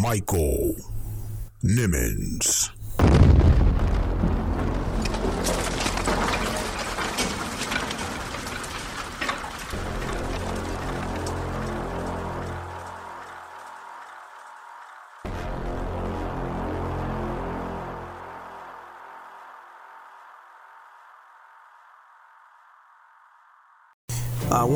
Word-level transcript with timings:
Michael 0.00 0.74
Nimmons. 1.62 2.71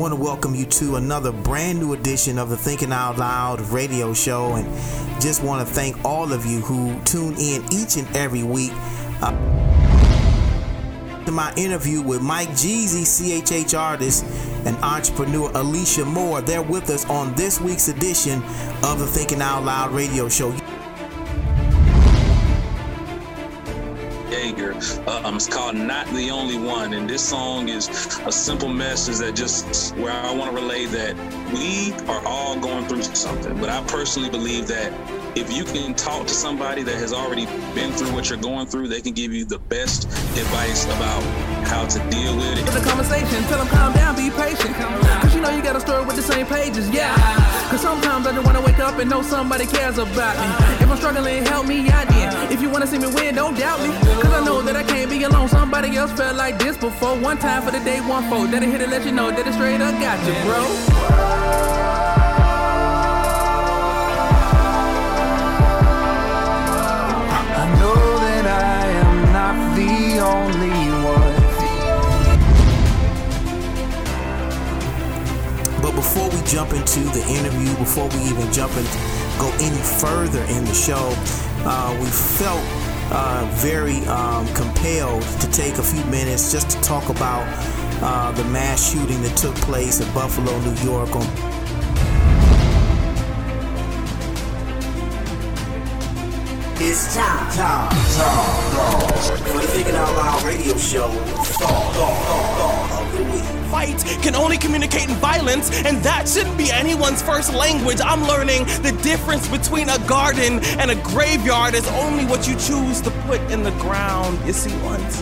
Want 0.07 0.17
to 0.17 0.23
welcome 0.23 0.55
you 0.55 0.65
to 0.65 0.95
another 0.95 1.33
brand 1.33 1.79
new 1.79 1.91
edition 1.91 2.37
of 2.37 2.47
the 2.47 2.55
Thinking 2.55 2.93
Out 2.93 3.17
Loud 3.17 3.59
radio 3.59 4.13
show 4.13 4.55
and 4.55 4.65
just 5.21 5.43
want 5.43 5.67
to 5.67 5.73
thank 5.73 5.97
all 6.05 6.31
of 6.31 6.45
you 6.45 6.61
who 6.61 6.97
tune 7.03 7.33
in 7.33 7.61
each 7.73 7.97
and 7.97 8.07
every 8.15 8.41
week. 8.41 8.71
Uh, 9.21 9.33
to 11.25 11.31
my 11.33 11.53
interview 11.57 12.01
with 12.01 12.21
Mike 12.21 12.47
Jeezy, 12.51 13.01
CHH 13.01 13.77
artist 13.77 14.23
and 14.65 14.77
entrepreneur 14.77 15.51
Alicia 15.55 16.05
Moore. 16.05 16.39
They're 16.39 16.61
with 16.61 16.89
us 16.89 17.03
on 17.09 17.35
this 17.35 17.59
week's 17.59 17.89
edition 17.89 18.41
of 18.85 18.99
the 18.99 19.07
Thinking 19.07 19.41
Out 19.41 19.65
Loud 19.65 19.91
radio 19.91 20.29
show. 20.29 20.55
Jaeger. 24.29 24.73
Um, 25.07 25.35
it's 25.35 25.47
called 25.47 25.75
Not 25.75 26.07
the 26.07 26.29
Only 26.29 26.57
One. 26.57 26.93
And 26.93 27.09
this 27.09 27.27
song 27.27 27.69
is 27.69 27.87
a 28.25 28.31
simple 28.31 28.69
message 28.69 29.17
that 29.17 29.35
just 29.35 29.95
where 29.95 30.11
I 30.11 30.33
want 30.33 30.55
to 30.55 30.61
relay 30.61 30.85
that 30.85 31.15
we 31.53 31.93
are 32.07 32.25
all 32.25 32.59
going 32.59 32.85
through 32.87 33.03
something. 33.03 33.59
But 33.59 33.69
I 33.69 33.83
personally 33.85 34.29
believe 34.29 34.67
that 34.67 34.91
if 35.37 35.53
you 35.53 35.63
can 35.65 35.93
talk 35.93 36.25
to 36.25 36.33
somebody 36.33 36.81
that 36.81 36.95
has 36.95 37.13
already 37.13 37.45
been 37.75 37.91
through 37.91 38.11
what 38.11 38.27
you're 38.27 38.41
going 38.41 38.65
through, 38.65 38.87
they 38.87 39.01
can 39.01 39.13
give 39.13 39.31
you 39.31 39.45
the 39.45 39.59
best 39.69 40.05
advice 40.33 40.85
about 40.85 41.21
how 41.69 41.85
to 41.85 41.99
deal 42.09 42.35
with 42.35 42.57
it. 42.57 42.65
It's 42.65 42.75
a 42.75 42.81
conversation. 42.81 43.43
Tell 43.45 43.59
them 43.59 43.67
calm 43.67 43.93
down, 43.93 44.15
be 44.15 44.31
patient. 44.31 44.73
Cause 45.21 45.35
you 45.35 45.41
know 45.41 45.51
you 45.51 45.61
got 45.61 45.75
a 45.75 45.79
story 45.79 46.03
with 46.05 46.15
the 46.15 46.23
same 46.23 46.47
pages, 46.47 46.89
yeah. 46.89 47.13
Cause 47.69 47.81
sometimes 47.81 48.25
I 48.25 48.33
just 48.33 48.45
wanna 48.47 48.61
wake 48.61 48.79
up 48.79 48.97
and 48.97 49.09
know 49.09 49.21
somebody 49.21 49.67
cares 49.67 49.99
about 49.99 50.33
me. 50.41 50.47
If 50.81 50.89
I'm 50.89 50.97
struggling, 50.97 51.45
help 51.45 51.67
me 51.67 51.87
out 51.89 52.07
then. 52.07 52.51
If 52.51 52.59
you 52.59 52.71
wanna 52.71 52.87
see 52.87 52.97
me 52.97 53.07
win, 53.13 53.35
don't 53.35 53.55
doubt 53.55 53.79
me. 53.81 53.93
Cause 54.19 54.33
I 54.33 54.43
know 54.43 54.63
that 54.63 54.75
I 54.75 54.81
can't 54.81 55.09
be 55.09 55.21
alone. 55.21 55.49
Somebody 55.49 55.95
else 55.97 56.11
felt 56.13 56.35
like 56.35 56.57
this 56.57 56.77
before. 56.77 57.15
One 57.19 57.37
time 57.37 57.61
for 57.61 57.69
the 57.69 57.79
day, 57.81 58.01
one 58.01 58.27
fold. 58.27 58.49
That 58.49 58.63
it 58.63 58.69
hit 58.69 58.79
to 58.79 58.87
let 58.87 59.05
you 59.05 59.11
know 59.11 59.29
that 59.29 59.45
it 59.45 59.53
straight 59.53 59.81
up 59.81 59.93
got 60.01 60.17
you, 60.25 60.33
bro. 60.49 61.96
Before 75.97 76.29
we 76.29 76.39
jump 76.43 76.73
into 76.73 76.99
the 76.99 77.25
interview, 77.27 77.75
before 77.77 78.07
we 78.09 78.21
even 78.29 78.53
jump 78.53 78.71
and 78.77 78.85
go 79.41 79.49
any 79.59 79.81
further 79.97 80.43
in 80.43 80.63
the 80.63 80.73
show, 80.73 81.11
uh, 81.65 81.97
we 81.99 82.05
felt 82.05 82.61
uh, 83.11 83.49
very 83.55 84.05
um, 84.05 84.45
compelled 84.53 85.23
to 85.41 85.49
take 85.49 85.73
a 85.79 85.81
few 85.81 86.03
minutes 86.05 86.51
just 86.51 86.69
to 86.69 86.79
talk 86.81 87.09
about 87.09 87.43
uh, 88.03 88.31
the 88.33 88.43
mass 88.43 88.91
shooting 88.91 89.19
that 89.23 89.35
took 89.35 89.55
place 89.55 89.99
in 89.99 90.13
Buffalo, 90.13 90.55
New 90.59 90.75
York 90.83 91.15
on 91.15 91.25
It's 96.89 97.13
time, 97.13 97.51
time, 97.51 97.89
time, 98.15 99.37
for 99.43 99.59
the 99.59 99.67
Thinking 99.67 99.93
Out 99.93 100.15
Loud 100.15 100.43
radio 100.43 100.77
show. 100.77 101.09
Thought, 101.09 101.93
thought, 101.93 103.01
of 103.01 103.17
the 103.17 103.23
week. 103.25 103.43
fight 103.69 104.21
can 104.23 104.35
only 104.35 104.57
communicate 104.57 105.09
in 105.09 105.15
violence, 105.15 105.69
and 105.83 105.97
that 106.03 106.29
shouldn't 106.29 106.57
be 106.57 106.71
anyone's 106.71 107.21
first 107.21 107.53
language. 107.53 107.99
I'm 108.01 108.23
learning 108.23 108.63
the 108.83 108.97
difference 109.03 109.49
between 109.49 109.89
a 109.89 109.99
garden 110.07 110.63
and 110.79 110.89
a 110.89 110.95
graveyard 110.95 111.73
is 111.73 111.85
only 111.89 112.23
what 112.23 112.47
you 112.47 112.55
choose 112.55 113.01
to 113.01 113.11
put 113.27 113.41
in 113.51 113.63
the 113.63 113.71
ground. 113.71 114.39
You 114.47 114.53
see, 114.53 114.73
once. 114.77 115.21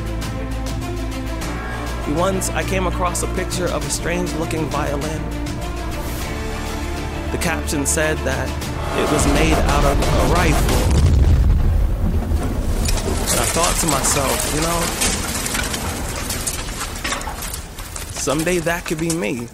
Once 2.16 2.52
I 2.52 2.64
came 2.70 2.86
across 2.86 3.24
a 3.24 3.28
picture 3.34 3.70
of 3.70 3.84
a 3.84 3.90
strange 3.90 4.32
looking 4.34 4.66
violin. 4.66 5.20
The 7.32 7.40
caption 7.40 7.88
said 7.88 8.20
that 8.20 8.48
it 9.00 9.12
was 9.12 9.26
made 9.34 9.54
out 9.54 9.84
of 9.84 10.30
a 10.30 10.34
rifle. 10.36 11.05
I 13.38 13.46
thought 13.46 13.76
to 13.82 13.88
myself, 13.88 14.56
you 14.56 14.62
know, 14.62 15.16
Someday 18.26 18.58
that 18.58 18.86
could 18.86 19.00
be 19.00 19.14
me. 19.14 19.48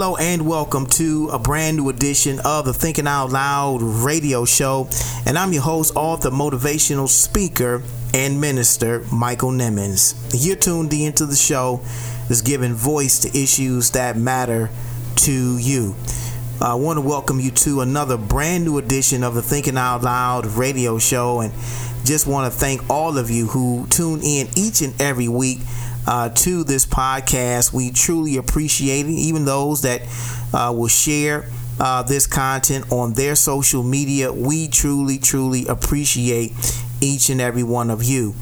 Hello 0.00 0.14
and 0.14 0.46
welcome 0.46 0.86
to 0.86 1.28
a 1.32 1.40
brand 1.40 1.76
new 1.76 1.88
edition 1.88 2.38
of 2.44 2.64
the 2.64 2.72
Thinking 2.72 3.08
Out 3.08 3.30
Loud 3.30 3.82
radio 3.82 4.44
show. 4.44 4.88
And 5.26 5.36
I'm 5.36 5.52
your 5.52 5.62
host, 5.62 5.96
author, 5.96 6.30
motivational 6.30 7.08
speaker, 7.08 7.82
and 8.14 8.40
minister, 8.40 9.04
Michael 9.12 9.50
Nimmons. 9.50 10.14
You're 10.32 10.54
tuned 10.54 10.94
into 10.94 11.26
the 11.26 11.34
show 11.34 11.80
that's 12.28 12.42
giving 12.42 12.74
voice 12.74 13.18
to 13.22 13.36
issues 13.36 13.90
that 13.90 14.16
matter 14.16 14.70
to 15.16 15.58
you. 15.58 15.96
I 16.60 16.74
want 16.74 16.98
to 16.98 17.00
welcome 17.00 17.40
you 17.40 17.50
to 17.50 17.80
another 17.80 18.16
brand 18.16 18.66
new 18.66 18.78
edition 18.78 19.24
of 19.24 19.34
the 19.34 19.42
Thinking 19.42 19.76
Out 19.76 20.02
Loud 20.02 20.46
radio 20.46 21.00
show 21.00 21.40
and 21.40 21.52
just 22.08 22.26
want 22.26 22.50
to 22.50 22.58
thank 22.58 22.88
all 22.88 23.18
of 23.18 23.28
you 23.28 23.46
who 23.48 23.86
tune 23.90 24.22
in 24.22 24.48
each 24.56 24.80
and 24.80 24.98
every 24.98 25.28
week 25.28 25.58
uh, 26.06 26.30
to 26.30 26.64
this 26.64 26.86
podcast. 26.86 27.74
We 27.74 27.90
truly 27.90 28.38
appreciate 28.38 29.04
it, 29.04 29.10
even 29.10 29.44
those 29.44 29.82
that 29.82 30.00
uh, 30.54 30.72
will 30.74 30.88
share 30.88 31.50
uh, 31.78 32.02
this 32.04 32.26
content 32.26 32.90
on 32.90 33.12
their 33.12 33.34
social 33.34 33.82
media. 33.82 34.32
We 34.32 34.68
truly, 34.68 35.18
truly 35.18 35.66
appreciate 35.66 36.52
each 37.02 37.28
and 37.28 37.42
every 37.42 37.62
one 37.62 37.90
of 37.90 38.02
you. 38.02 38.34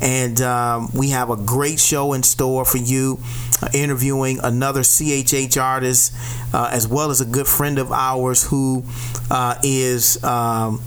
And 0.00 0.40
um, 0.40 0.88
we 0.94 1.10
have 1.10 1.28
a 1.28 1.36
great 1.36 1.78
show 1.78 2.14
in 2.14 2.22
store 2.22 2.64
for 2.64 2.78
you, 2.78 3.18
uh, 3.62 3.68
interviewing 3.74 4.40
another 4.42 4.80
CHH 4.80 5.62
artist, 5.62 6.14
uh, 6.54 6.70
as 6.72 6.88
well 6.88 7.10
as 7.10 7.20
a 7.20 7.26
good 7.26 7.46
friend 7.46 7.78
of 7.78 7.92
ours 7.92 8.44
who 8.44 8.82
uh, 9.30 9.56
is 9.62 10.24
um, 10.24 10.80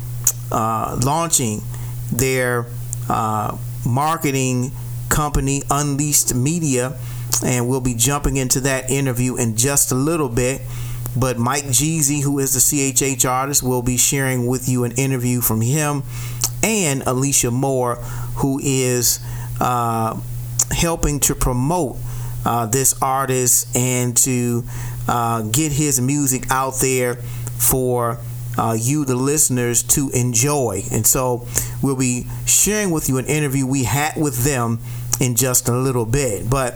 uh, 0.51 0.99
launching 1.05 1.61
their 2.17 2.67
uh, 3.09 3.57
marketing 3.85 4.71
company, 5.09 5.63
Unleashed 5.69 6.33
Media. 6.33 6.97
And 7.43 7.67
we'll 7.67 7.81
be 7.81 7.93
jumping 7.95 8.37
into 8.37 8.61
that 8.61 8.89
interview 8.89 9.35
in 9.35 9.57
just 9.57 9.91
a 9.91 9.95
little 9.95 10.29
bit. 10.29 10.61
But 11.15 11.37
Mike 11.37 11.65
Jeezy, 11.65 12.23
who 12.23 12.39
is 12.39 12.53
the 12.53 12.59
CHH 12.59 13.29
artist, 13.29 13.61
will 13.61 13.81
be 13.81 13.97
sharing 13.97 14.47
with 14.47 14.67
you 14.67 14.83
an 14.83 14.91
interview 14.93 15.41
from 15.41 15.61
him 15.61 16.03
and 16.63 17.03
Alicia 17.03 17.51
Moore, 17.51 17.95
who 18.37 18.59
is 18.63 19.19
uh, 19.59 20.19
helping 20.71 21.19
to 21.21 21.35
promote 21.35 21.97
uh, 22.45 22.65
this 22.65 22.95
artist 23.01 23.75
and 23.75 24.15
to 24.17 24.63
uh, 25.07 25.41
get 25.43 25.71
his 25.71 25.99
music 26.01 26.49
out 26.49 26.75
there 26.81 27.15
for 27.15 28.19
uh, 28.57 28.77
you, 28.79 29.05
the 29.05 29.15
listeners, 29.15 29.83
to 29.83 30.09
enjoy. 30.13 30.83
And 30.91 31.05
so 31.05 31.47
we'll 31.81 31.95
be 31.95 32.27
sharing 32.45 32.91
with 32.91 33.09
you 33.09 33.17
an 33.17 33.25
interview 33.25 33.65
we 33.65 33.83
had 33.83 34.15
with 34.15 34.43
them 34.43 34.79
in 35.19 35.35
just 35.35 35.69
a 35.69 35.75
little 35.75 36.05
bit. 36.05 36.49
But 36.49 36.75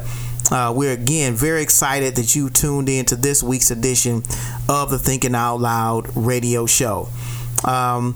uh, 0.51 0.73
we're 0.75 0.93
again 0.93 1.33
very 1.33 1.61
excited 1.61 2.15
that 2.15 2.35
you 2.35 2.49
tuned 2.49 2.89
in 2.89 3.05
to 3.05 3.15
this 3.15 3.43
week's 3.43 3.71
edition 3.71 4.23
of 4.69 4.89
the 4.89 4.99
Thinking 4.99 5.35
Out 5.35 5.57
Loud 5.57 6.15
radio 6.15 6.65
show. 6.65 7.09
Um, 7.65 8.15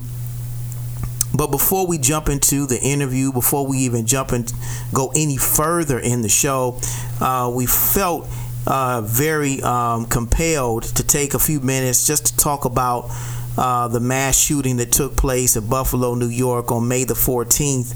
but 1.34 1.48
before 1.48 1.86
we 1.86 1.98
jump 1.98 2.28
into 2.28 2.66
the 2.66 2.80
interview, 2.80 3.32
before 3.32 3.66
we 3.66 3.78
even 3.78 4.06
jump 4.06 4.32
and 4.32 4.52
go 4.92 5.12
any 5.16 5.36
further 5.36 5.98
in 5.98 6.22
the 6.22 6.28
show, 6.28 6.78
uh, 7.20 7.50
we 7.54 7.66
felt 7.66 8.28
uh, 8.66 9.00
very 9.00 9.62
um, 9.62 10.06
compelled 10.06 10.82
to 10.84 11.02
take 11.02 11.34
a 11.34 11.38
few 11.38 11.60
minutes 11.60 12.06
just 12.06 12.26
to 12.26 12.36
talk 12.36 12.64
about 12.64 13.10
uh, 13.56 13.88
the 13.88 14.00
mass 14.00 14.38
shooting 14.38 14.76
that 14.78 14.92
took 14.92 15.16
place 15.16 15.56
at 15.56 15.68
Buffalo, 15.68 16.14
New 16.14 16.28
York 16.28 16.72
on 16.72 16.88
May 16.88 17.04
the 17.04 17.14
14th. 17.14 17.94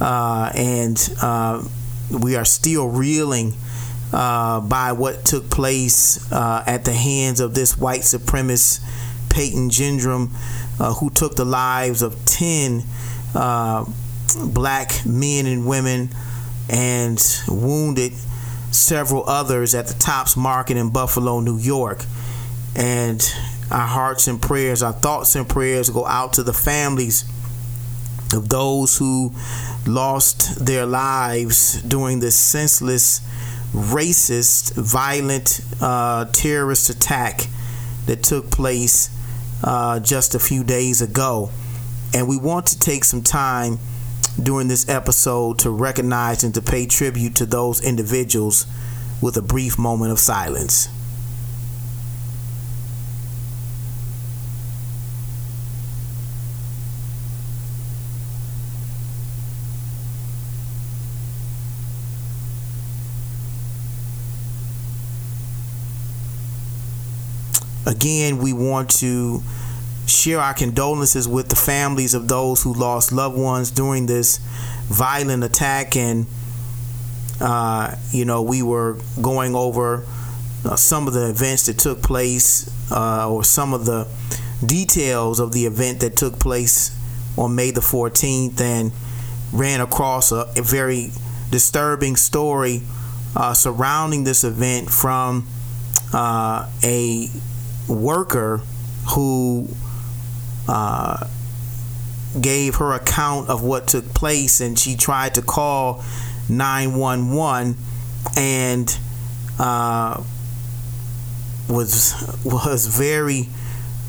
Uh, 0.00 0.50
and 0.54 1.14
uh, 1.22 1.64
we 2.10 2.36
are 2.36 2.44
still 2.44 2.88
reeling 2.88 3.54
uh, 4.12 4.60
by 4.60 4.92
what 4.92 5.24
took 5.24 5.50
place 5.50 6.30
at 6.32 6.84
the 6.84 6.92
hands 6.92 7.40
of 7.40 7.54
this 7.54 7.78
white 7.78 8.02
supremacist 8.02 8.80
Peyton 9.36 9.68
Gendron 9.68 10.30
uh, 10.80 10.94
who 10.94 11.10
took 11.10 11.36
the 11.36 11.44
lives 11.44 12.00
of 12.00 12.24
10 12.24 12.82
uh, 13.34 13.84
black 14.46 15.04
men 15.04 15.44
and 15.44 15.66
women 15.66 16.08
and 16.70 17.22
wounded 17.46 18.12
several 18.70 19.28
others 19.28 19.74
at 19.74 19.88
the 19.88 19.94
Tops 19.94 20.38
Market 20.38 20.78
in 20.78 20.88
Buffalo, 20.90 21.40
New 21.40 21.58
York. 21.58 22.02
And 22.74 23.20
our 23.70 23.86
hearts 23.86 24.28
and 24.28 24.40
prayers, 24.40 24.82
our 24.82 24.92
thoughts 24.92 25.34
and 25.34 25.48
prayers 25.48 25.90
go 25.90 26.06
out 26.06 26.34
to 26.34 26.42
the 26.42 26.52
families 26.52 27.24
of 28.32 28.48
those 28.48 28.98
who 28.98 29.32
lost 29.86 30.64
their 30.64 30.86
lives 30.86 31.80
during 31.82 32.20
this 32.20 32.38
senseless, 32.38 33.20
racist, 33.72 34.74
violent 34.74 35.60
uh, 35.80 36.24
terrorist 36.26 36.90
attack 36.90 37.46
that 38.06 38.22
took 38.22 38.50
place 38.50 39.10
uh, 39.62 40.00
just 40.00 40.34
a 40.34 40.38
few 40.38 40.64
days 40.64 41.00
ago. 41.00 41.50
And 42.14 42.28
we 42.28 42.36
want 42.36 42.66
to 42.68 42.78
take 42.78 43.04
some 43.04 43.22
time 43.22 43.78
during 44.40 44.68
this 44.68 44.88
episode 44.88 45.58
to 45.60 45.70
recognize 45.70 46.44
and 46.44 46.54
to 46.54 46.62
pay 46.62 46.86
tribute 46.86 47.34
to 47.36 47.46
those 47.46 47.82
individuals 47.84 48.66
with 49.22 49.36
a 49.36 49.42
brief 49.42 49.78
moment 49.78 50.12
of 50.12 50.18
silence. 50.18 50.88
Again, 67.86 68.38
we 68.38 68.52
want 68.52 68.90
to 68.98 69.42
share 70.06 70.40
our 70.40 70.54
condolences 70.54 71.28
with 71.28 71.48
the 71.48 71.56
families 71.56 72.14
of 72.14 72.28
those 72.28 72.62
who 72.62 72.72
lost 72.72 73.12
loved 73.12 73.38
ones 73.38 73.70
during 73.70 74.06
this 74.06 74.38
violent 74.88 75.44
attack. 75.44 75.96
And, 75.96 76.26
uh, 77.40 77.94
you 78.10 78.24
know, 78.24 78.42
we 78.42 78.62
were 78.62 78.98
going 79.20 79.54
over 79.54 80.04
uh, 80.64 80.76
some 80.76 81.06
of 81.06 81.14
the 81.14 81.30
events 81.30 81.66
that 81.66 81.78
took 81.78 82.02
place 82.02 82.70
uh, 82.90 83.30
or 83.30 83.44
some 83.44 83.72
of 83.72 83.84
the 83.84 84.08
details 84.64 85.38
of 85.38 85.52
the 85.52 85.66
event 85.66 86.00
that 86.00 86.16
took 86.16 86.38
place 86.38 86.96
on 87.38 87.54
May 87.54 87.70
the 87.70 87.80
14th 87.80 88.60
and 88.60 88.92
ran 89.52 89.80
across 89.80 90.32
a, 90.32 90.50
a 90.56 90.62
very 90.62 91.10
disturbing 91.50 92.16
story 92.16 92.82
uh, 93.36 93.54
surrounding 93.54 94.24
this 94.24 94.44
event 94.44 94.90
from 94.90 95.46
uh, 96.12 96.68
a 96.82 97.28
worker 97.88 98.62
who 99.14 99.68
uh, 100.68 101.26
gave 102.40 102.76
her 102.76 102.92
account 102.92 103.48
of 103.48 103.62
what 103.62 103.86
took 103.88 104.12
place, 104.14 104.60
and 104.60 104.78
she 104.78 104.96
tried 104.96 105.34
to 105.34 105.42
call 105.42 106.04
911 106.48 107.76
and 108.36 108.98
uh, 109.58 110.22
was 111.68 112.14
was 112.44 112.86
very 112.86 113.48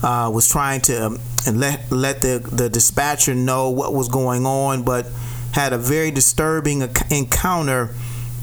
uh, 0.03 0.29
was 0.33 0.49
trying 0.49 0.81
to 0.81 1.05
um, 1.05 1.19
let 1.53 1.91
let 1.91 2.21
the 2.21 2.39
the 2.51 2.69
dispatcher 2.69 3.33
know 3.33 3.69
what 3.69 3.93
was 3.93 4.09
going 4.09 4.45
on, 4.45 4.83
but 4.83 5.07
had 5.53 5.73
a 5.73 5.77
very 5.77 6.11
disturbing 6.11 6.87
encounter 7.09 7.95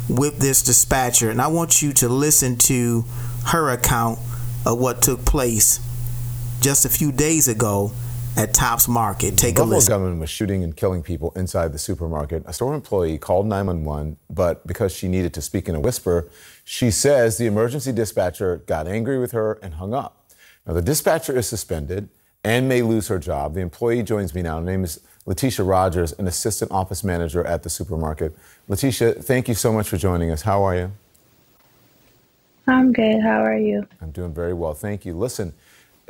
with 0.08 0.38
this 0.38 0.62
dispatcher. 0.62 1.30
And 1.30 1.40
I 1.40 1.46
want 1.46 1.82
you 1.82 1.92
to 1.94 2.08
listen 2.08 2.56
to 2.58 3.04
her 3.46 3.70
account 3.70 4.18
of 4.66 4.78
what 4.78 5.02
took 5.02 5.24
place 5.24 5.80
just 6.60 6.84
a 6.84 6.88
few 6.88 7.12
days 7.12 7.48
ago 7.48 7.92
at 8.36 8.52
Tops 8.52 8.88
Market. 8.88 9.36
Take 9.36 9.56
the 9.56 9.62
a 9.62 9.64
listen. 9.64 9.92
government 9.92 10.20
was 10.20 10.30
shooting 10.30 10.64
and 10.64 10.76
killing 10.76 11.02
people 11.02 11.32
inside 11.36 11.72
the 11.72 11.78
supermarket. 11.78 12.42
A 12.46 12.52
store 12.52 12.74
employee 12.74 13.18
called 13.18 13.46
911, 13.46 14.16
but 14.30 14.66
because 14.66 14.94
she 14.94 15.08
needed 15.08 15.32
to 15.34 15.42
speak 15.42 15.68
in 15.68 15.74
a 15.74 15.80
whisper, 15.80 16.28
she 16.64 16.90
says 16.90 17.38
the 17.38 17.46
emergency 17.46 17.92
dispatcher 17.92 18.58
got 18.66 18.88
angry 18.88 19.18
with 19.18 19.32
her 19.32 19.58
and 19.62 19.74
hung 19.74 19.94
up. 19.94 20.26
Now, 20.66 20.72
the 20.72 20.82
dispatcher 20.82 21.36
is 21.36 21.46
suspended 21.46 22.08
and 22.42 22.68
may 22.68 22.82
lose 22.82 23.08
her 23.08 23.18
job. 23.18 23.54
The 23.54 23.60
employee 23.60 24.02
joins 24.02 24.34
me 24.34 24.42
now. 24.42 24.58
Her 24.58 24.64
name 24.64 24.84
is 24.84 25.00
Latisha 25.26 25.66
Rogers, 25.66 26.12
an 26.14 26.26
assistant 26.26 26.70
office 26.70 27.04
manager 27.04 27.44
at 27.44 27.62
the 27.62 27.70
supermarket. 27.70 28.36
Letitia, 28.68 29.14
thank 29.14 29.48
you 29.48 29.54
so 29.54 29.72
much 29.72 29.88
for 29.88 29.96
joining 29.96 30.30
us. 30.30 30.42
How 30.42 30.62
are 30.62 30.76
you? 30.76 30.92
I'm 32.66 32.92
good. 32.92 33.22
How 33.22 33.44
are 33.44 33.58
you? 33.58 33.86
I'm 34.02 34.12
doing 34.12 34.34
very 34.34 34.54
well. 34.54 34.74
Thank 34.74 35.04
you. 35.06 35.14
Listen, 35.16 35.54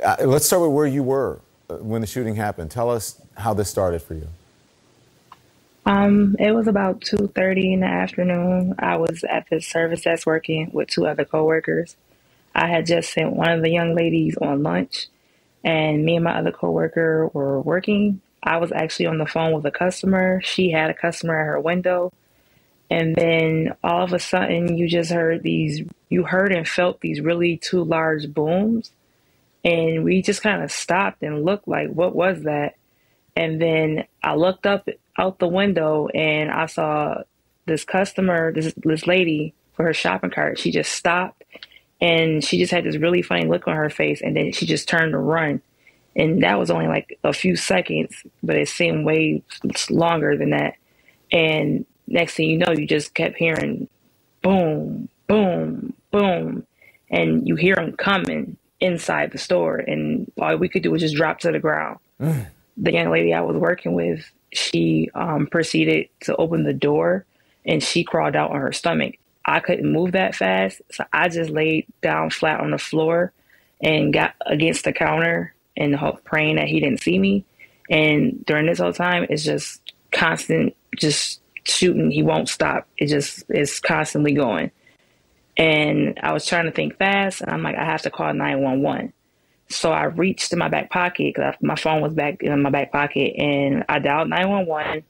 uh, 0.03 0.17
let's 0.21 0.45
start 0.45 0.63
with 0.63 0.71
where 0.71 0.87
you 0.87 1.03
were 1.03 1.41
uh, 1.69 1.75
when 1.77 2.01
the 2.01 2.07
shooting 2.07 2.35
happened. 2.35 2.71
Tell 2.71 2.89
us 2.89 3.21
how 3.37 3.53
this 3.53 3.69
started 3.69 4.01
for 4.01 4.15
you. 4.15 4.29
Um, 5.85 6.35
it 6.39 6.53
was 6.53 6.67
about 6.67 7.01
2:30 7.01 7.73
in 7.73 7.79
the 7.81 7.87
afternoon. 7.87 8.75
I 8.79 8.97
was 8.97 9.23
at 9.25 9.47
the 9.49 9.61
service 9.61 10.03
desk 10.03 10.27
working 10.27 10.71
with 10.73 10.89
two 10.89 11.07
other 11.07 11.25
coworkers. 11.25 11.97
I 12.55 12.67
had 12.67 12.85
just 12.87 13.13
sent 13.13 13.33
one 13.33 13.51
of 13.51 13.63
the 13.63 13.71
young 13.71 13.95
ladies 13.95 14.37
on 14.37 14.63
lunch, 14.63 15.07
and 15.63 16.05
me 16.05 16.15
and 16.15 16.25
my 16.25 16.37
other 16.37 16.51
coworker 16.51 17.29
were 17.33 17.61
working. 17.61 18.21
I 18.43 18.57
was 18.57 18.71
actually 18.71 19.07
on 19.07 19.19
the 19.19 19.27
phone 19.27 19.53
with 19.53 19.65
a 19.65 19.71
customer. 19.71 20.41
She 20.43 20.71
had 20.71 20.89
a 20.91 20.95
customer 20.95 21.39
at 21.39 21.45
her 21.47 21.59
window. 21.59 22.13
And 22.89 23.15
then 23.15 23.75
all 23.83 24.03
of 24.03 24.13
a 24.13 24.19
sudden, 24.19 24.77
you 24.77 24.87
just 24.87 25.11
heard 25.11 25.43
these, 25.43 25.81
you 26.09 26.23
heard 26.23 26.51
and 26.51 26.67
felt 26.67 27.01
these 27.01 27.19
really 27.19 27.57
two 27.57 27.83
large 27.83 28.31
booms. 28.31 28.91
And 29.63 30.03
we 30.03 30.21
just 30.21 30.43
kind 30.43 30.63
of 30.63 30.71
stopped 30.71 31.23
and 31.23 31.43
looked 31.43 31.67
like, 31.67 31.89
what 31.89 32.15
was 32.15 32.43
that? 32.43 32.75
And 33.35 33.61
then 33.61 34.05
I 34.23 34.35
looked 34.35 34.65
up 34.65 34.87
out 35.17 35.39
the 35.39 35.47
window 35.47 36.07
and 36.07 36.51
I 36.51 36.67
saw 36.67 37.23
this 37.65 37.83
customer, 37.83 38.53
this, 38.53 38.73
this 38.77 39.07
lady 39.07 39.53
for 39.73 39.83
her 39.85 39.93
shopping 39.93 40.29
cart. 40.29 40.59
She 40.59 40.71
just 40.71 40.91
stopped 40.91 41.43
and 41.99 42.43
she 42.43 42.59
just 42.59 42.71
had 42.71 42.83
this 42.83 42.97
really 42.97 43.23
funny 43.23 43.47
look 43.47 43.67
on 43.67 43.75
her 43.75 43.89
face. 43.89 44.21
And 44.21 44.35
then 44.35 44.51
she 44.51 44.65
just 44.65 44.87
turned 44.87 45.13
to 45.13 45.17
run. 45.17 45.61
And 46.15 46.43
that 46.43 46.59
was 46.59 46.69
only 46.69 46.87
like 46.87 47.17
a 47.23 47.33
few 47.33 47.55
seconds, 47.55 48.15
but 48.41 48.55
it 48.55 48.69
seemed 48.69 49.05
way 49.05 49.43
longer 49.89 50.37
than 50.37 50.51
that. 50.51 50.75
And 51.31 51.85
next 52.07 52.35
thing 52.35 52.49
you 52.49 52.57
know, 52.57 52.71
you 52.71 52.87
just 52.87 53.13
kept 53.13 53.37
hearing 53.37 53.87
boom, 54.41 55.09
boom, 55.27 55.93
boom, 56.11 56.65
and 57.09 57.47
you 57.47 57.55
hear 57.55 57.75
them 57.75 57.93
coming 57.93 58.57
inside 58.79 59.31
the 59.31 59.37
store. 59.37 59.77
And 59.77 60.31
all 60.39 60.55
we 60.57 60.69
could 60.69 60.83
do 60.83 60.91
was 60.91 61.01
just 61.01 61.15
drop 61.15 61.39
to 61.39 61.51
the 61.51 61.59
ground. 61.59 61.99
Mm. 62.21 62.47
The 62.77 62.93
young 62.93 63.09
lady 63.09 63.33
I 63.33 63.41
was 63.41 63.55
working 63.55 63.93
with, 63.93 64.29
she 64.51 65.09
um, 65.15 65.47
proceeded 65.47 66.09
to 66.21 66.35
open 66.35 66.63
the 66.63 66.73
door 66.73 67.25
and 67.65 67.81
she 67.81 68.03
crawled 68.03 68.35
out 68.35 68.51
on 68.51 68.61
her 68.61 68.71
stomach. 68.71 69.15
I 69.45 69.59
couldn't 69.59 69.91
move 69.91 70.13
that 70.13 70.35
fast, 70.35 70.81
so 70.91 71.05
I 71.13 71.29
just 71.29 71.51
laid 71.51 71.85
down 72.01 72.31
flat 72.31 72.61
on 72.61 72.71
the 72.71 72.77
floor 72.77 73.31
and 73.81 74.13
got 74.13 74.33
against 74.45 74.85
the 74.85 74.93
counter 74.93 75.53
and 75.77 75.97
praying 76.23 76.55
that 76.55 76.67
he 76.67 76.79
didn't 76.79 77.01
see 77.01 77.19
me. 77.19 77.45
And 77.89 78.43
during 78.45 78.65
this 78.65 78.79
whole 78.79 78.93
time, 78.93 79.27
it's 79.29 79.43
just 79.43 79.93
constant, 80.11 80.75
just 80.97 81.41
shooting. 81.65 82.11
He 82.11 82.23
won't 82.23 82.49
stop. 82.49 82.87
It 82.97 83.07
just 83.07 83.43
is 83.49 83.79
constantly 83.79 84.33
going. 84.33 84.71
And 85.57 86.19
I 86.21 86.33
was 86.33 86.45
trying 86.45 86.65
to 86.65 86.71
think 86.71 86.97
fast, 86.97 87.41
and 87.41 87.49
I'm 87.49 87.63
like, 87.63 87.77
I 87.77 87.85
have 87.85 88.01
to 88.03 88.09
call 88.09 88.33
911. 88.33 89.13
So 89.69 89.91
I 89.91 90.05
reached 90.05 90.53
in 90.53 90.59
my 90.59 90.67
back 90.67 90.91
pocket 90.91 91.33
because 91.33 91.55
my 91.61 91.75
phone 91.75 92.01
was 92.01 92.13
back 92.13 92.43
in 92.43 92.61
my 92.61 92.69
back 92.69 92.91
pocket, 92.91 93.35
and 93.37 93.85
I 93.89 93.99
dialed 93.99 94.29
911. 94.29 95.03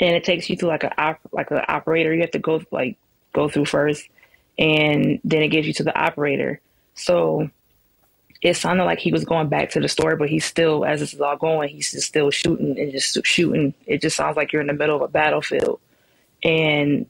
And 0.00 0.14
it 0.14 0.22
takes 0.22 0.48
you 0.48 0.56
to 0.56 0.66
like 0.66 0.84
a 0.84 1.18
like 1.32 1.50
an 1.50 1.62
operator. 1.66 2.14
You 2.14 2.20
have 2.20 2.30
to 2.32 2.38
go 2.38 2.62
like 2.70 2.96
go 3.32 3.48
through 3.48 3.64
first, 3.64 4.08
and 4.58 5.20
then 5.24 5.42
it 5.42 5.48
gives 5.48 5.66
you 5.66 5.72
to 5.74 5.82
the 5.82 5.98
operator. 5.98 6.60
So 6.94 7.50
it 8.40 8.54
sounded 8.54 8.84
like 8.84 9.00
he 9.00 9.10
was 9.10 9.24
going 9.24 9.48
back 9.48 9.70
to 9.70 9.80
the 9.80 9.88
store, 9.88 10.16
but 10.16 10.28
he's 10.28 10.44
still, 10.44 10.84
as 10.84 11.00
this 11.00 11.12
is 11.12 11.20
all 11.20 11.36
going, 11.36 11.68
he's 11.70 11.90
just 11.90 12.06
still 12.06 12.30
shooting 12.30 12.78
and 12.78 12.92
just 12.92 13.18
shooting. 13.24 13.74
It 13.86 14.00
just 14.00 14.16
sounds 14.16 14.36
like 14.36 14.52
you're 14.52 14.60
in 14.60 14.68
the 14.68 14.74
middle 14.74 14.96
of 14.96 15.02
a 15.02 15.08
battlefield. 15.08 15.80
And 16.42 17.06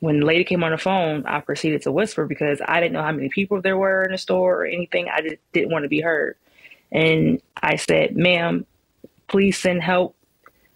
when 0.00 0.20
the 0.20 0.26
lady 0.26 0.44
came 0.44 0.62
on 0.64 0.72
the 0.72 0.78
phone, 0.78 1.24
I 1.26 1.40
proceeded 1.40 1.82
to 1.82 1.92
whisper 1.92 2.26
because 2.26 2.60
I 2.66 2.80
didn't 2.80 2.92
know 2.92 3.02
how 3.02 3.12
many 3.12 3.28
people 3.28 3.60
there 3.62 3.76
were 3.76 4.02
in 4.02 4.12
the 4.12 4.18
store 4.18 4.62
or 4.62 4.66
anything. 4.66 5.08
I 5.08 5.22
just 5.22 5.36
didn't 5.52 5.70
want 5.72 5.84
to 5.84 5.88
be 5.88 6.00
heard. 6.00 6.36
And 6.92 7.40
I 7.62 7.76
said, 7.76 8.16
ma'am, 8.16 8.66
please 9.28 9.58
send 9.58 9.82
help. 9.82 10.16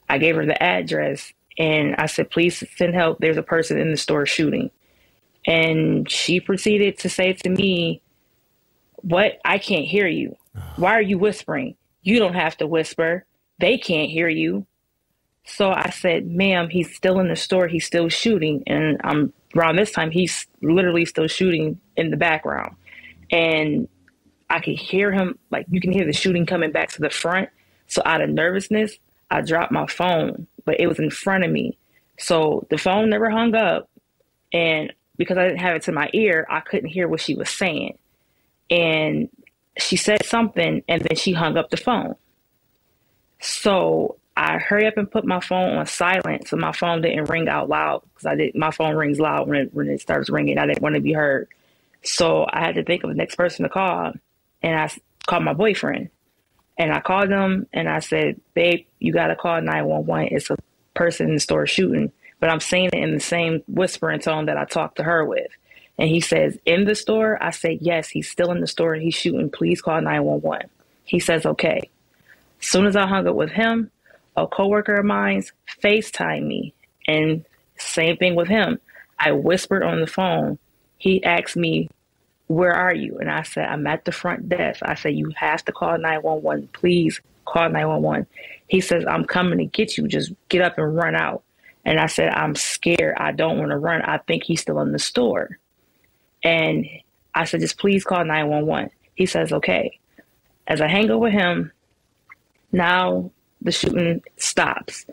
I 0.09 0.19
gave 0.19 0.37
her 0.37 0.47
the 0.47 0.61
address 0.63 1.33
and 1.59 1.95
I 1.97 2.07
said, 2.07 2.31
please 2.31 2.65
send 2.77 2.95
help. 2.95 3.19
There's 3.19 3.37
a 3.37 3.43
person 3.43 3.79
in 3.79 3.91
the 3.91 3.97
store 3.97 4.27
shooting. 4.27 4.71
And 5.47 6.11
she 6.11 6.41
proceeded 6.41 6.99
to 6.99 7.09
say 7.09 7.33
to 7.33 7.49
me, 7.49 8.03
What? 8.97 9.39
I 9.45 9.59
can't 9.59 9.87
hear 9.87 10.07
you. 10.07 10.37
Why 10.77 10.93
are 10.93 11.03
you 11.03 11.19
whispering? 11.19 11.77
You 12.03 12.19
don't 12.19 12.35
have 12.35 12.57
to 12.59 12.67
whisper. 12.67 13.25
They 13.59 13.79
can't 13.79 14.11
hear 14.11 14.29
you. 14.29 14.67
So 15.49 15.71
I 15.73 15.91
said, 15.91 16.27
ma'am, 16.27 16.69
he's 16.69 16.95
still 16.95 17.19
in 17.21 17.29
the 17.29 17.37
store. 17.37 17.69
He's 17.69 17.87
still 17.87 18.11
shooting. 18.11 18.63
And 18.67 19.01
I'm 19.03 19.33
around 19.57 19.77
this 19.77 19.91
time, 19.91 20.11
he's 20.11 20.47
literally 20.61 21.07
still 21.07 21.27
shooting 21.27 21.81
in 21.97 22.11
the 22.11 22.19
background. 22.19 22.77
And 23.31 23.89
I 24.51 24.61
could 24.61 24.79
hear 24.79 25.11
him, 25.11 25.39
like 25.51 25.67
you 25.71 25.81
can 25.81 25.91
hear 25.91 26.05
the 26.05 26.13
shooting 26.13 26.45
coming 26.45 26.71
back 26.71 26.91
to 26.93 27.01
the 27.01 27.09
front. 27.09 27.49
So 27.87 28.03
out 28.05 28.21
of 28.21 28.29
nervousness, 28.29 28.99
I 29.31 29.41
dropped 29.41 29.73
my 29.73 29.87
phone, 29.87 30.47
but 30.67 30.81
it 30.81 30.87
was 30.87 30.99
in 30.99 31.11
front 31.11 31.45
of 31.45 31.51
me. 31.51 31.79
So 32.19 32.67
the 32.69 32.79
phone 32.79 33.09
never 33.09 33.31
hung 33.31 33.55
up. 33.55 33.89
And 34.53 34.93
because 35.17 35.39
I 35.39 35.45
didn't 35.45 35.61
have 35.61 35.77
it 35.77 35.83
to 35.85 35.93
my 35.93 36.11
ear, 36.13 36.47
I 36.51 36.61
couldn't 36.61 36.91
hear 36.91 37.09
what 37.09 37.21
she 37.21 37.35
was 37.35 37.49
saying. 37.49 37.99
And 38.71 39.31
she 39.79 39.97
said 39.97 40.27
something 40.27 40.83
and 40.89 41.03
then 41.03 41.17
she 41.17 41.33
hung 41.33 41.57
up 41.57 41.71
the 41.71 41.77
phone. 41.79 42.17
So 43.41 44.17
I 44.39 44.59
hurry 44.59 44.87
up 44.87 44.97
and 44.97 45.11
put 45.11 45.25
my 45.25 45.41
phone 45.41 45.79
on 45.79 45.87
silent 45.87 46.47
so 46.47 46.57
my 46.57 46.71
phone 46.71 47.03
didn't 47.03 47.29
ring 47.29 47.49
out 47.49 47.69
loud 47.69 48.03
because 48.15 48.25
I 48.25 48.37
did 48.37 48.55
my 48.55 48.71
phone 48.71 48.95
rings 48.95 49.19
loud 49.19 49.49
when 49.49 49.59
it 49.59 49.75
when 49.75 49.89
it 49.89 50.01
starts 50.01 50.31
ringing. 50.31 50.59
I 50.59 50.67
didn't 50.67 50.81
want 50.81 50.95
to 50.95 51.01
be 51.01 51.13
heard. 51.13 51.49
So 52.05 52.47
I 52.49 52.61
had 52.61 52.77
to 52.77 52.85
think 52.85 53.03
of 53.03 53.11
the 53.11 53.17
next 53.17 53.35
person 53.35 53.65
to 53.65 53.69
call 53.69 54.13
and 54.63 54.79
I 54.79 54.91
called 55.27 55.43
my 55.43 55.55
boyfriend. 55.55 56.11
And 56.79 56.93
I 56.93 57.01
called 57.01 57.31
him 57.31 57.67
and 57.73 57.89
I 57.89 57.99
said, 57.99 58.41
Babe, 58.55 58.87
you 59.01 59.13
gotta 59.13 59.35
call 59.35 59.61
nine 59.61 59.85
one 59.87 60.07
one. 60.07 60.29
It's 60.31 60.51
a 60.51 60.57
person 60.95 61.27
in 61.27 61.35
the 61.35 61.41
store 61.41 61.67
shooting. 61.67 62.13
But 62.39 62.51
I'm 62.51 62.61
saying 62.61 62.91
it 62.93 63.03
in 63.03 63.15
the 63.15 63.21
same 63.21 63.65
whispering 63.67 64.21
tone 64.21 64.47
that 64.47 64.57
I 64.57 64.67
talked 64.67 64.99
to 64.99 65.03
her 65.03 65.25
with. 65.25 65.51
And 65.99 66.09
he 66.09 66.21
says, 66.21 66.57
In 66.65 66.85
the 66.85 66.95
store? 66.95 67.43
I 67.43 67.51
say, 67.51 67.77
Yes, 67.81 68.09
he's 68.09 68.31
still 68.31 68.53
in 68.53 68.61
the 68.61 68.69
store 68.69 68.95
he's 68.95 69.17
shooting. 69.17 69.51
Please 69.51 69.83
call 69.83 70.01
911. 70.01 70.69
He 71.03 71.19
says, 71.19 71.45
Okay. 71.45 71.91
Soon 72.61 72.87
as 72.87 72.95
I 72.95 73.07
hung 73.09 73.27
up 73.27 73.35
with 73.35 73.51
him, 73.51 73.91
a 74.43 74.47
coworker 74.47 74.95
of 74.95 75.05
mine's 75.05 75.53
FaceTime 75.83 76.47
me. 76.47 76.75
And 77.07 77.45
same 77.79 78.17
thing 78.17 78.35
with 78.35 78.49
him. 78.49 78.81
I 79.19 79.33
whispered 79.33 79.83
on 79.83 80.01
the 80.01 80.07
phone. 80.07 80.59
He 80.99 81.23
asked 81.25 81.57
me, 81.57 81.89
Where 82.47 82.73
are 82.73 82.95
you? 82.95 83.19
And 83.19 83.31
I 83.31 83.43
said, 83.43 83.67
I'm 83.67 83.87
at 83.87 84.05
the 84.05 84.13
front 84.13 84.49
desk. 84.49 84.81
I 84.83 84.95
said, 84.95 85.15
You 85.15 85.33
have 85.37 85.65
to 85.65 85.73
call 85.73 85.99
911. 85.99 86.69
Please 86.73 87.21
call 87.45 87.69
911. 87.69 88.27
He 88.69 88.81
says, 88.81 89.05
I'm 89.09 89.25
coming 89.25 89.59
to 89.59 89.65
get 89.65 89.97
you. 89.97 90.07
Just 90.07 90.33
get 90.49 90.63
up 90.63 90.79
and 90.79 90.95
run 90.95 91.15
out. 91.15 91.43
And 91.85 91.99
I 91.99 92.07
said, 92.07 92.29
I'm 92.31 92.55
scared. 92.55 93.17
I 93.17 93.33
don't 93.33 93.59
want 93.59 93.71
to 93.71 93.79
run. 93.79 94.03
I 94.03 94.19
think 94.19 94.45
he's 94.45 94.61
still 94.61 94.81
in 94.81 94.93
the 94.93 94.99
store. 94.99 95.59
And 96.43 96.87
I 97.35 97.45
said, 97.45 97.61
just 97.61 97.79
please 97.79 98.05
call 98.05 98.25
911. 98.25 98.91
He 99.15 99.27
says, 99.27 99.53
okay. 99.53 99.99
As 100.67 100.81
I 100.81 100.89
hang 100.89 101.11
up 101.11 101.21
with 101.21 101.33
him, 101.33 101.73
now 102.73 103.31
the 103.63 103.73
shooting 103.73 104.23
stops. 104.37 105.07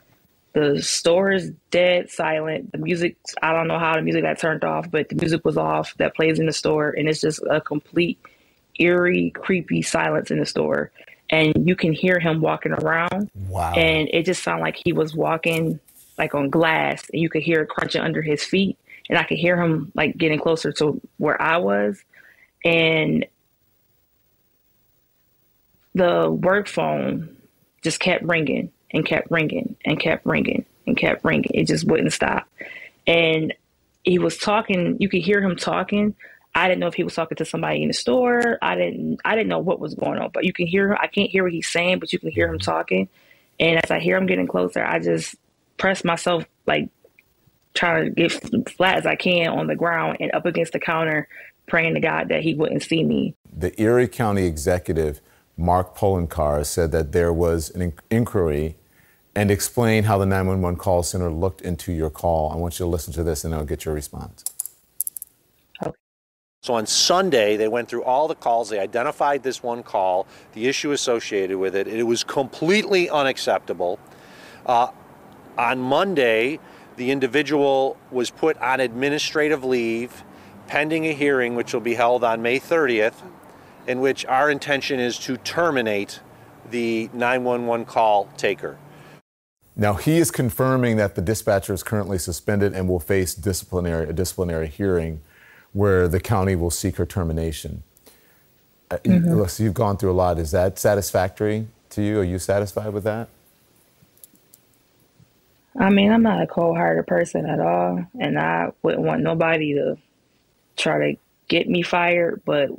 The 0.53 0.81
store 0.81 1.31
is 1.31 1.51
dead 1.71 2.09
silent. 2.09 2.71
The 2.71 2.77
music, 2.77 3.17
I 3.41 3.51
don't 3.51 3.67
know 3.67 3.79
how 3.79 3.95
the 3.95 4.01
music 4.01 4.23
got 4.23 4.39
turned 4.39 4.63
off, 4.63 4.89
but 4.89 5.09
the 5.09 5.15
music 5.15 5.43
was 5.43 5.57
off 5.57 5.93
that 5.97 6.15
plays 6.15 6.39
in 6.39 6.45
the 6.45 6.53
store. 6.53 6.91
And 6.91 7.09
it's 7.09 7.19
just 7.19 7.41
a 7.49 7.59
complete 7.59 8.19
eerie, 8.79 9.31
creepy 9.31 9.81
silence 9.81 10.31
in 10.31 10.39
the 10.39 10.45
store. 10.45 10.91
And 11.29 11.67
you 11.67 11.75
can 11.75 11.91
hear 11.91 12.19
him 12.19 12.39
walking 12.39 12.71
around. 12.71 13.29
Wow. 13.49 13.73
And 13.73 14.07
it 14.13 14.25
just 14.25 14.43
sounded 14.43 14.61
like 14.61 14.79
he 14.81 14.93
was 14.93 15.13
walking 15.13 15.79
like 16.17 16.33
on 16.33 16.49
glass 16.49 17.09
and 17.11 17.21
you 17.21 17.29
could 17.29 17.43
hear 17.43 17.61
it 17.61 17.69
crunching 17.69 18.01
under 18.01 18.21
his 18.21 18.43
feet 18.43 18.77
and 19.09 19.17
I 19.17 19.23
could 19.23 19.37
hear 19.37 19.61
him 19.61 19.91
like 19.95 20.17
getting 20.17 20.39
closer 20.39 20.71
to 20.73 21.01
where 21.17 21.41
I 21.41 21.57
was 21.57 22.01
and 22.63 23.25
the 25.93 26.29
work 26.29 26.67
phone 26.67 27.34
just 27.85 27.99
kept 27.99 28.23
ringing 28.25 28.71
and 28.91 29.05
kept 29.05 29.31
ringing 29.31 29.77
and 29.85 29.99
kept 29.99 30.25
ringing 30.25 30.65
and 30.85 30.97
kept 30.97 31.23
ringing. 31.23 31.51
It 31.53 31.67
just 31.67 31.85
wouldn't 31.85 32.11
stop. 32.11 32.49
And 33.07 33.53
he 34.03 34.19
was 34.19 34.37
talking, 34.37 34.97
you 34.99 35.07
could 35.07 35.21
hear 35.21 35.41
him 35.41 35.55
talking. 35.55 36.15
I 36.55 36.67
didn't 36.67 36.79
know 36.79 36.87
if 36.87 36.95
he 36.95 37.03
was 37.03 37.13
talking 37.13 37.37
to 37.37 37.45
somebody 37.45 37.83
in 37.83 37.89
the 37.89 37.93
store. 37.93 38.57
I 38.61 38.75
didn't 38.75 39.21
I 39.23 39.35
didn't 39.35 39.49
know 39.49 39.59
what 39.59 39.79
was 39.79 39.93
going 39.93 40.19
on, 40.19 40.31
but 40.33 40.45
you 40.45 40.51
can 40.51 40.67
hear 40.67 40.97
I 40.99 41.07
can't 41.07 41.29
hear 41.29 41.43
what 41.43 41.53
he's 41.53 41.67
saying, 41.67 41.99
but 41.99 42.11
you 42.11 42.19
can 42.19 42.31
hear 42.31 42.47
him 42.47 42.59
talking. 42.59 43.07
And 43.59 43.81
as 43.83 43.91
I 43.91 43.99
hear 43.99 44.17
him 44.17 44.25
getting 44.25 44.47
closer, 44.47 44.83
I 44.83 44.99
just 44.99 45.35
press 45.77 46.03
myself 46.03 46.45
like 46.65 46.89
trying 47.75 48.05
to 48.05 48.09
get 48.09 48.69
flat 48.69 48.97
as 48.97 49.05
I 49.05 49.15
can 49.15 49.49
on 49.49 49.67
the 49.67 49.75
ground 49.75 50.17
and 50.19 50.33
up 50.33 50.45
against 50.45 50.73
the 50.73 50.79
counter, 50.79 51.27
praying 51.67 51.93
to 51.93 51.99
God 51.99 52.29
that 52.29 52.41
He 52.41 52.55
wouldn't 52.55 52.83
see 52.83 53.03
me. 53.03 53.35
The 53.55 53.79
Erie 53.79 54.07
County 54.07 54.45
executive, 54.45 55.21
Mark 55.57 55.95
Poloncarz, 55.95 56.65
said 56.65 56.91
that 56.91 57.11
there 57.11 57.31
was 57.31 57.69
an 57.71 57.93
inquiry 58.09 58.75
and 59.35 59.51
explain 59.51 60.05
how 60.05 60.17
the 60.17 60.25
911 60.25 60.77
call 60.77 61.03
center 61.03 61.29
looked 61.29 61.61
into 61.61 61.91
your 61.91 62.09
call. 62.09 62.51
I 62.51 62.55
want 62.55 62.79
you 62.79 62.85
to 62.85 62.89
listen 62.89 63.13
to 63.13 63.23
this 63.23 63.43
and 63.43 63.53
I'll 63.53 63.65
get 63.65 63.85
your 63.85 63.93
response. 63.93 64.43
So 66.63 66.73
on 66.73 66.87
Sunday, 66.87 67.57
they 67.57 67.67
went 67.67 67.89
through 67.89 68.03
all 68.03 68.27
the 68.27 68.33
calls. 68.33 68.69
They 68.69 68.79
identified 68.79 69.43
this 69.43 69.61
one 69.61 69.83
call, 69.83 70.25
the 70.53 70.67
issue 70.67 70.93
associated 70.93 71.57
with 71.57 71.75
it. 71.75 71.87
It 71.87 72.03
was 72.03 72.23
completely 72.23 73.07
unacceptable. 73.07 73.99
Uh, 74.65 74.87
on 75.59 75.79
Monday, 75.79 76.59
the 76.95 77.11
individual 77.11 77.97
was 78.09 78.31
put 78.31 78.57
on 78.57 78.79
administrative 78.79 79.63
leave 79.63 80.23
pending 80.67 81.05
a 81.05 81.13
hearing 81.13 81.55
which 81.55 81.73
will 81.73 81.81
be 81.81 81.93
held 81.93 82.23
on 82.23 82.41
May 82.41 82.59
30th, 82.59 83.21
in 83.87 83.99
which 83.99 84.25
our 84.25 84.49
intention 84.49 84.99
is 84.99 85.17
to 85.19 85.37
terminate 85.37 86.19
the 86.71 87.09
911 87.13 87.85
call 87.85 88.29
taker. 88.37 88.77
Now 89.75 89.95
he 89.95 90.17
is 90.17 90.31
confirming 90.31 90.97
that 90.97 91.15
the 91.15 91.21
dispatcher 91.21 91.73
is 91.73 91.83
currently 91.83 92.17
suspended 92.17 92.73
and 92.73 92.87
will 92.87 92.99
face 92.99 93.35
disciplinary 93.35 94.07
a 94.09 94.13
disciplinary 94.13 94.67
hearing 94.67 95.21
where 95.73 96.07
the 96.07 96.19
county 96.19 96.55
will 96.55 96.71
seek 96.71 96.95
her 96.95 97.05
termination. 97.05 97.83
Uh, 98.89 98.97
mm-hmm. 98.97 99.45
So 99.45 99.63
you've 99.63 99.73
gone 99.73 99.97
through 99.97 100.11
a 100.11 100.13
lot. 100.13 100.39
Is 100.39 100.51
that 100.51 100.79
satisfactory 100.79 101.67
to 101.89 102.01
you? 102.01 102.19
Are 102.19 102.23
you 102.23 102.39
satisfied 102.39 102.93
with 102.93 103.03
that? 103.03 103.27
I 105.77 105.89
mean, 105.89 106.11
I'm 106.11 106.23
not 106.23 106.41
a 106.41 106.47
cold 106.47 106.77
hearted 106.77 107.05
person 107.05 107.45
at 107.45 107.59
all, 107.59 108.05
and 108.17 108.39
I 108.39 108.71
wouldn't 108.81 109.03
want 109.03 109.21
nobody 109.21 109.73
to 109.73 109.97
try 110.77 111.11
to 111.11 111.19
get 111.49 111.67
me 111.67 111.81
fired, 111.81 112.41
but 112.45 112.69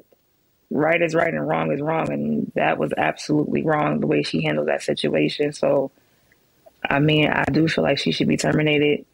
right 0.71 1.01
is 1.01 1.15
right 1.15 1.33
and 1.33 1.47
wrong 1.47 1.73
is 1.73 1.81
wrong, 1.81 2.13
and 2.13 2.53
that 2.55 2.79
was 2.79 2.93
absolutely 2.97 3.63
wrong 3.63 4.01
the 4.01 4.07
way 4.07 4.23
she 4.23 4.43
handled 4.43 4.69
that 4.69 4.83
situation. 4.83 5.53
So, 5.53 5.91
I 6.89 6.99
mean, 6.99 7.29
I 7.29 7.45
do 7.45 7.69
feel 7.69 7.85
like 7.85 7.99
she 7.99 8.13
should 8.13 8.29
be 8.29 8.37
terminated. 8.37 9.05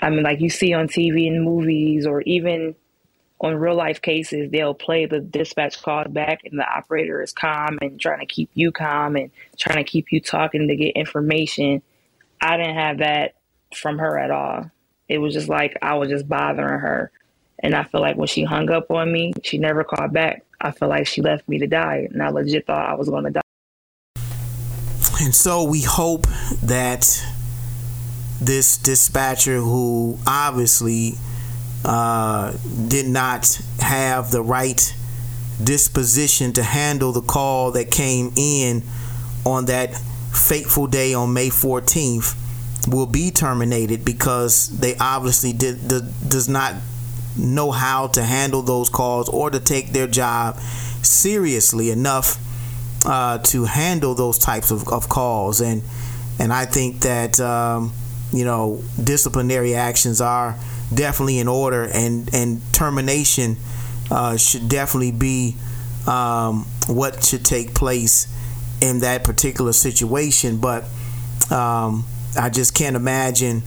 I 0.00 0.10
mean, 0.10 0.22
like 0.22 0.40
you 0.40 0.50
see 0.50 0.74
on 0.74 0.88
TV 0.88 1.26
and 1.26 1.42
movies, 1.42 2.06
or 2.06 2.22
even 2.22 2.74
on 3.40 3.54
real 3.54 3.74
life 3.74 4.00
cases, 4.00 4.50
they'll 4.50 4.74
play 4.74 5.06
the 5.06 5.20
dispatch 5.20 5.82
call 5.82 6.04
back, 6.04 6.44
and 6.44 6.58
the 6.58 6.66
operator 6.66 7.22
is 7.22 7.32
calm 7.32 7.78
and 7.82 8.00
trying 8.00 8.20
to 8.20 8.26
keep 8.26 8.50
you 8.54 8.72
calm 8.72 9.16
and 9.16 9.30
trying 9.58 9.84
to 9.84 9.90
keep 9.90 10.12
you 10.12 10.20
talking 10.20 10.68
to 10.68 10.76
get 10.76 10.96
information 10.96 11.82
I 12.40 12.56
didn't 12.56 12.76
have 12.76 12.98
that 12.98 13.34
from 13.74 13.98
her 13.98 14.18
at 14.18 14.30
all. 14.30 14.70
It 15.08 15.18
was 15.18 15.34
just 15.34 15.48
like 15.48 15.76
I 15.82 15.94
was 15.94 16.08
just 16.08 16.28
bothering 16.28 16.80
her. 16.80 17.10
And 17.60 17.74
I 17.74 17.84
feel 17.84 18.00
like 18.00 18.16
when 18.16 18.28
she 18.28 18.44
hung 18.44 18.70
up 18.70 18.90
on 18.90 19.12
me, 19.12 19.32
she 19.42 19.58
never 19.58 19.84
called 19.84 20.12
back. 20.12 20.44
I 20.60 20.70
feel 20.70 20.88
like 20.88 21.06
she 21.06 21.22
left 21.22 21.48
me 21.48 21.58
to 21.58 21.66
die. 21.66 22.08
And 22.10 22.22
I 22.22 22.28
legit 22.28 22.66
thought 22.66 22.88
I 22.88 22.94
was 22.94 23.08
going 23.08 23.24
to 23.24 23.30
die. 23.30 23.40
And 25.20 25.34
so 25.34 25.64
we 25.64 25.82
hope 25.82 26.26
that 26.62 27.24
this 28.40 28.76
dispatcher, 28.76 29.56
who 29.56 30.18
obviously 30.26 31.14
uh, 31.84 32.52
did 32.88 33.06
not 33.06 33.60
have 33.80 34.30
the 34.30 34.42
right 34.42 34.94
disposition 35.62 36.52
to 36.52 36.62
handle 36.62 37.12
the 37.12 37.22
call 37.22 37.72
that 37.72 37.90
came 37.90 38.32
in 38.36 38.82
on 39.44 39.66
that 39.66 39.94
fateful 40.34 40.86
day 40.86 41.14
on 41.14 41.32
May 41.32 41.48
14th 41.48 42.36
will 42.88 43.06
be 43.06 43.30
terminated 43.30 44.04
because 44.04 44.68
they 44.78 44.96
obviously 44.96 45.52
did, 45.52 45.88
did, 45.88 46.04
does 46.28 46.48
not 46.48 46.74
know 47.38 47.70
how 47.70 48.08
to 48.08 48.22
handle 48.22 48.62
those 48.62 48.88
calls 48.88 49.28
or 49.28 49.50
to 49.50 49.60
take 49.60 49.92
their 49.92 50.06
job 50.06 50.58
seriously 51.02 51.90
enough 51.90 52.38
uh, 53.06 53.38
to 53.38 53.64
handle 53.64 54.14
those 54.14 54.38
types 54.38 54.70
of, 54.70 54.88
of 54.88 55.08
calls 55.08 55.60
and 55.60 55.82
and 56.38 56.52
I 56.52 56.66
think 56.66 57.00
that 57.00 57.40
um, 57.40 57.92
you 58.32 58.44
know, 58.44 58.82
disciplinary 59.02 59.74
actions 59.74 60.20
are 60.20 60.56
definitely 60.92 61.38
in 61.38 61.48
order, 61.48 61.84
and 61.84 62.32
and 62.34 62.60
termination 62.72 63.56
uh, 64.10 64.36
should 64.36 64.68
definitely 64.68 65.12
be 65.12 65.56
um, 66.06 66.66
what 66.86 67.24
should 67.24 67.44
take 67.44 67.74
place 67.74 68.32
in 68.80 69.00
that 69.00 69.24
particular 69.24 69.72
situation. 69.72 70.58
But 70.58 70.84
um, 71.50 72.04
I 72.38 72.50
just 72.52 72.74
can't 72.74 72.96
imagine 72.96 73.62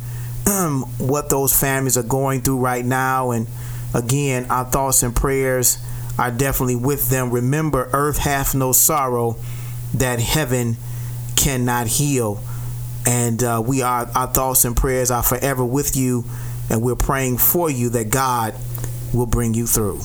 what 0.97 1.29
those 1.29 1.57
families 1.57 1.97
are 1.97 2.03
going 2.03 2.41
through 2.41 2.59
right 2.59 2.85
now. 2.85 3.31
And 3.31 3.47
again, 3.93 4.45
our 4.49 4.65
thoughts 4.65 5.03
and 5.03 5.15
prayers 5.15 5.77
are 6.17 6.31
definitely 6.31 6.75
with 6.75 7.09
them. 7.09 7.31
Remember, 7.31 7.89
earth 7.93 8.17
hath 8.17 8.53
no 8.55 8.71
sorrow 8.71 9.37
that 9.93 10.19
heaven 10.19 10.77
cannot 11.35 11.87
heal. 11.87 12.41
And 13.05 13.41
uh, 13.43 13.63
we 13.65 13.81
are, 13.81 14.09
our 14.15 14.27
thoughts 14.27 14.65
and 14.65 14.75
prayers 14.75 15.11
are 15.11 15.23
forever 15.23 15.63
with 15.63 15.95
you. 15.95 16.25
And 16.69 16.81
we're 16.81 16.95
praying 16.95 17.37
for 17.37 17.69
you 17.69 17.89
that 17.89 18.09
God 18.09 18.53
will 19.13 19.25
bring 19.25 19.53
you 19.53 19.65
through. 19.65 20.01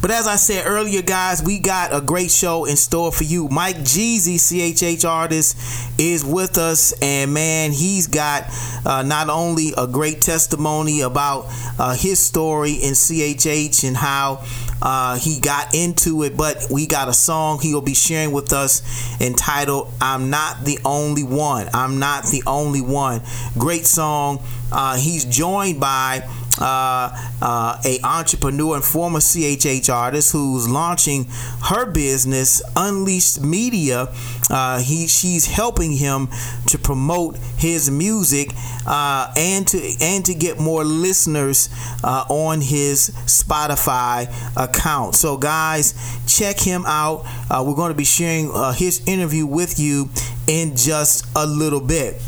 But 0.00 0.10
as 0.10 0.26
I 0.26 0.36
said 0.36 0.66
earlier, 0.66 1.02
guys, 1.02 1.42
we 1.42 1.58
got 1.58 1.94
a 1.94 2.00
great 2.00 2.30
show 2.30 2.64
in 2.64 2.76
store 2.76 3.12
for 3.12 3.24
you. 3.24 3.48
Mike 3.48 3.76
Jeezy, 3.76 4.36
CHH 4.36 5.08
artist, 5.08 5.56
is 5.98 6.24
with 6.24 6.58
us, 6.58 6.92
and 7.00 7.32
man, 7.32 7.72
he's 7.72 8.06
got 8.06 8.44
uh, 8.84 9.02
not 9.02 9.28
only 9.28 9.72
a 9.76 9.86
great 9.86 10.20
testimony 10.20 11.00
about 11.00 11.46
uh, 11.78 11.94
his 11.94 12.18
story 12.18 12.72
in 12.72 12.92
CHH 12.92 13.86
and 13.86 13.96
how 13.96 14.44
uh, 14.82 15.16
he 15.16 15.40
got 15.40 15.74
into 15.74 16.22
it, 16.22 16.36
but 16.36 16.66
we 16.70 16.86
got 16.86 17.08
a 17.08 17.14
song 17.14 17.58
he 17.60 17.72
will 17.72 17.80
be 17.80 17.94
sharing 17.94 18.32
with 18.32 18.52
us 18.52 18.82
entitled 19.20 19.90
"I'm 20.00 20.30
Not 20.30 20.64
the 20.64 20.78
Only 20.84 21.24
One." 21.24 21.68
I'm 21.72 21.98
not 21.98 22.24
the 22.24 22.42
only 22.46 22.82
one. 22.82 23.22
Great 23.58 23.86
song. 23.86 24.42
Uh, 24.70 24.96
he's 24.96 25.24
joined 25.24 25.80
by 25.80 26.28
uh, 26.60 27.10
uh, 27.42 27.80
a 27.84 27.98
entrepreneur 28.04 28.76
and 28.76 28.84
former 28.84 29.18
CHH 29.18 29.92
artist 29.92 30.32
who's 30.32 30.68
launching 30.68 31.26
her 31.64 31.90
business, 31.90 32.62
Unleashed 32.76 33.40
Media. 33.40 34.08
Uh, 34.50 34.78
he 34.78 35.06
she's 35.06 35.46
helping 35.46 35.92
him 35.92 36.28
to 36.68 36.78
promote 36.78 37.36
his 37.56 37.90
music 37.90 38.50
uh, 38.86 39.32
and 39.36 39.66
to 39.68 39.78
and 40.00 40.24
to 40.24 40.34
get 40.34 40.58
more 40.58 40.84
listeners 40.84 41.68
uh, 42.04 42.24
on 42.28 42.60
his 42.60 43.10
Spotify 43.26 44.28
account. 44.56 45.14
So 45.14 45.36
guys, 45.36 45.94
check 46.26 46.58
him 46.58 46.84
out. 46.86 47.24
Uh, 47.50 47.64
we're 47.66 47.74
going 47.74 47.92
to 47.92 47.96
be 47.96 48.04
sharing 48.04 48.50
his 48.74 49.02
interview 49.06 49.46
with 49.46 49.78
you 49.78 50.08
in 50.46 50.76
just 50.76 51.26
a 51.34 51.46
little 51.46 51.80
bit 51.80 52.22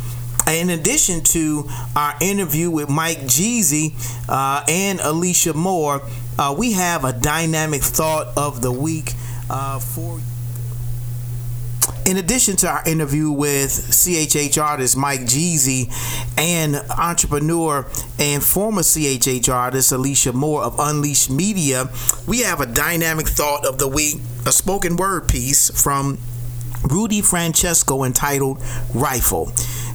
in 0.55 0.71
addition 0.71 1.23
to 1.23 1.69
our 1.95 2.15
interview 2.21 2.71
with 2.71 2.89
Mike 2.89 3.19
Jeezy 3.23 3.95
uh, 4.29 4.65
and 4.69 5.01
Alicia 5.01 5.55
Moore, 5.55 6.03
uh, 6.39 6.55
we 6.57 6.73
have 6.73 7.05
a 7.05 7.13
dynamic 7.13 7.83
thought 7.83 8.37
of 8.37 8.63
the 8.63 8.71
week 8.71 9.13
uh, 9.51 9.79
for. 9.79 10.21
In 12.05 12.17
addition 12.19 12.57
to 12.59 12.69
our 12.69 12.83
interview 12.87 13.31
with 13.31 13.71
CHH 13.71 14.63
artist 14.63 14.97
Mike 14.97 15.23
Jeezy 15.23 15.93
and 16.39 16.77
entrepreneur 16.97 17.85
and 18.19 18.43
former 18.43 18.83
CHH 18.83 19.53
artist 19.53 19.91
Alicia 19.91 20.33
Moore 20.33 20.63
of 20.63 20.77
Unleashed 20.79 21.31
Media, 21.31 21.89
we 22.27 22.43
have 22.43 22.61
a 22.61 22.67
dynamic 22.67 23.27
thought 23.27 23.67
of 23.67 23.79
the 23.79 23.89
week, 23.89 24.17
a 24.47 24.53
spoken 24.53 24.97
word 24.97 25.27
piece 25.29 25.71
from 25.83 26.19
Rudy 26.83 27.21
Francisco 27.21 28.05
entitled 28.05 28.63
Rifle. 28.95 29.47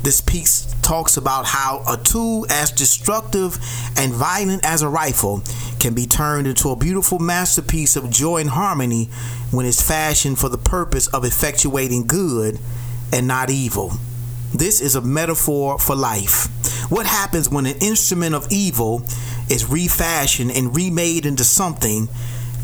This 0.03 0.21
piece 0.21 0.73
talks 0.81 1.15
about 1.15 1.45
how 1.45 1.83
a 1.87 1.95
tool 1.95 2.45
as 2.49 2.71
destructive 2.71 3.57
and 3.95 4.11
violent 4.13 4.65
as 4.65 4.81
a 4.81 4.89
rifle 4.89 5.41
can 5.79 5.93
be 5.93 6.05
turned 6.05 6.47
into 6.47 6.69
a 6.69 6.75
beautiful 6.75 7.19
masterpiece 7.19 7.95
of 7.95 8.09
joy 8.09 8.37
and 8.37 8.49
harmony 8.49 9.05
when 9.51 9.65
it's 9.65 9.81
fashioned 9.81 10.39
for 10.39 10.49
the 10.49 10.57
purpose 10.57 11.07
of 11.07 11.23
effectuating 11.23 12.07
good 12.07 12.59
and 13.13 13.27
not 13.27 13.49
evil. 13.49 13.93
This 14.53 14.81
is 14.81 14.95
a 14.95 15.01
metaphor 15.01 15.79
for 15.79 15.95
life. 15.95 16.47
What 16.91 17.05
happens 17.05 17.49
when 17.49 17.65
an 17.65 17.77
instrument 17.79 18.35
of 18.35 18.51
evil 18.51 19.03
is 19.49 19.65
refashioned 19.65 20.51
and 20.51 20.75
remade 20.75 21.25
into 21.25 21.43
something 21.43 22.09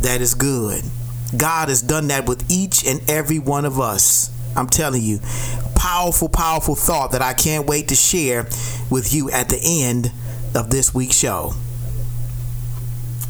that 0.02 0.22
is 0.22 0.34
good? 0.34 0.84
God 1.36 1.70
has 1.70 1.82
done 1.82 2.08
that 2.08 2.28
with 2.28 2.50
each 2.50 2.86
and 2.86 3.02
every 3.10 3.40
one 3.40 3.66
of 3.66 3.80
us. 3.80 4.32
I'm 4.56 4.68
telling 4.68 5.04
you, 5.04 5.20
powerful, 5.76 6.30
powerful 6.30 6.76
thought 6.76 7.12
that 7.12 7.22
I 7.22 7.34
can't 7.34 7.68
wait 7.68 7.90
to 7.90 7.96
share 7.96 8.44
with 8.90 9.14
you 9.14 9.30
at 9.32 9.50
the 9.50 9.60
end 9.62 10.12
of 10.56 10.70
this 10.70 10.94
week's 10.94 11.18
show. 11.18 11.54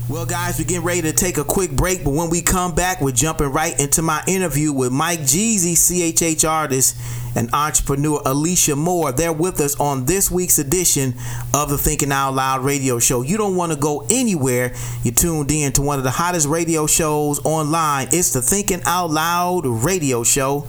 Well, 0.09 0.25
guys, 0.25 0.57
we're 0.57 0.63
getting 0.63 0.85
ready 0.85 1.01
to 1.01 1.11
take 1.11 1.37
a 1.37 1.43
quick 1.43 1.69
break, 1.71 2.05
but 2.05 2.11
when 2.11 2.29
we 2.29 2.41
come 2.41 2.73
back, 2.73 3.01
we're 3.01 3.11
jumping 3.11 3.51
right 3.51 3.77
into 3.77 4.01
my 4.01 4.23
interview 4.25 4.71
with 4.71 4.89
Mike 4.89 5.19
Jeezy, 5.19 5.73
CHH 5.73 6.47
artist 6.47 6.95
and 7.35 7.49
entrepreneur 7.51 8.21
Alicia 8.25 8.77
Moore. 8.77 9.11
They're 9.11 9.33
with 9.33 9.59
us 9.59 9.77
on 9.81 10.05
this 10.05 10.31
week's 10.31 10.59
edition 10.59 11.15
of 11.53 11.69
the 11.69 11.77
Thinking 11.77 12.13
Out 12.13 12.35
Loud 12.35 12.63
radio 12.63 12.99
show. 12.99 13.21
You 13.21 13.35
don't 13.35 13.57
want 13.57 13.73
to 13.73 13.77
go 13.77 14.07
anywhere. 14.09 14.73
You're 15.03 15.13
tuned 15.13 15.51
in 15.51 15.73
to 15.73 15.81
one 15.81 15.97
of 15.97 16.05
the 16.05 16.11
hottest 16.11 16.47
radio 16.47 16.87
shows 16.87 17.45
online. 17.45 18.07
It's 18.13 18.31
the 18.31 18.41
Thinking 18.41 18.83
Out 18.85 19.11
Loud 19.11 19.65
radio 19.65 20.23
show. 20.23 20.65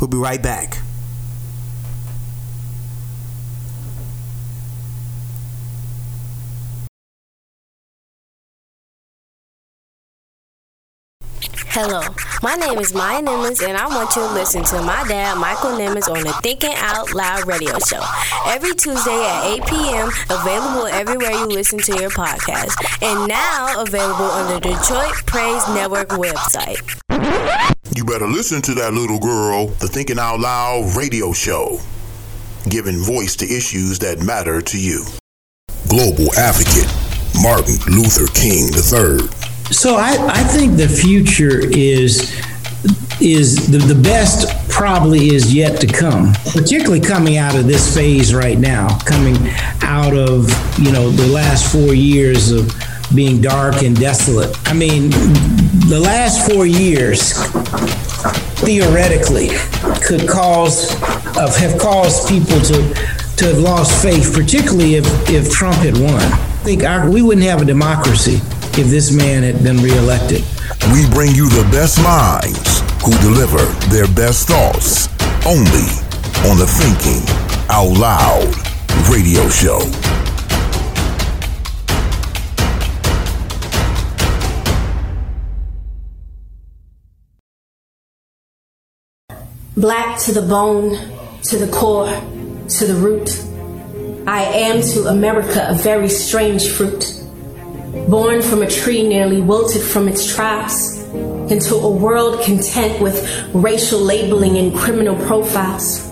We'll 0.00 0.08
be 0.08 0.18
right 0.18 0.42
back. 0.42 0.76
Hello, 11.74 12.02
my 12.42 12.54
name 12.56 12.78
is 12.80 12.92
Maya 12.92 13.22
Nimmons, 13.22 13.66
and 13.66 13.78
I 13.78 13.86
want 13.86 14.14
you 14.14 14.20
to 14.20 14.34
listen 14.34 14.62
to 14.62 14.82
my 14.82 15.08
dad, 15.08 15.38
Michael 15.38 15.70
Nimmons, 15.70 16.06
on 16.06 16.22
the 16.22 16.32
Thinking 16.42 16.74
Out 16.76 17.14
Loud 17.14 17.46
radio 17.46 17.78
show 17.78 18.02
every 18.44 18.74
Tuesday 18.74 19.24
at 19.24 19.56
8 19.64 19.66
p.m. 19.66 20.08
Available 20.28 20.86
everywhere 20.88 21.30
you 21.30 21.46
listen 21.46 21.78
to 21.78 21.98
your 21.98 22.10
podcast, 22.10 22.76
and 23.00 23.26
now 23.26 23.80
available 23.80 24.26
on 24.26 24.52
the 24.52 24.60
Detroit 24.60 25.14
Praise 25.24 25.66
Network 25.70 26.08
website. 26.08 26.76
You 27.96 28.04
better 28.04 28.28
listen 28.28 28.60
to 28.60 28.74
that 28.74 28.92
little 28.92 29.18
girl, 29.18 29.68
the 29.80 29.88
Thinking 29.88 30.18
Out 30.18 30.40
Loud 30.40 30.94
radio 30.94 31.32
show, 31.32 31.78
giving 32.68 32.98
voice 32.98 33.34
to 33.36 33.46
issues 33.46 33.98
that 34.00 34.20
matter 34.20 34.60
to 34.60 34.78
you. 34.78 35.06
Global 35.88 36.34
advocate 36.34 36.92
Martin 37.40 37.80
Luther 37.88 38.26
King 38.34 38.68
III 38.76 39.41
so 39.72 39.96
I, 39.96 40.16
I 40.28 40.44
think 40.44 40.76
the 40.76 40.88
future 40.88 41.60
is 41.60 42.30
is 43.20 43.70
the, 43.70 43.78
the 43.78 44.00
best 44.00 44.68
probably 44.68 45.34
is 45.34 45.54
yet 45.54 45.80
to 45.80 45.86
come 45.86 46.32
particularly 46.50 47.00
coming 47.00 47.36
out 47.36 47.54
of 47.54 47.66
this 47.66 47.94
phase 47.94 48.34
right 48.34 48.58
now 48.58 48.98
coming 49.00 49.36
out 49.82 50.14
of 50.14 50.50
you 50.78 50.92
know 50.92 51.10
the 51.10 51.26
last 51.28 51.72
four 51.72 51.94
years 51.94 52.50
of 52.50 52.70
being 53.14 53.42
dark 53.42 53.82
and 53.82 53.98
desolate. 53.98 54.56
I 54.66 54.72
mean 54.72 55.10
the 55.88 56.00
last 56.02 56.50
four 56.50 56.66
years 56.66 57.32
theoretically 58.60 59.48
could 60.02 60.28
cause 60.28 60.92
of 61.38 61.56
have 61.56 61.78
caused 61.78 62.28
people 62.28 62.60
to 62.60 62.94
to 63.36 63.46
have 63.46 63.58
lost 63.58 64.02
faith 64.02 64.32
particularly 64.34 64.96
if 64.96 65.06
if 65.30 65.50
trump 65.50 65.76
had 65.76 65.96
won. 65.96 66.14
I 66.14 66.64
think 66.64 66.84
our, 66.84 67.10
we 67.10 67.22
wouldn't 67.22 67.46
have 67.46 67.60
a 67.62 67.64
democracy 67.64 68.40
if 68.78 68.86
this 68.88 69.12
man 69.12 69.42
had 69.42 69.62
been 69.62 69.76
reelected. 69.78 70.42
We 70.92 71.06
bring 71.10 71.34
you 71.34 71.48
the 71.48 71.68
best 71.70 72.02
minds 72.02 72.80
who 73.04 73.12
deliver 73.20 73.62
their 73.88 74.06
best 74.08 74.48
thoughts 74.48 75.08
only 75.46 75.88
on 76.48 76.58
the 76.58 76.66
Thinking 76.66 77.22
Out 77.68 77.98
Loud 77.98 78.54
radio 79.10 79.48
show. 79.48 79.80
Black 89.76 90.18
to 90.20 90.32
the 90.32 90.42
bone, 90.42 90.96
to 91.42 91.58
the 91.58 91.70
core, 91.72 92.12
to 92.68 92.86
the 92.86 92.94
root. 92.94 93.44
I 94.26 94.44
am 94.44 94.80
to 94.80 95.06
America 95.08 95.66
a 95.68 95.74
very 95.74 96.08
strange 96.08 96.68
fruit 96.68 97.21
born 98.08 98.42
from 98.42 98.62
a 98.62 98.70
tree 98.70 99.06
nearly 99.06 99.40
wilted 99.40 99.82
from 99.82 100.08
its 100.08 100.34
traps, 100.34 101.02
into 101.50 101.74
a 101.74 101.90
world 101.90 102.42
content 102.42 103.00
with 103.02 103.22
racial 103.52 104.00
labeling 104.00 104.56
and 104.56 104.74
criminal 104.74 105.14
profiles. 105.26 106.10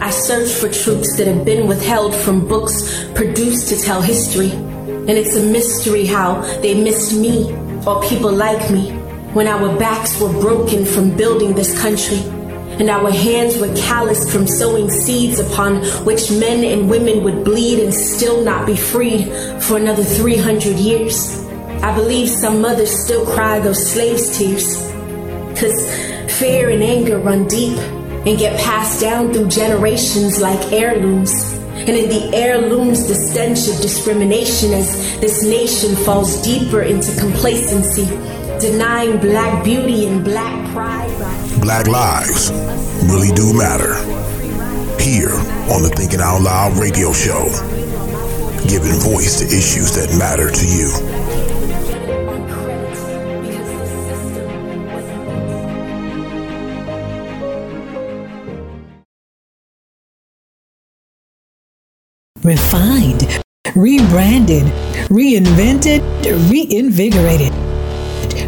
I 0.00 0.10
search 0.10 0.52
for 0.52 0.68
truths 0.68 1.16
that 1.16 1.26
have 1.26 1.44
been 1.44 1.66
withheld 1.66 2.14
from 2.14 2.46
books 2.46 3.06
produced 3.14 3.68
to 3.70 3.80
tell 3.80 4.02
history. 4.02 4.50
And 4.52 5.10
it's 5.10 5.34
a 5.34 5.42
mystery 5.42 6.06
how 6.06 6.42
they 6.60 6.80
missed 6.80 7.16
me 7.16 7.52
or 7.86 8.02
people 8.02 8.30
like 8.30 8.70
me 8.70 8.90
when 9.32 9.48
our 9.48 9.76
backs 9.78 10.20
were 10.20 10.32
broken 10.40 10.84
from 10.84 11.16
building 11.16 11.54
this 11.54 11.80
country. 11.80 12.35
And 12.78 12.90
our 12.90 13.10
hands 13.10 13.56
were 13.58 13.74
calloused 13.74 14.30
from 14.30 14.46
sowing 14.46 14.90
seeds 14.90 15.38
upon 15.38 15.84
which 16.04 16.30
men 16.30 16.62
and 16.62 16.90
women 16.90 17.24
would 17.24 17.44
bleed 17.44 17.82
and 17.82 17.92
still 17.92 18.44
not 18.44 18.66
be 18.66 18.76
freed 18.76 19.24
for 19.62 19.78
another 19.78 20.04
300 20.04 20.76
years. 20.76 21.42
I 21.82 21.94
believe 21.94 22.28
some 22.28 22.60
mothers 22.60 22.90
still 23.04 23.24
cry 23.24 23.60
those 23.60 23.90
slaves' 23.92 24.36
tears. 24.36 24.76
Cause 25.58 25.90
fear 26.38 26.68
and 26.68 26.82
anger 26.82 27.18
run 27.18 27.48
deep 27.48 27.78
and 27.78 28.38
get 28.38 28.60
passed 28.60 29.00
down 29.00 29.32
through 29.32 29.48
generations 29.48 30.38
like 30.38 30.72
heirlooms. 30.72 31.32
And 31.76 31.90
in 31.90 32.10
the 32.10 32.36
air 32.36 32.58
looms 32.58 33.08
the 33.08 33.14
stench 33.14 33.68
of 33.68 33.80
discrimination 33.80 34.74
as 34.74 35.18
this 35.20 35.44
nation 35.44 35.94
falls 36.04 36.42
deeper 36.42 36.82
into 36.82 37.18
complacency, 37.18 38.06
denying 38.60 39.18
black 39.18 39.64
beauty 39.64 40.06
and 40.06 40.22
black 40.24 40.74
pride. 40.74 41.45
Black 41.66 41.88
lives 41.88 42.52
really 43.10 43.34
do 43.34 43.52
matter. 43.52 43.96
Here 45.02 45.34
on 45.66 45.82
the 45.82 45.92
Thinking 45.96 46.20
Out 46.20 46.40
Loud 46.40 46.78
radio 46.78 47.12
show, 47.12 47.42
giving 48.68 48.94
voice 49.02 49.40
to 49.40 49.46
issues 49.46 49.90
that 49.96 50.16
matter 50.16 50.48
to 50.48 50.64
you. 50.64 50.94
refined, 62.44 63.42
rebranded, 63.74 64.66
reinvented, 65.10 66.00
reinvigorated, 66.48 67.52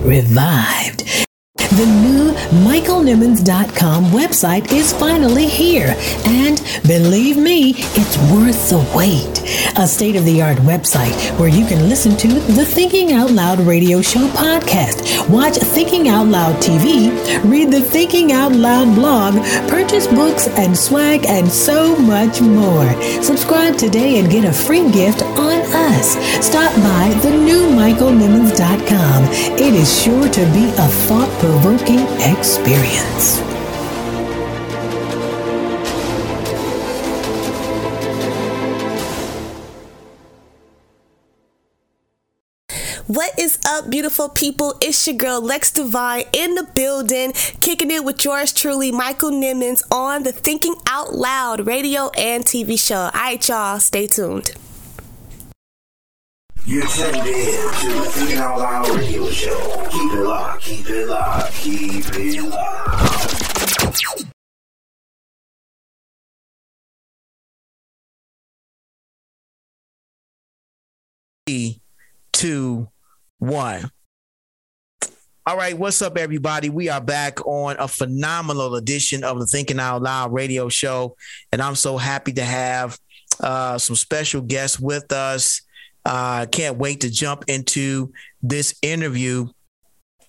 revived. 0.05 1.08
The 1.77 1.85
new 1.85 2.33
MichaelNimmons.com 2.65 4.07
website 4.07 4.73
is 4.73 4.95
finally 4.95 5.47
here, 5.47 5.95
and 6.25 6.59
believe 6.87 7.37
me, 7.37 7.75
it's 7.77 8.17
worth 8.33 8.71
the 8.71 8.79
wait. 8.97 9.43
A 9.77 9.87
state 9.87 10.17
of 10.17 10.25
the 10.25 10.41
art 10.41 10.57
website 10.59 11.15
where 11.39 11.51
you 11.51 11.67
can 11.67 11.91
listen 11.91 12.17
to 12.17 12.29
the 12.29 12.65
Thinking 12.65 13.13
Out 13.13 13.31
Loud 13.31 13.61
radio 13.61 14.01
show 14.01 14.27
podcast, 14.29 15.29
watch 15.29 15.57
Thinking 15.57 16.09
Out 16.09 16.29
Loud 16.29 16.57
TV, 16.57 17.13
read 17.45 17.71
the 17.71 17.83
Thinking 17.83 18.33
Out 18.33 18.53
Loud 18.53 18.95
blog, 18.95 19.35
purchase 19.69 20.07
books 20.07 20.49
and 20.49 20.77
swag, 20.77 21.27
and 21.27 21.47
so 21.47 21.97
much 21.97 22.41
more. 22.41 22.91
Subscribe 23.23 23.77
today 23.77 24.19
and 24.19 24.31
get 24.31 24.47
a 24.47 24.53
free 24.53 24.91
gift 24.91 25.23
on 25.23 25.61
us. 25.61 26.17
Stop 26.45 26.75
by 26.77 27.15
the 27.23 27.31
new 27.31 27.67
MichaelNimmons.com. 27.77 29.25
It 29.61 29.75
is 29.75 30.03
sure 30.03 30.29
to 30.31 30.41
be 30.55 30.65
a 30.65 30.89
thought 31.07 31.29
provoking 31.39 31.58
experience. 31.67 33.41
What 43.09 43.37
is 43.39 43.59
up, 43.67 43.91
beautiful 43.91 44.29
people? 44.29 44.75
It's 44.81 45.05
your 45.07 45.17
girl 45.17 45.41
Lex 45.41 45.73
Divine 45.73 46.25
in 46.33 46.55
the 46.55 46.63
building, 46.63 47.33
kicking 47.61 47.91
it 47.91 48.05
with 48.05 48.25
yours 48.25 48.53
truly, 48.53 48.93
Michael 48.93 49.31
Nimmons, 49.33 49.83
on 49.91 50.23
the 50.23 50.31
Thinking 50.31 50.77
Out 50.89 51.15
Loud 51.15 51.67
radio 51.67 52.11
and 52.17 52.45
TV 52.45 52.79
show. 52.79 52.97
All 52.97 53.11
right, 53.15 53.49
y'all, 53.49 53.81
stay 53.81 54.07
tuned. 54.07 54.53
You're 56.67 56.87
tuned 56.87 57.17
in 57.17 57.23
to 57.23 57.89
the 57.89 58.11
Thinking 58.13 58.39
Out 58.39 58.59
Loud 58.59 58.97
radio 58.97 59.29
show. 59.31 59.87
Keep 59.91 60.13
it 60.13 60.23
locked, 60.23 60.63
keep 60.63 60.89
it 60.89 61.07
locked, 61.07 61.53
keep 61.55 62.05
it 62.15 62.43
locked. 62.43 64.25
Three, 71.47 71.81
two, 72.33 72.89
one. 73.39 73.91
All 75.47 75.57
right, 75.57 75.79
what's 75.79 76.03
up, 76.03 76.19
everybody? 76.19 76.69
We 76.69 76.91
are 76.91 77.01
back 77.01 77.45
on 77.47 77.77
a 77.79 77.89
phenomenal 77.89 78.75
edition 78.75 79.25
of 79.25 79.39
the 79.39 79.47
Thinking 79.47 79.81
Out 79.81 80.03
Loud 80.03 80.35
radio 80.35 80.69
show, 80.69 81.17
and 81.51 81.63
I'm 81.63 81.75
so 81.75 81.97
happy 81.97 82.35
to 82.35 82.45
have 82.45 82.99
uh, 83.41 83.79
some 83.79 83.97
special 83.97 84.43
guests 84.43 84.79
with 84.79 85.11
us. 85.11 85.63
I 86.09 86.43
uh, 86.43 86.47
can't 86.47 86.79
wait 86.79 87.03
to 87.03 87.11
jump 87.11 87.45
into 87.49 88.13
this 88.43 88.75
interview. 88.81 89.47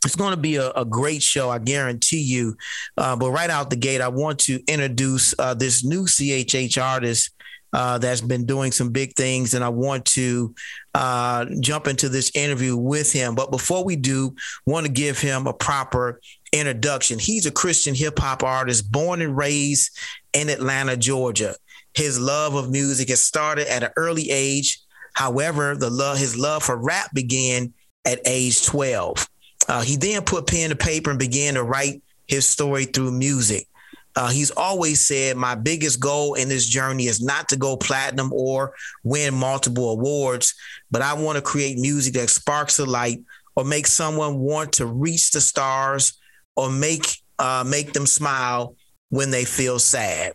It's 0.05 0.15
going 0.15 0.31
to 0.31 0.39
be 0.39 0.57
a, 0.57 0.71
a 0.71 0.83
great 0.83 1.23
show, 1.23 1.49
I 1.49 1.59
guarantee 1.59 2.21
you. 2.21 2.57
Uh, 2.97 3.15
but 3.15 3.31
right 3.31 3.49
out 3.49 3.69
the 3.69 3.77
gate, 3.77 4.01
I 4.01 4.09
want 4.09 4.39
to 4.39 4.61
introduce 4.67 5.33
uh, 5.39 5.53
this 5.53 5.85
new 5.85 6.03
CHH 6.03 6.81
artist 6.81 7.31
uh, 7.71 7.97
that's 7.97 8.19
been 8.19 8.45
doing 8.45 8.73
some 8.73 8.89
big 8.89 9.13
things, 9.15 9.53
and 9.53 9.63
I 9.63 9.69
want 9.69 10.03
to 10.07 10.53
uh, 10.95 11.45
jump 11.61 11.87
into 11.87 12.09
this 12.09 12.31
interview 12.35 12.75
with 12.75 13.13
him. 13.13 13.33
But 13.33 13.49
before 13.49 13.85
we 13.85 13.95
do, 13.95 14.35
want 14.65 14.85
to 14.85 14.91
give 14.91 15.17
him 15.19 15.47
a 15.47 15.53
proper 15.53 16.19
introduction. 16.51 17.19
He's 17.19 17.45
a 17.45 17.51
Christian 17.51 17.95
hip 17.95 18.19
hop 18.19 18.43
artist, 18.43 18.91
born 18.91 19.21
and 19.21 19.37
raised 19.37 19.97
in 20.33 20.49
Atlanta, 20.49 20.97
Georgia. 20.97 21.55
His 21.93 22.19
love 22.19 22.55
of 22.55 22.69
music 22.69 23.09
has 23.09 23.23
started 23.23 23.71
at 23.71 23.83
an 23.83 23.91
early 23.95 24.29
age. 24.29 24.79
However, 25.19 25.75
the 25.75 25.89
love 25.89 26.17
his 26.17 26.37
love 26.37 26.63
for 26.63 26.77
rap 26.77 27.13
began 27.13 27.73
at 28.05 28.21
age 28.23 28.65
12. 28.65 29.27
Uh, 29.67 29.81
he 29.81 29.97
then 29.97 30.21
put 30.21 30.47
pen 30.47 30.69
to 30.69 30.77
paper 30.77 31.09
and 31.09 31.19
began 31.19 31.55
to 31.55 31.63
write 31.63 32.01
his 32.25 32.47
story 32.47 32.85
through 32.85 33.11
music. 33.11 33.67
Uh, 34.15 34.29
he's 34.29 34.49
always 34.51 35.05
said, 35.05 35.35
My 35.35 35.55
biggest 35.55 35.99
goal 35.99 36.35
in 36.35 36.47
this 36.47 36.65
journey 36.65 37.07
is 37.07 37.21
not 37.21 37.49
to 37.49 37.57
go 37.57 37.75
platinum 37.75 38.31
or 38.31 38.73
win 39.03 39.33
multiple 39.33 39.91
awards, 39.91 40.55
but 40.89 41.01
I 41.01 41.15
want 41.15 41.35
to 41.35 41.41
create 41.41 41.77
music 41.77 42.13
that 42.13 42.29
sparks 42.29 42.79
a 42.79 42.85
light 42.85 43.19
or 43.57 43.65
make 43.65 43.87
someone 43.87 44.39
want 44.39 44.71
to 44.73 44.85
reach 44.85 45.31
the 45.31 45.41
stars 45.41 46.17
or 46.55 46.69
make 46.69 47.05
uh, 47.39 47.65
make 47.67 47.91
them 47.91 48.05
smile 48.05 48.77
when 49.09 49.31
they 49.31 49.43
feel 49.43 49.79
sad. 49.79 50.33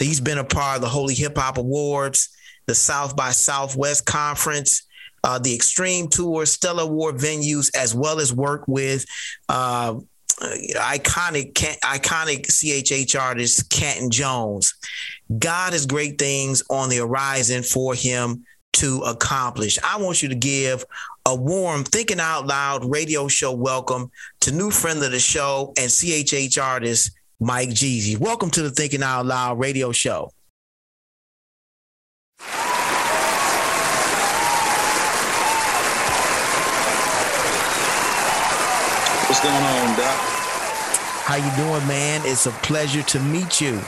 He's 0.00 0.20
been 0.20 0.38
a 0.38 0.44
part 0.44 0.74
of 0.74 0.82
the 0.82 0.88
Holy 0.88 1.14
Hip 1.14 1.38
Hop 1.38 1.56
Awards, 1.56 2.30
the 2.66 2.74
South 2.74 3.16
by 3.16 3.30
Southwest 3.30 4.06
Conference, 4.06 4.82
uh, 5.22 5.38
the 5.38 5.54
Extreme 5.54 6.08
Tour, 6.08 6.46
Stellar 6.46 6.84
Award 6.84 7.16
venues, 7.16 7.70
as 7.76 7.94
well 7.94 8.20
as 8.20 8.32
work 8.32 8.64
with 8.66 9.04
uh, 9.48 9.94
iconic 10.40 11.54
iconic 11.54 12.46
CHH 12.46 13.18
artist 13.18 13.70
Canton 13.70 14.10
Jones. 14.10 14.74
God 15.38 15.72
has 15.72 15.86
great 15.86 16.18
things 16.18 16.62
on 16.70 16.88
the 16.88 16.96
horizon 16.96 17.62
for 17.62 17.94
him 17.94 18.44
to 18.74 19.00
accomplish. 19.02 19.78
I 19.84 20.00
want 20.00 20.22
you 20.22 20.28
to 20.28 20.34
give 20.34 20.84
a 21.26 21.34
warm 21.34 21.84
Thinking 21.84 22.20
Out 22.20 22.46
Loud 22.46 22.84
radio 22.84 23.28
show 23.28 23.52
welcome 23.52 24.10
to 24.40 24.52
new 24.52 24.70
friend 24.70 25.02
of 25.02 25.12
the 25.12 25.20
show 25.20 25.72
and 25.78 25.90
CHH 25.90 26.62
artist 26.62 27.12
Mike 27.40 27.70
Jeezy. 27.70 28.18
Welcome 28.18 28.50
to 28.50 28.62
the 28.62 28.70
Thinking 28.70 29.02
Out 29.02 29.26
Loud 29.26 29.58
radio 29.58 29.92
show. 29.92 30.32
What's 39.34 39.40
going 39.42 39.56
on, 39.56 39.96
Doc? 39.96 40.18
How 41.24 41.36
you 41.36 41.50
doing, 41.56 41.88
man? 41.88 42.20
It's 42.24 42.44
a 42.44 42.50
pleasure 42.50 43.02
to 43.02 43.20
meet 43.20 43.58
you. 43.58 43.80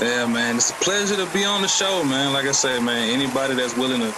Yeah, 0.00 0.26
man. 0.26 0.56
It's 0.56 0.70
a 0.70 0.74
pleasure 0.74 1.14
to 1.16 1.32
be 1.32 1.44
on 1.44 1.62
the 1.62 1.68
show, 1.68 2.02
man. 2.02 2.32
Like 2.32 2.46
I 2.46 2.52
said, 2.52 2.82
man, 2.82 3.08
anybody 3.08 3.54
that's 3.54 3.76
willing 3.76 4.00
to 4.00 4.12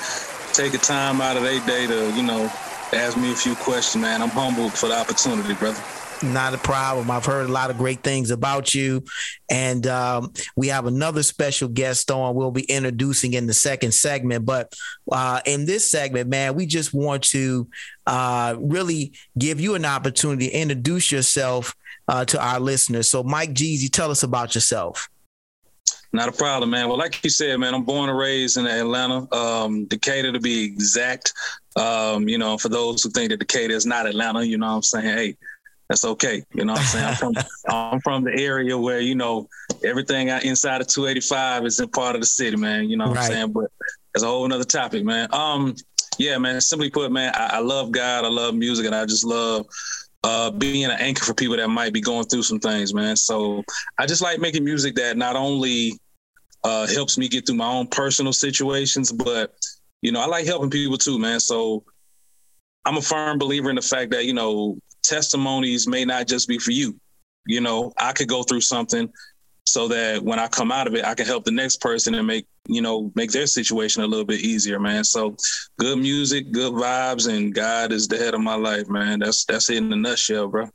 take 0.55 0.73
a 0.73 0.79
time 0.79 1.21
out 1.21 1.37
of 1.37 1.43
their 1.43 1.61
day 1.67 1.87
to, 1.87 2.11
you 2.17 2.23
know, 2.23 2.51
ask 2.95 3.19
me 3.19 3.31
a 3.31 3.37
few 3.37 3.55
questions, 3.57 4.01
man, 4.01 4.23
I'm 4.23 4.31
humbled 4.31 4.73
for 4.73 4.89
the 4.89 4.99
opportunity, 4.99 5.53
brother. 5.53 5.81
Not 6.23 6.53
a 6.53 6.59
problem. 6.59 7.11
I've 7.11 7.25
heard 7.25 7.49
a 7.49 7.53
lot 7.53 7.71
of 7.71 7.79
great 7.79 8.03
things 8.03 8.31
about 8.31 8.75
you. 8.75 9.05
And 9.49 9.87
um, 9.87 10.33
we 10.57 10.69
have 10.69 10.87
another 10.87 11.23
special 11.23 11.69
guest 11.69 12.11
on 12.11 12.35
we'll 12.35 12.51
be 12.51 12.65
introducing 12.65 13.35
in 13.35 13.47
the 13.47 13.55
second 13.55 13.93
segment. 13.93 14.45
But 14.45 14.75
uh, 15.13 15.41
in 15.47 15.65
this 15.65 15.89
segment, 15.89 16.29
man, 16.29 16.55
we 16.55 16.67
just 16.67 16.93
want 16.93 17.23
to 17.25 17.69
uh, 18.07 18.57
really 18.59 19.13
give 19.39 19.61
you 19.61 19.77
an 19.77 19.85
opportunity 19.85 20.49
to 20.49 20.55
introduce 20.55 21.13
yourself 21.13 21.75
uh, 22.09 22.25
to 22.25 22.43
our 22.43 22.59
listeners. 22.59 23.09
So, 23.09 23.23
Mike 23.23 23.55
Jeezy, 23.55 23.91
tell 23.91 24.11
us 24.11 24.25
about 24.25 24.57
yourself. 24.57 25.09
Not 26.13 26.29
a 26.29 26.33
problem, 26.33 26.71
man. 26.71 26.89
Well, 26.89 26.97
like 26.97 27.23
you 27.23 27.31
said, 27.31 27.59
man, 27.61 27.75
I'm 27.75 27.85
born 27.85 28.09
and 28.09 28.19
raised 28.19 28.57
in 28.57 28.67
Atlanta, 28.67 29.33
um, 29.35 29.85
Decatur 29.85 30.33
to 30.33 30.41
be 30.41 30.65
exact. 30.65 31.33
Um, 31.77 32.29
you 32.29 32.39
know, 32.39 32.57
for 32.57 32.71
those 32.71 33.03
who 33.03 33.11
think 33.11 33.31
that 33.31 33.41
Decatur 33.41 33.75
is 33.75 33.85
not 33.85 34.07
Atlanta, 34.07 34.43
you 34.43 34.57
know 34.57 34.69
what 34.69 34.77
I'm 34.77 34.83
saying? 34.83 35.05
Hey, 35.05 35.37
that's 35.89 36.05
okay. 36.05 36.43
You 36.55 36.65
know 36.65 36.75
what 36.75 36.81
I'm 36.81 36.87
saying? 36.87 37.05
I'm 37.07 37.15
from, 37.15 37.35
I'm 37.69 38.01
from 38.01 38.25
the 38.25 38.39
area 38.39 38.77
where, 38.77 39.01
you 39.01 39.15
know, 39.15 39.49
everything 39.85 40.29
inside 40.29 40.81
of 40.81 40.87
285 40.87 41.65
is 41.65 41.81
in 41.81 41.89
part 41.89 42.15
of 42.15 42.21
the 42.21 42.27
city, 42.27 42.57
man. 42.57 42.91
You 42.91 42.97
know 42.97 43.09
what 43.09 43.17
right. 43.17 43.27
I'm 43.27 43.33
saying? 43.33 43.53
But 43.53 43.71
that's 44.13 44.23
a 44.23 44.27
whole 44.27 44.45
another 44.45 44.65
topic, 44.65 45.05
man. 45.05 45.29
Um, 45.33 45.75
yeah, 46.19 46.37
man, 46.39 46.61
simply 46.61 46.91
put, 46.91 47.11
man, 47.11 47.33
I, 47.35 47.57
I 47.57 47.59
love 47.61 47.91
God. 47.91 48.25
I 48.25 48.29
love 48.29 48.55
music 48.55 48.87
and 48.87 48.95
I 48.95 49.07
just 49.07 49.25
love 49.25 49.67
uh, 50.25 50.51
being 50.51 50.85
an 50.85 50.91
anchor 50.91 51.25
for 51.25 51.35
people 51.35 51.57
that 51.57 51.69
might 51.69 51.93
be 51.93 52.01
going 52.01 52.27
through 52.27 52.43
some 52.43 52.59
things, 52.59 52.93
man. 52.93 53.17
So 53.17 53.63
I 53.99 54.07
just 54.07 54.21
like 54.21 54.41
making 54.41 54.65
music 54.65 54.95
that 54.97 55.17
not 55.17 55.37
only 55.37 55.99
uh, 56.65 56.87
helps 56.89 57.17
me 57.17 57.29
get 57.29 57.47
through 57.47 57.57
my 57.57 57.69
own 57.69 57.87
personal 57.87 58.33
situations, 58.33 59.13
but 59.13 59.55
you 60.03 60.13
know, 60.13 60.21
I 60.21 60.27
like 60.27 60.45
helping 60.45 60.71
people 60.71 60.99
too, 60.99 61.19
man. 61.19 61.41
So 61.41 61.85
I'm 62.85 62.97
a 62.97 63.03
firm 63.03 63.39
believer 63.39 63.71
in 63.71 63.77
the 63.77 63.83
fact 63.83 64.11
that 64.11 64.25
you 64.25 64.35
know 64.35 64.79
testimonies 65.09 65.89
may 65.89 66.05
not 66.05 66.27
just 66.27 66.49
be 66.49 66.59
for 66.59 66.71
you. 66.71 66.99
You 67.47 67.61
know, 67.61 67.93
I 67.99 68.13
could 68.13 68.29
go 68.29 68.43
through 68.43 68.61
something 68.61 69.11
so 69.65 69.89
that 69.89 70.23
when 70.23 70.39
I 70.39 70.49
come 70.49 70.73
out 70.73 70.87
of 70.87 70.95
it, 70.95 71.05
I 71.05 71.15
can 71.15 71.27
help 71.27 71.45
the 71.45 71.51
next 71.51 71.81
person 71.81 72.15
and 72.15 72.27
make 72.27 72.47
you 72.67 72.83
know 72.83 73.11
make 73.15 73.31
their 73.33 73.47
situation 73.47 74.03
a 74.03 74.07
little 74.07 74.25
bit 74.25 74.41
easier, 74.41 74.79
man. 74.79 75.05
So 75.05 75.37
good 75.79 75.99
music, 75.99 76.51
good 76.53 76.73
vibes, 76.73 77.29
and 77.29 77.55
God 77.55 77.93
is 77.93 78.09
the 78.09 78.19
head 78.19 78.35
of 78.35 78.41
my 78.41 78.55
life, 78.55 78.89
man. 78.89 79.21
That's 79.21 79.45
that's 79.45 79.71
it 79.71 79.79
in 79.79 79.93
a 79.93 79.97
nutshell, 79.97 80.49
bro. 80.49 80.69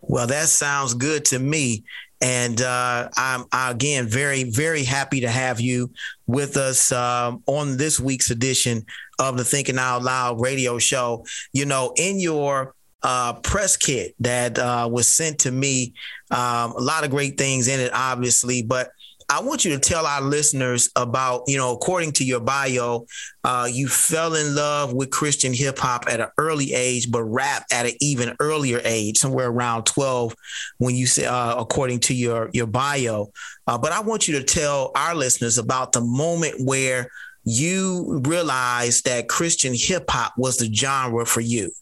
Well, 0.00 0.26
that 0.26 0.48
sounds 0.48 0.94
good 0.94 1.24
to 1.26 1.38
me. 1.38 1.84
And 2.20 2.62
uh, 2.62 3.10
I'm 3.16 3.44
again 3.52 4.06
very, 4.06 4.44
very 4.44 4.84
happy 4.84 5.20
to 5.20 5.28
have 5.28 5.60
you 5.60 5.90
with 6.26 6.56
us 6.56 6.90
um, 6.90 7.42
on 7.46 7.76
this 7.76 8.00
week's 8.00 8.30
edition 8.30 8.86
of 9.18 9.36
the 9.36 9.44
Thinking 9.44 9.78
Out 9.78 10.02
Loud 10.02 10.40
radio 10.40 10.78
show. 10.78 11.26
You 11.52 11.66
know, 11.66 11.92
in 11.96 12.18
your 12.18 12.74
uh, 13.02 13.34
press 13.34 13.76
kit 13.76 14.14
that 14.20 14.58
uh, 14.58 14.88
was 14.90 15.06
sent 15.06 15.40
to 15.40 15.50
me. 15.50 15.94
Um, 16.30 16.72
a 16.72 16.80
lot 16.80 17.04
of 17.04 17.10
great 17.10 17.38
things 17.38 17.68
in 17.68 17.80
it, 17.80 17.92
obviously, 17.92 18.62
but 18.62 18.90
I 19.28 19.40
want 19.42 19.64
you 19.64 19.72
to 19.72 19.80
tell 19.80 20.06
our 20.06 20.20
listeners 20.20 20.88
about, 20.94 21.42
you 21.48 21.58
know, 21.58 21.72
according 21.72 22.12
to 22.12 22.24
your 22.24 22.38
bio, 22.38 23.06
uh, 23.42 23.68
you 23.70 23.88
fell 23.88 24.34
in 24.34 24.54
love 24.54 24.92
with 24.92 25.10
Christian 25.10 25.52
hip 25.52 25.78
hop 25.78 26.04
at 26.08 26.20
an 26.20 26.28
early 26.38 26.72
age, 26.72 27.10
but 27.10 27.24
rap 27.24 27.64
at 27.72 27.86
an 27.86 27.94
even 28.00 28.36
earlier 28.38 28.80
age, 28.84 29.18
somewhere 29.18 29.48
around 29.48 29.84
12, 29.84 30.34
when 30.78 30.94
you 30.94 31.06
say, 31.06 31.26
uh, 31.26 31.56
according 31.56 32.00
to 32.00 32.14
your, 32.14 32.50
your 32.52 32.68
bio. 32.68 33.32
Uh, 33.66 33.76
but 33.76 33.90
I 33.90 34.00
want 34.00 34.28
you 34.28 34.38
to 34.38 34.44
tell 34.44 34.92
our 34.94 35.14
listeners 35.14 35.58
about 35.58 35.90
the 35.90 36.02
moment 36.02 36.54
where 36.60 37.08
you 37.42 38.20
realized 38.24 39.06
that 39.06 39.28
Christian 39.28 39.74
hip 39.74 40.04
hop 40.08 40.34
was 40.36 40.58
the 40.58 40.72
genre 40.72 41.26
for 41.26 41.40
you. 41.40 41.72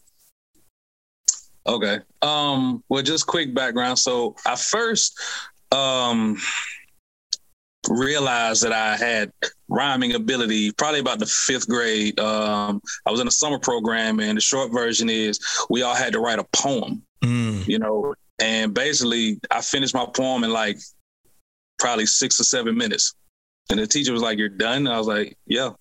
Okay. 1.67 1.99
Um, 2.21 2.83
well, 2.89 3.01
just 3.01 3.27
quick 3.27 3.53
background. 3.53 3.97
So 3.99 4.35
I 4.45 4.55
first 4.55 5.19
um, 5.71 6.37
realized 7.89 8.63
that 8.63 8.71
I 8.71 8.97
had 8.97 9.31
rhyming 9.67 10.13
ability 10.13 10.71
probably 10.73 10.99
about 10.99 11.19
the 11.19 11.25
fifth 11.25 11.67
grade. 11.67 12.19
Um, 12.19 12.81
I 13.05 13.11
was 13.11 13.19
in 13.19 13.27
a 13.27 13.31
summer 13.31 13.59
program, 13.59 14.19
and 14.19 14.37
the 14.37 14.41
short 14.41 14.71
version 14.71 15.09
is 15.09 15.39
we 15.69 15.81
all 15.81 15.95
had 15.95 16.13
to 16.13 16.19
write 16.19 16.39
a 16.39 16.45
poem, 16.53 17.01
mm. 17.23 17.67
you 17.67 17.79
know, 17.79 18.13
and 18.39 18.73
basically 18.73 19.39
I 19.51 19.61
finished 19.61 19.93
my 19.93 20.05
poem 20.05 20.43
in 20.43 20.51
like 20.51 20.77
probably 21.79 22.05
six 22.05 22.39
or 22.39 22.43
seven 22.43 22.77
minutes. 22.77 23.13
And 23.69 23.79
the 23.79 23.87
teacher 23.87 24.13
was 24.13 24.21
like, 24.21 24.37
You're 24.37 24.49
done? 24.49 24.85
And 24.85 24.89
I 24.89 24.97
was 24.97 25.07
like, 25.07 25.37
Yeah. 25.45 25.71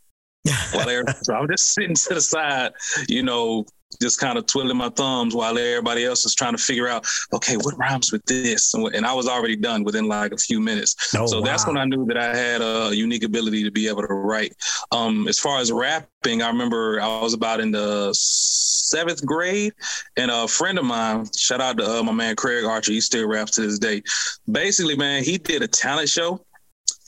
While 0.72 1.04
so 1.22 1.34
I'm 1.34 1.48
just 1.48 1.72
sitting 1.72 1.94
to 1.94 2.14
the 2.14 2.20
side, 2.20 2.72
you 3.08 3.22
know, 3.22 3.64
just 4.00 4.20
kind 4.20 4.38
of 4.38 4.46
twiddling 4.46 4.76
my 4.76 4.88
thumbs 4.90 5.34
while 5.34 5.58
everybody 5.58 6.04
else 6.04 6.24
is 6.24 6.34
trying 6.34 6.56
to 6.56 6.62
figure 6.62 6.88
out, 6.88 7.06
okay, 7.32 7.56
what 7.56 7.76
rhymes 7.78 8.12
with 8.12 8.24
this? 8.26 8.74
And, 8.74 9.04
I 9.04 9.12
was 9.12 9.28
already 9.28 9.56
done 9.56 9.84
within 9.84 10.08
like 10.08 10.32
a 10.32 10.36
few 10.38 10.60
minutes. 10.60 11.14
Oh, 11.14 11.26
so 11.26 11.40
wow. 11.40 11.46
that's 11.46 11.66
when 11.66 11.76
I 11.76 11.84
knew 11.84 12.06
that 12.06 12.16
I 12.16 12.34
had 12.34 12.62
a 12.62 12.90
unique 12.94 13.22
ability 13.22 13.62
to 13.64 13.70
be 13.70 13.86
able 13.86 14.00
to 14.00 14.14
write. 14.14 14.54
Um, 14.92 15.28
as 15.28 15.38
far 15.38 15.60
as 15.60 15.70
rapping, 15.70 16.40
I 16.40 16.48
remember 16.48 17.00
I 17.00 17.20
was 17.20 17.34
about 17.34 17.60
in 17.60 17.70
the 17.70 18.10
seventh 18.14 19.24
grade, 19.26 19.74
and 20.16 20.30
a 20.30 20.48
friend 20.48 20.78
of 20.78 20.84
mine, 20.84 21.26
shout 21.36 21.60
out 21.60 21.76
to 21.78 21.98
uh, 21.98 22.02
my 22.02 22.12
man 22.12 22.36
Craig 22.36 22.64
Archer, 22.64 22.92
he 22.92 23.00
still 23.00 23.28
raps 23.28 23.52
to 23.52 23.62
this 23.62 23.78
day. 23.78 24.02
Basically, 24.50 24.96
man, 24.96 25.22
he 25.22 25.38
did 25.38 25.62
a 25.62 25.68
talent 25.68 26.08
show, 26.08 26.44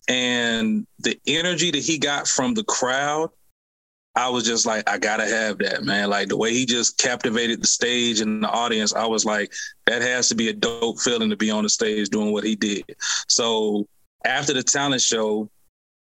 and 0.08 0.86
the 0.98 1.18
energy 1.26 1.70
that 1.70 1.82
he 1.82 1.98
got 1.98 2.28
from 2.28 2.54
the 2.54 2.64
crowd 2.64 3.30
I 4.16 4.30
was 4.30 4.44
just 4.44 4.64
like, 4.64 4.88
I 4.88 4.96
gotta 4.96 5.26
have 5.26 5.58
that, 5.58 5.84
man. 5.84 6.08
Like 6.08 6.28
the 6.28 6.38
way 6.38 6.52
he 6.52 6.64
just 6.64 6.96
captivated 6.96 7.62
the 7.62 7.66
stage 7.66 8.20
and 8.20 8.42
the 8.42 8.48
audience, 8.48 8.94
I 8.94 9.04
was 9.04 9.26
like, 9.26 9.52
that 9.86 10.00
has 10.00 10.28
to 10.30 10.34
be 10.34 10.48
a 10.48 10.54
dope 10.54 10.98
feeling 11.00 11.28
to 11.28 11.36
be 11.36 11.50
on 11.50 11.64
the 11.64 11.68
stage 11.68 12.08
doing 12.08 12.32
what 12.32 12.42
he 12.44 12.56
did. 12.56 12.84
So 13.28 13.86
after 14.24 14.54
the 14.54 14.62
talent 14.62 15.02
show, 15.02 15.50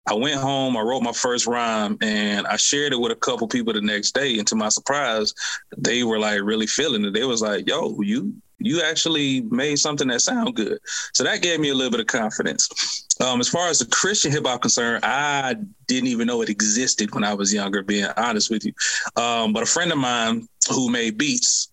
I 0.07 0.14
went 0.14 0.40
home, 0.40 0.77
I 0.77 0.81
wrote 0.81 1.03
my 1.03 1.12
first 1.12 1.46
rhyme, 1.46 1.96
and 2.03 2.46
I 2.46 2.57
shared 2.57 2.92
it 2.92 3.01
with 3.01 3.12
a 3.12 3.16
couple 3.16 3.48
people 3.48 3.72
the 3.72 3.81
next 3.81 4.12
day. 4.12 4.38
And 4.38 4.46
to 4.48 4.57
my 4.57 4.68
surprise, 4.68 5.33
they 5.79 6.03
were 6.03 6.18
like 6.18 6.42
really 6.42 6.66
feeling 6.66 7.05
it. 7.05 7.14
They 7.14 7.25
was 7.25 7.40
like, 7.40 7.68
"Yo, 7.68 7.98
you 8.03 8.35
you 8.64 8.83
actually 8.83 9.42
made 9.42 9.79
something 9.79 10.09
that 10.09 10.20
sound 10.20 10.55
good." 10.55 10.79
So 11.14 11.25
that 11.25 11.42
gave 11.42 11.61
me 11.61 11.70
a 11.70 11.75
little 11.75 11.90
bit 11.90 12.01
of 12.01 12.07
confidence. 12.07 13.07
Um, 13.20 13.40
as 13.40 13.48
far 13.48 13.68
as 13.68 13.79
the 13.79 13.87
Christian 13.87 14.33
hip 14.33 14.46
hop 14.46 14.62
concerned, 14.62 15.05
I 15.05 15.57
didn't 15.87 16.09
even 16.09 16.27
know 16.27 16.42
it 16.42 16.48
existed 16.48 17.14
when 17.14 17.25
I 17.25 17.35
was 17.35 17.53
younger. 17.53 17.83
Being 17.83 18.07
honest 18.16 18.51
with 18.51 18.64
you, 18.64 18.72
um, 19.16 19.53
but 19.53 19.62
a 19.62 19.66
friend 19.66 19.92
of 19.92 19.98
mine 19.98 20.48
who 20.68 20.90
made 20.90 21.18
beats 21.18 21.68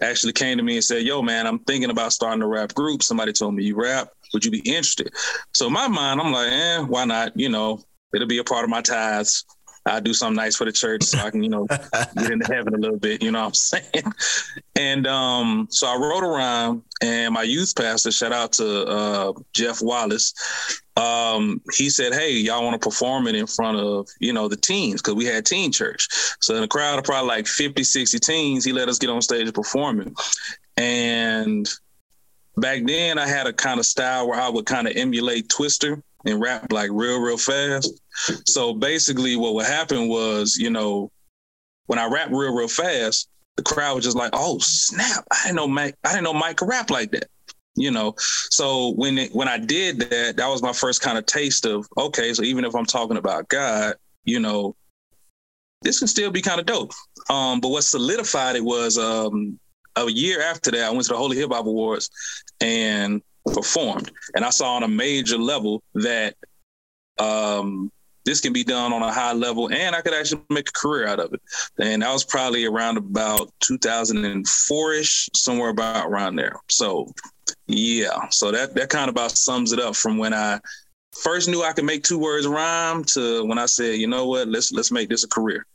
actually 0.00 0.32
came 0.32 0.56
to 0.56 0.62
me 0.62 0.76
and 0.76 0.84
said, 0.84 1.02
"Yo, 1.02 1.22
man, 1.22 1.46
I'm 1.46 1.58
thinking 1.60 1.90
about 1.90 2.12
starting 2.12 2.42
a 2.42 2.46
rap 2.46 2.74
group. 2.74 3.02
Somebody 3.02 3.32
told 3.32 3.54
me 3.54 3.64
you 3.64 3.76
rap." 3.76 4.08
Would 4.32 4.44
you 4.44 4.50
be 4.50 4.58
interested? 4.60 5.10
So 5.54 5.68
in 5.68 5.72
my 5.72 5.88
mind, 5.88 6.20
I'm 6.20 6.32
like, 6.32 6.52
eh, 6.52 6.78
why 6.80 7.04
not? 7.04 7.32
You 7.34 7.48
know, 7.48 7.82
it'll 8.14 8.28
be 8.28 8.38
a 8.38 8.44
part 8.44 8.64
of 8.64 8.70
my 8.70 8.82
tithes. 8.82 9.44
I'll 9.88 10.00
do 10.00 10.14
something 10.14 10.36
nice 10.36 10.56
for 10.56 10.64
the 10.64 10.72
church 10.72 11.02
so 11.04 11.18
I 11.18 11.30
can, 11.30 11.42
you 11.42 11.48
know, 11.48 11.66
get 11.66 12.30
into 12.30 12.52
heaven 12.52 12.74
a 12.74 12.78
little 12.78 12.98
bit, 12.98 13.22
you 13.22 13.30
know 13.30 13.40
what 13.40 13.48
I'm 13.48 13.54
saying? 13.54 14.04
And 14.76 15.08
um, 15.08 15.66
so 15.70 15.88
I 15.88 15.96
wrote 15.96 16.22
a 16.22 16.28
rhyme 16.28 16.84
and 17.02 17.34
my 17.34 17.42
youth 17.42 17.74
pastor, 17.74 18.12
shout 18.12 18.32
out 18.32 18.52
to 18.52 18.86
uh, 18.86 19.32
Jeff 19.52 19.82
Wallace, 19.82 20.32
um, 20.96 21.60
he 21.74 21.90
said, 21.90 22.12
Hey, 22.12 22.32
y'all 22.34 22.62
want 22.62 22.80
to 22.80 22.88
perform 22.88 23.26
it 23.26 23.34
in 23.34 23.48
front 23.48 23.76
of, 23.76 24.08
you 24.20 24.32
know, 24.32 24.46
the 24.46 24.56
teens, 24.56 25.02
because 25.02 25.14
we 25.14 25.24
had 25.24 25.44
teen 25.44 25.72
church. 25.72 26.08
So 26.40 26.54
in 26.54 26.62
a 26.62 26.68
crowd 26.68 26.98
of 26.98 27.04
probably 27.04 27.28
like 27.28 27.48
50, 27.48 27.82
60 27.82 28.18
teens, 28.20 28.64
he 28.64 28.72
let 28.72 28.88
us 28.88 28.98
get 28.98 29.10
on 29.10 29.20
stage 29.20 29.46
and 29.46 29.54
perform 29.54 30.00
it. 30.00 30.12
And 30.76 31.68
back 32.56 32.84
then 32.84 33.18
I 33.18 33.26
had 33.26 33.46
a 33.46 33.52
kind 33.52 33.80
of 33.80 33.86
style 33.86 34.28
where 34.28 34.40
I 34.40 34.48
would 34.48 34.66
kind 34.66 34.86
of 34.86 34.96
emulate 34.96 35.48
Twista 35.48 36.02
and 36.24 36.40
rap 36.40 36.72
like 36.72 36.90
real, 36.92 37.20
real 37.20 37.38
fast. 37.38 38.00
So 38.46 38.74
basically 38.74 39.36
what 39.36 39.54
would 39.54 39.66
happen 39.66 40.08
was, 40.08 40.56
you 40.56 40.70
know, 40.70 41.10
when 41.86 41.98
I 41.98 42.06
rap 42.06 42.28
real, 42.30 42.54
real 42.54 42.68
fast, 42.68 43.28
the 43.56 43.62
crowd 43.62 43.96
was 43.96 44.04
just 44.04 44.16
like, 44.16 44.30
oh 44.32 44.58
snap. 44.60 45.24
I 45.30 45.44
didn't 45.44 45.56
know 45.56 45.68
Mike, 45.68 45.96
I 46.04 46.10
didn't 46.10 46.24
know 46.24 46.32
Mike 46.32 46.56
could 46.56 46.68
rap 46.68 46.90
like 46.90 47.10
that. 47.12 47.28
You 47.76 47.92
know, 47.92 48.14
so 48.18 48.92
when 48.94 49.18
it, 49.18 49.32
when 49.32 49.46
I 49.46 49.56
did 49.56 50.00
that, 50.00 50.36
that 50.36 50.48
was 50.48 50.62
my 50.62 50.72
first 50.72 51.00
kind 51.00 51.16
of 51.16 51.26
taste 51.26 51.64
of 51.64 51.86
okay. 51.96 52.34
So 52.34 52.42
even 52.42 52.64
if 52.64 52.74
I'm 52.74 52.86
talking 52.86 53.16
about 53.16 53.48
God, 53.48 53.94
you 54.24 54.40
know, 54.40 54.74
this 55.82 56.00
can 56.00 56.08
still 56.08 56.32
be 56.32 56.42
kind 56.42 56.58
of 56.58 56.66
dope. 56.66 56.92
Um, 57.30 57.60
but 57.60 57.68
what 57.68 57.84
solidified 57.84 58.56
it 58.56 58.64
was 58.64 58.98
um, 58.98 59.60
a 59.94 60.10
year 60.10 60.42
after 60.42 60.72
that, 60.72 60.84
I 60.84 60.90
went 60.90 61.04
to 61.04 61.10
the 61.10 61.18
Holy 61.18 61.36
Hip 61.36 61.52
Hop 61.52 61.66
Awards 61.66 62.10
and 62.60 63.22
performed. 63.52 64.10
And 64.34 64.44
I 64.44 64.50
saw 64.50 64.74
on 64.74 64.82
a 64.82 64.88
major 64.88 65.38
level 65.38 65.82
that 65.94 66.34
um, 67.18 67.90
this 68.24 68.40
can 68.40 68.52
be 68.52 68.64
done 68.64 68.92
on 68.92 69.02
a 69.02 69.12
high 69.12 69.32
level 69.32 69.72
and 69.72 69.96
I 69.96 70.02
could 70.02 70.14
actually 70.14 70.42
make 70.50 70.68
a 70.68 70.72
career 70.72 71.06
out 71.06 71.18
of 71.18 71.32
it. 71.32 71.40
And 71.78 72.02
that 72.02 72.12
was 72.12 72.24
probably 72.24 72.66
around 72.66 72.98
about 72.98 73.50
2004 73.60 74.92
ish, 74.92 75.28
somewhere 75.34 75.70
about 75.70 76.06
around 76.06 76.36
there. 76.36 76.56
So, 76.68 77.12
yeah, 77.66 78.28
so 78.30 78.50
that, 78.52 78.74
that 78.74 78.90
kind 78.90 79.08
of 79.08 79.14
about 79.14 79.32
sums 79.32 79.72
it 79.72 79.80
up 79.80 79.96
from 79.96 80.18
when 80.18 80.34
I 80.34 80.60
first 81.22 81.48
knew 81.48 81.62
I 81.62 81.72
could 81.72 81.84
make 81.84 82.02
two 82.02 82.18
words 82.18 82.46
rhyme 82.46 83.04
to 83.04 83.44
when 83.44 83.58
I 83.58 83.66
said, 83.66 83.96
you 83.96 84.06
know 84.06 84.26
what, 84.26 84.48
let's 84.48 84.72
let's 84.72 84.90
make 84.90 85.08
this 85.08 85.24
a 85.24 85.28
career. 85.28 85.66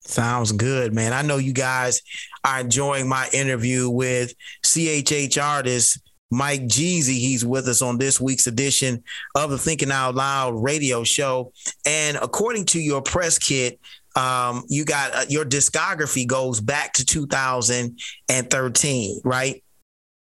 Sounds 0.00 0.52
good, 0.52 0.94
man. 0.94 1.12
I 1.12 1.22
know 1.22 1.38
you 1.38 1.52
guys 1.52 2.02
are 2.44 2.60
enjoying 2.60 3.08
my 3.08 3.28
interview 3.32 3.90
with 3.90 4.34
CHH 4.64 5.42
artist 5.42 5.98
Mike 6.30 6.62
Jeezy. 6.62 7.18
He's 7.18 7.44
with 7.44 7.68
us 7.68 7.82
on 7.82 7.98
this 7.98 8.18
week's 8.20 8.46
edition 8.46 9.02
of 9.34 9.50
the 9.50 9.58
Thinking 9.58 9.90
Out 9.90 10.14
Loud 10.14 10.62
radio 10.62 11.04
show. 11.04 11.52
And 11.86 12.16
according 12.16 12.64
to 12.66 12.80
your 12.80 13.02
press 13.02 13.38
kit, 13.38 13.80
um, 14.16 14.64
you 14.68 14.84
got 14.84 15.14
uh, 15.14 15.24
your 15.28 15.44
discography 15.44 16.26
goes 16.26 16.60
back 16.60 16.92
to 16.94 17.04
2013, 17.04 19.20
right? 19.24 19.62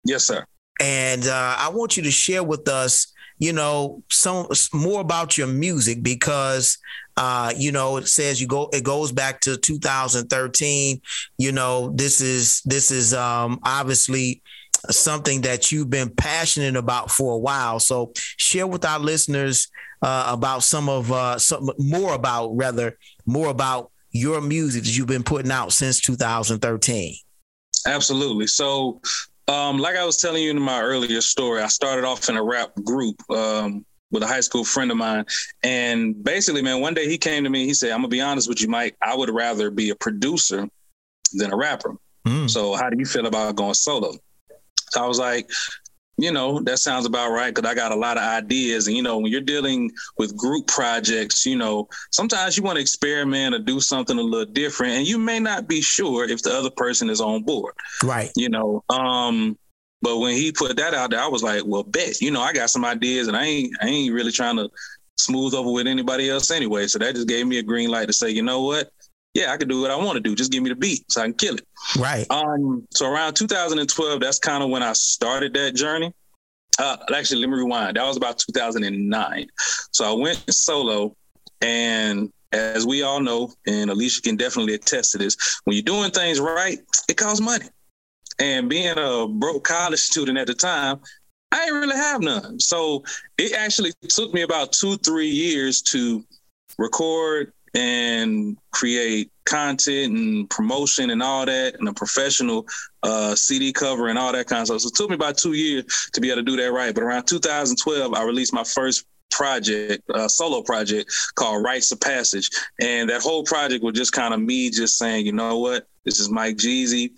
Yes, 0.05 0.25
sir. 0.25 0.45
And 0.81 1.27
uh, 1.27 1.57
I 1.59 1.71
want 1.71 1.97
you 1.97 2.03
to 2.03 2.11
share 2.11 2.43
with 2.43 2.69
us, 2.69 3.13
you 3.39 3.53
know, 3.53 4.03
some 4.11 4.49
more 4.75 5.01
about 5.01 5.39
your 5.39 5.47
music 5.47 6.03
because 6.03 6.79
uh, 7.17 7.53
you 7.57 7.73
know, 7.73 7.97
it 7.97 8.09
says 8.09 8.41
you 8.41 8.47
go, 8.47 8.69
it 8.73 8.85
goes 8.85 9.11
back 9.11 9.41
to 9.41 9.57
2013. 9.57 11.01
You 11.39 11.53
know, 11.53 11.91
this 11.95 12.21
is 12.21 12.61
this 12.63 12.91
is 12.91 13.15
um, 13.15 13.59
obviously 13.63 14.43
something 14.91 15.43
that 15.43 15.73
you've 15.73 15.91
been 15.91 16.11
passionate 16.11 16.77
about 16.77 17.11
for 17.11 17.35
a 17.35 17.39
while. 17.39 17.81
So 17.81 18.13
share 18.37 18.67
with 18.67 18.85
our 18.85 18.99
listeners 18.99 19.69
uh, 20.03 20.31
about 20.33 20.63
some 20.63 20.89
of 20.89 21.11
uh, 21.11 21.39
some 21.39 21.71
more 21.79 22.15
about 22.15 22.57
rather 22.57 22.99
more 23.25 23.49
about 23.49 23.91
your 24.13 24.41
music 24.41 24.85
that 24.85 24.97
you've 24.97 25.07
been 25.07 25.23
putting 25.23 25.51
out 25.51 25.73
since 25.73 26.01
2013. 26.01 27.17
Absolutely. 27.87 28.47
So, 28.47 29.01
um, 29.49 29.79
like 29.79 29.97
I 29.97 30.05
was 30.05 30.17
telling 30.17 30.43
you 30.43 30.51
in 30.51 30.61
my 30.61 30.81
earlier 30.81 31.21
story, 31.21 31.63
I 31.63 31.69
started 31.69 32.05
off 32.05 32.29
in 32.29 32.37
a 32.37 32.43
rap 32.43 32.73
group 32.83 33.23
um, 33.31 33.85
with 34.11 34.23
a 34.23 34.27
high 34.27 34.41
school 34.41 34.65
friend 34.65 34.91
of 34.91 34.97
mine. 34.97 35.25
And 35.63 36.23
basically, 36.23 36.63
man, 36.63 36.81
one 36.81 36.95
day 36.95 37.09
he 37.09 37.19
came 37.19 37.45
to 37.45 37.51
me, 37.51 37.65
he 37.65 37.75
said, 37.75 37.91
I'm 37.91 37.99
going 37.99 38.11
to 38.11 38.17
be 38.17 38.21
honest 38.21 38.49
with 38.49 38.61
you, 38.61 38.69
Mike, 38.69 38.97
I 39.03 39.15
would 39.15 39.31
rather 39.31 39.71
be 39.71 39.91
a 39.91 39.95
producer 39.95 40.69
than 41.35 41.53
a 41.53 41.57
rapper. 41.57 41.97
Mm. 42.27 42.51
So, 42.51 42.75
how 42.75 42.91
do 42.91 42.97
you 42.99 43.07
feel 43.07 43.27
about 43.27 43.55
going 43.55 43.75
solo? 43.75 44.15
So 44.97 45.05
I 45.05 45.07
was 45.07 45.19
like, 45.19 45.51
you 46.17 46.33
know, 46.33 46.61
that 46.61 46.79
sounds 46.79 47.05
about 47.05 47.31
right 47.31 47.55
because 47.55 47.71
I 47.71 47.75
got 47.75 47.93
a 47.93 47.97
lot 47.97 48.17
of 48.17 48.23
ideas. 48.23 48.87
And, 48.87 48.97
you 48.97 49.03
know, 49.03 49.19
when 49.19 49.31
you're 49.31 49.43
dealing 49.43 49.93
with 50.17 50.35
group 50.35 50.67
projects, 50.67 51.45
you 51.45 51.57
know, 51.57 51.89
sometimes 52.11 52.57
you 52.57 52.63
want 52.63 52.77
to 52.77 52.81
experiment 52.81 53.55
or 53.55 53.59
do 53.59 53.79
something 53.79 54.19
a 54.19 54.23
little 54.23 54.51
different. 54.51 54.95
And 54.95 55.07
you 55.07 55.19
may 55.19 55.39
not 55.39 55.69
be 55.69 55.83
sure 55.83 56.25
if 56.25 56.43
the 56.43 56.51
other 56.51 56.71
person 56.71 57.11
is 57.11 57.21
on 57.21 57.43
board. 57.43 57.75
Right. 58.03 58.31
You 58.37 58.49
know, 58.49 58.83
um, 58.89 59.59
but 60.01 60.19
when 60.19 60.35
he 60.35 60.53
put 60.53 60.77
that 60.79 60.95
out 60.95 61.11
there, 61.11 61.21
I 61.21 61.29
was 61.29 61.43
like, 61.43 61.63
well, 61.67 61.83
bet, 61.83 62.23
you 62.23 62.31
know, 62.31 62.41
I 62.41 62.55
got 62.55 62.71
some 62.71 62.85
ideas 62.85 63.29
and 63.29 63.37
I 63.37 63.45
ain't 63.45 63.77
I 63.83 63.89
ain't 63.89 64.15
really 64.15 64.33
trying 64.33 64.57
to 64.57 64.71
smooth 65.19 65.55
over 65.55 65.71
with 65.71 65.87
anybody 65.87 66.31
else 66.31 66.51
anyway. 66.51 66.87
So 66.87 66.99
that 66.99 67.15
just 67.15 67.29
gave 67.29 67.47
me 67.47 67.59
a 67.59 67.63
green 67.63 67.91
light 67.91 68.07
to 68.07 68.13
say, 68.13 68.31
you 68.31 68.43
know 68.43 68.63
what? 68.63 68.91
Yeah, 69.37 69.53
I 69.53 69.59
can 69.59 69.69
do 69.69 69.83
what 69.83 69.91
I 69.91 69.97
want 69.97 70.17
to 70.17 70.21
do. 70.21 70.35
Just 70.35 70.51
give 70.51 70.63
me 70.63 70.71
the 70.71 70.75
beat 70.75 71.05
so 71.13 71.21
I 71.21 71.25
can 71.25 71.35
kill 71.35 71.57
it. 71.57 71.67
Right. 71.99 72.27
Um. 72.31 72.87
So 72.91 73.07
around 73.07 73.35
2012, 73.35 74.19
that's 74.19 74.39
kind 74.39 74.65
of 74.65 74.71
when 74.71 74.83
I 74.83 74.95
started 74.95 75.53
that 75.55 75.75
journey. 75.75 76.11
Uh, 76.79 76.97
actually, 77.15 77.43
let 77.43 77.51
me 77.51 77.57
rewind. 77.57 77.99
That 77.99 78.07
was 78.07 78.17
about 78.17 78.39
2009. 78.39 79.47
So 79.91 80.11
I 80.11 80.19
went 80.19 80.43
solo, 80.53 81.15
and 81.61 82.33
as 82.53 82.87
we 82.87 83.03
all 83.03 83.21
know, 83.21 83.53
and 83.67 83.91
Alicia 83.91 84.23
can 84.23 84.37
definitely 84.37 84.73
attest 84.73 85.13
to 85.13 85.19
this, 85.19 85.37
when 85.65 85.77
you're 85.77 85.83
doing 85.83 86.11
things 86.13 86.41
right, 86.41 86.79
it 87.07 87.19
costs 87.19 87.41
money. 87.43 87.67
And 88.39 88.71
being 88.71 88.95
a 88.97 89.27
broke 89.29 89.65
college 89.65 90.01
student 90.13 90.39
at 90.39 90.47
the 90.47 90.55
time, 90.55 91.01
I 91.53 91.67
didn't 91.67 91.81
really 91.81 91.97
have 91.97 92.23
none. 92.23 92.59
So 92.59 93.05
it 93.37 93.53
actually 93.53 93.93
took 94.09 94.33
me 94.33 94.43
about 94.43 94.73
two, 94.73 94.97
three 94.97 95.29
years 95.29 95.83
to 95.83 96.25
record 96.79 97.53
and 97.77 98.57
create 98.73 99.31
content 99.45 100.17
and 100.17 100.49
promotion 100.49 101.11
and 101.11 101.23
all 101.23 101.45
that 101.45 101.77
and 101.79 101.87
a 101.87 101.93
professional 101.93 102.67
uh, 103.03 103.35
CD 103.35 103.71
cover 103.71 104.09
and 104.09 104.19
all 104.19 104.33
that 104.33 104.47
kind 104.47 104.63
of 104.63 104.67
stuff. 104.67 104.81
So 104.81 104.89
it 104.89 104.95
took 104.95 105.11
me 105.11 105.15
about 105.15 105.37
two 105.37 105.53
years 105.53 105.85
to 106.15 106.21
be 106.21 106.31
able 106.31 106.41
to 106.41 106.43
do 106.43 106.57
that 106.57 106.73
right. 106.73 106.95
But 106.95 107.05
around 107.05 107.27
2012, 107.27 108.15
I 108.15 108.25
released 108.25 108.55
my 108.55 108.65
first 108.65 109.05
project, 109.31 110.03
uh, 110.09 110.27
solo 110.27 110.63
project 110.63 111.13
called 111.35 111.63
Rites 111.63 111.93
of 111.93 112.01
Passage. 112.01 112.49
And 112.81 113.11
that 113.11 113.21
whole 113.21 113.45
project 113.45 113.85
was 113.85 113.95
just 113.95 114.13
kind 114.13 114.33
of 114.33 114.41
me 114.41 114.71
just 114.71 114.97
saying, 114.97 115.27
you 115.27 115.33
know 115.33 115.59
what, 115.59 115.87
this 116.07 116.19
is 116.19 116.31
Mike 116.31 116.57
GZ. 116.57 117.11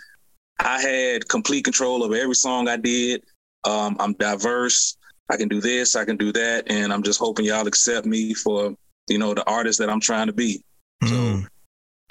I 0.59 0.81
had 0.81 1.29
complete 1.29 1.65
control 1.65 2.03
of 2.03 2.13
every 2.13 2.35
song 2.35 2.67
I 2.67 2.77
did. 2.77 3.23
Um, 3.63 3.97
I'm 4.01 4.15
diverse. 4.15 4.97
I 5.31 5.37
can 5.37 5.47
do 5.47 5.61
this, 5.61 5.95
I 5.95 6.05
can 6.05 6.17
do 6.17 6.33
that. 6.33 6.65
And 6.69 6.93
I'm 6.93 7.05
just 7.05 7.21
hoping 7.21 7.45
y'all 7.45 7.69
accept 7.69 8.07
me 8.07 8.35
for 8.35 8.75
you 9.09 9.19
know, 9.19 9.35
the 9.35 9.49
artist 9.49 9.79
that 9.79 9.91
I'm 9.91 10.01
trying 10.01 10.27
to 10.27 10.33
be. 10.33 10.63
Mm. 11.03 11.43
So 11.43 11.49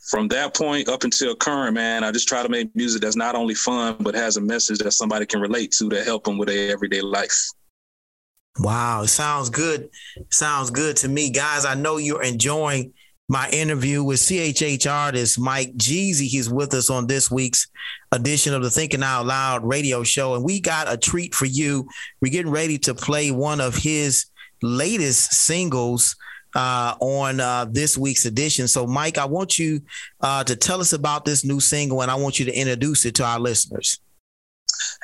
from 0.07 0.27
that 0.29 0.55
point 0.55 0.88
up 0.88 1.03
until 1.03 1.36
current, 1.36 1.73
man, 1.73 2.03
I 2.03 2.12
just 2.12 2.27
try 2.27 2.41
to 2.41 2.49
make 2.49 2.73
music 2.75 3.01
that's 3.01 3.15
not 3.15 3.36
only 3.36 3.55
fun, 3.55 3.97
but 3.99 4.15
has 4.15 4.38
a 4.38 4.41
message 4.41 4.79
that 4.79 4.91
somebody 4.91 5.25
can 5.25 5.41
relate 5.41 5.71
to 5.79 5.89
to 5.89 6.03
help 6.03 6.23
them 6.23 6.38
with 6.38 6.47
their 6.47 6.71
everyday 6.71 7.01
life. 7.01 7.49
Wow, 8.60 9.03
it 9.03 9.10
sounds 9.10 9.49
good. 9.49 9.89
Sounds 10.31 10.69
good 10.69 10.97
to 10.97 11.07
me. 11.07 11.29
Guys, 11.29 11.65
I 11.65 11.75
know 11.75 11.97
you're 11.97 12.23
enjoying 12.23 12.93
my 13.29 13.49
interview 13.49 14.03
with 14.03 14.19
CHH 14.19 14.89
artist 14.89 15.38
Mike 15.38 15.75
GZ. 15.75 16.21
He's 16.21 16.49
with 16.49 16.73
us 16.73 16.89
on 16.89 17.07
this 17.07 17.29
week's 17.29 17.67
edition 18.12 18.53
of 18.53 18.63
the 18.63 18.69
Thinking 18.69 19.03
Out 19.03 19.25
Loud 19.25 19.65
radio 19.65 20.03
show. 20.03 20.36
And 20.36 20.43
we 20.43 20.62
got 20.62 20.91
a 20.91 20.97
treat 20.97 21.36
for 21.36 21.45
you. 21.45 21.88
We're 22.21 22.31
getting 22.31 22.51
ready 22.51 22.77
to 22.79 22.95
play 22.95 23.31
one 23.31 23.60
of 23.60 23.75
his 23.75 24.27
latest 24.62 25.33
singles 25.33 26.15
uh, 26.58 26.96
on 27.00 27.39
uh, 27.39 27.65
this 27.70 27.98
week's 27.98 28.26
edition. 28.26 28.67
So, 28.67 28.88
Mike, 28.88 29.20
I 29.20 29.26
want 29.26 29.60
you 29.60 29.80
uh, 30.22 30.43
to 30.43 30.56
tell 30.56 30.82
us 30.82 30.91
about 30.91 31.24
this 31.24 31.46
new 31.46 31.60
single, 31.60 32.02
and 32.02 32.10
I 32.10 32.15
want 32.15 32.39
you 32.39 32.46
to 32.46 32.54
introduce 32.54 33.06
it 33.06 33.13
to 33.15 33.24
our 33.24 33.39
listeners. 33.39 34.00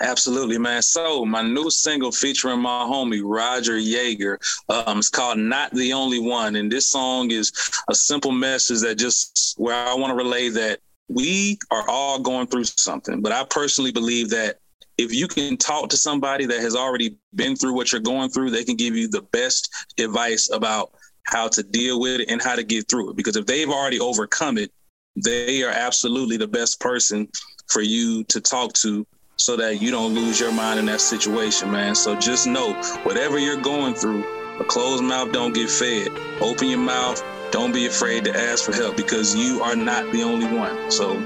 Absolutely, 0.01 0.57
man. 0.57 0.81
So 0.81 1.23
my 1.25 1.43
new 1.43 1.69
single 1.69 2.11
featuring 2.11 2.59
my 2.59 2.83
homie 2.83 3.21
Roger 3.23 3.77
Yeager, 3.77 4.37
um, 4.69 4.97
it's 4.97 5.09
called 5.09 5.37
"Not 5.37 5.71
the 5.71 5.93
Only 5.93 6.19
One," 6.19 6.55
and 6.55 6.71
this 6.71 6.87
song 6.87 7.29
is 7.29 7.51
a 7.89 7.93
simple 7.93 8.31
message 8.31 8.81
that 8.81 8.95
just 8.95 9.53
where 9.57 9.75
I 9.75 9.93
want 9.93 10.09
to 10.09 10.15
relay 10.15 10.49
that 10.49 10.79
we 11.07 11.59
are 11.69 11.87
all 11.87 12.19
going 12.19 12.47
through 12.47 12.63
something. 12.65 13.21
But 13.21 13.31
I 13.31 13.43
personally 13.45 13.91
believe 13.91 14.29
that 14.31 14.57
if 14.97 15.13
you 15.13 15.27
can 15.27 15.57
talk 15.57 15.89
to 15.89 15.97
somebody 15.97 16.45
that 16.45 16.59
has 16.59 16.75
already 16.75 17.17
been 17.35 17.55
through 17.55 17.73
what 17.73 17.91
you're 17.91 18.01
going 18.01 18.29
through, 18.29 18.49
they 18.49 18.63
can 18.63 18.75
give 18.75 18.95
you 18.95 19.07
the 19.07 19.23
best 19.31 19.71
advice 19.99 20.49
about 20.51 20.93
how 21.23 21.47
to 21.47 21.63
deal 21.63 21.99
with 21.99 22.21
it 22.21 22.29
and 22.29 22.41
how 22.41 22.55
to 22.55 22.63
get 22.63 22.89
through 22.89 23.11
it. 23.11 23.15
Because 23.15 23.35
if 23.35 23.45
they've 23.45 23.69
already 23.69 23.99
overcome 23.99 24.57
it, 24.57 24.71
they 25.15 25.63
are 25.63 25.71
absolutely 25.71 26.37
the 26.37 26.47
best 26.47 26.79
person 26.79 27.27
for 27.67 27.81
you 27.81 28.23
to 28.25 28.41
talk 28.41 28.73
to 28.73 29.05
so 29.37 29.55
that 29.57 29.81
you 29.81 29.91
don't 29.91 30.13
lose 30.13 30.39
your 30.39 30.51
mind 30.51 30.79
in 30.79 30.85
that 30.85 31.01
situation, 31.01 31.71
man. 31.71 31.95
So 31.95 32.15
just 32.15 32.47
know 32.47 32.73
whatever 33.03 33.39
you're 33.39 33.61
going 33.61 33.93
through, 33.93 34.23
a 34.59 34.63
closed 34.63 35.03
mouth 35.03 35.31
don't 35.31 35.53
get 35.53 35.69
fed. 35.69 36.09
Open 36.41 36.67
your 36.67 36.79
mouth. 36.79 37.23
Don't 37.51 37.73
be 37.73 37.85
afraid 37.85 38.23
to 38.25 38.35
ask 38.35 38.65
for 38.65 38.73
help 38.73 38.97
because 38.97 39.35
you 39.35 39.61
are 39.61 39.75
not 39.75 40.11
the 40.11 40.23
only 40.23 40.47
one. 40.47 40.91
So 40.91 41.19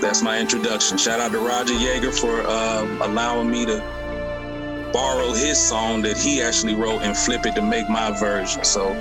that's 0.00 0.22
my 0.22 0.38
introduction. 0.38 0.98
Shout 0.98 1.20
out 1.20 1.32
to 1.32 1.38
Roger 1.38 1.74
Yeager 1.74 2.16
for 2.16 2.42
uh, 2.46 3.06
allowing 3.06 3.50
me 3.50 3.66
to 3.66 4.01
borrow 4.92 5.32
his 5.32 5.58
song 5.58 6.02
that 6.02 6.16
he 6.16 6.42
actually 6.42 6.74
wrote 6.74 7.02
and 7.02 7.16
flip 7.16 7.46
it 7.46 7.54
to 7.56 7.62
make 7.62 7.88
my 7.88 8.10
version. 8.18 8.64
So 8.64 8.92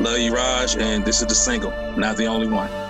love 0.00 0.18
you, 0.18 0.34
Raj, 0.34 0.76
and 0.76 1.04
this 1.04 1.20
is 1.20 1.26
the 1.26 1.34
single, 1.34 1.72
not 1.96 2.16
the 2.16 2.26
only 2.26 2.48
one. 2.48 2.81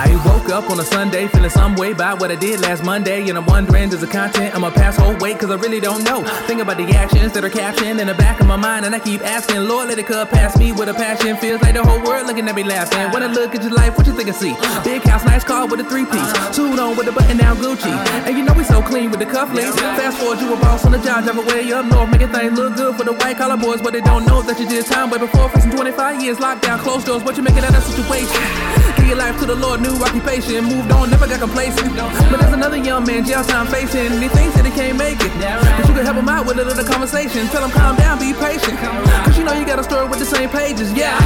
I 0.00 0.16
woke 0.24 0.48
up 0.48 0.70
on 0.70 0.80
a 0.80 0.82
Sunday 0.82 1.28
feeling 1.28 1.50
some 1.50 1.74
way 1.74 1.92
about 1.92 2.20
what 2.20 2.30
I 2.30 2.34
did 2.34 2.60
last 2.60 2.82
Monday. 2.82 3.28
And 3.28 3.36
I'm 3.36 3.44
wondering, 3.44 3.90
does 3.90 4.00
the 4.00 4.06
content 4.06 4.54
I'ma 4.54 4.70
pass 4.70 4.96
whole 4.96 5.14
weight? 5.18 5.38
Cause 5.38 5.50
I 5.50 5.56
really 5.56 5.78
don't 5.78 6.04
know. 6.04 6.24
Think 6.46 6.62
about 6.62 6.78
the 6.78 6.88
actions 6.96 7.32
that 7.34 7.44
are 7.44 7.50
captioned 7.50 8.00
in 8.00 8.06
the 8.06 8.14
back 8.14 8.40
of 8.40 8.46
my 8.46 8.56
mind. 8.56 8.86
And 8.86 8.94
I 8.94 8.98
keep 8.98 9.20
asking, 9.20 9.68
Lord, 9.68 9.88
let 9.88 9.98
it 9.98 10.06
cut 10.06 10.30
past 10.30 10.58
me 10.58 10.72
with 10.72 10.88
a 10.88 10.94
passion. 10.94 11.36
Feels 11.36 11.60
like 11.60 11.74
the 11.74 11.84
whole 11.84 12.02
world 12.02 12.26
looking 12.26 12.48
at 12.48 12.54
me 12.54 12.64
laughing. 12.64 13.12
When 13.12 13.22
I 13.22 13.26
look 13.26 13.54
at 13.54 13.60
your 13.60 13.72
life, 13.72 13.98
what 13.98 14.06
you 14.06 14.14
think 14.14 14.30
I 14.30 14.32
see? 14.32 14.54
Big 14.84 15.02
house, 15.02 15.22
nice 15.26 15.44
car 15.44 15.66
with 15.66 15.80
a 15.80 15.84
three 15.84 16.06
piece. 16.06 16.56
Suit 16.56 16.78
on 16.78 16.96
with 16.96 17.08
a 17.08 17.12
button 17.12 17.36
down 17.36 17.58
Gucci. 17.58 17.92
And 18.24 18.38
you 18.38 18.42
know 18.42 18.54
we 18.54 18.64
so 18.64 18.80
clean 18.80 19.10
with 19.10 19.20
the 19.20 19.26
cufflinks. 19.26 19.76
Fast 20.00 20.16
forward, 20.16 20.40
you 20.40 20.50
a 20.54 20.56
boss 20.56 20.82
on 20.86 20.92
the 20.92 20.98
job, 20.98 21.24
drive 21.24 21.36
away 21.36 21.70
up 21.72 21.84
north, 21.84 22.10
making 22.10 22.32
things 22.32 22.58
look 22.58 22.74
good 22.74 22.96
for 22.96 23.04
the 23.04 23.12
white 23.12 23.36
collar 23.36 23.58
boys. 23.58 23.82
But 23.82 23.92
they 23.92 24.00
don't 24.00 24.24
know 24.24 24.40
that 24.40 24.58
you 24.58 24.66
did 24.66 24.86
time 24.86 25.10
way 25.10 25.18
before 25.18 25.50
facing 25.50 25.72
25 25.72 26.22
years 26.22 26.40
locked 26.40 26.62
down, 26.62 26.78
closed 26.78 27.06
doors. 27.06 27.22
What 27.22 27.36
you 27.36 27.42
making 27.42 27.64
out 27.64 27.76
of 27.76 27.84
that 27.84 27.84
situation? 27.84 28.96
Give 28.96 29.08
your 29.08 29.18
life 29.18 29.38
to 29.40 29.46
the 29.46 29.56
Lord, 29.56 29.82
new 29.82 29.89
occupation, 29.98 30.64
moved 30.64 30.92
on, 30.92 31.10
never 31.10 31.26
got 31.26 31.40
complacent. 31.40 31.90
But 32.30 32.38
there's 32.38 32.54
another 32.54 32.76
young 32.76 33.02
man, 33.04 33.24
jail 33.24 33.42
time 33.42 33.66
facing, 33.66 34.14
and 34.14 34.22
he 34.22 34.28
thinks 34.28 34.54
that 34.54 34.64
he 34.64 34.70
can't 34.70 34.96
make 34.96 35.18
it. 35.18 35.32
But 35.34 35.88
you 35.90 35.94
can 35.94 36.06
help 36.06 36.16
him 36.16 36.28
out 36.28 36.46
with 36.46 36.58
a 36.58 36.64
little 36.64 36.84
conversation. 36.84 37.48
Tell 37.48 37.64
him 37.64 37.70
calm 37.70 37.96
down, 37.96 38.18
be 38.18 38.32
patient. 38.34 38.78
Cause 39.26 39.36
you 39.38 39.44
know 39.44 39.52
you 39.52 39.66
got 39.66 39.78
a 39.78 39.84
story 39.84 40.06
with 40.06 40.18
the 40.18 40.28
same 40.28 40.48
pages, 40.50 40.92
yeah. 40.92 41.18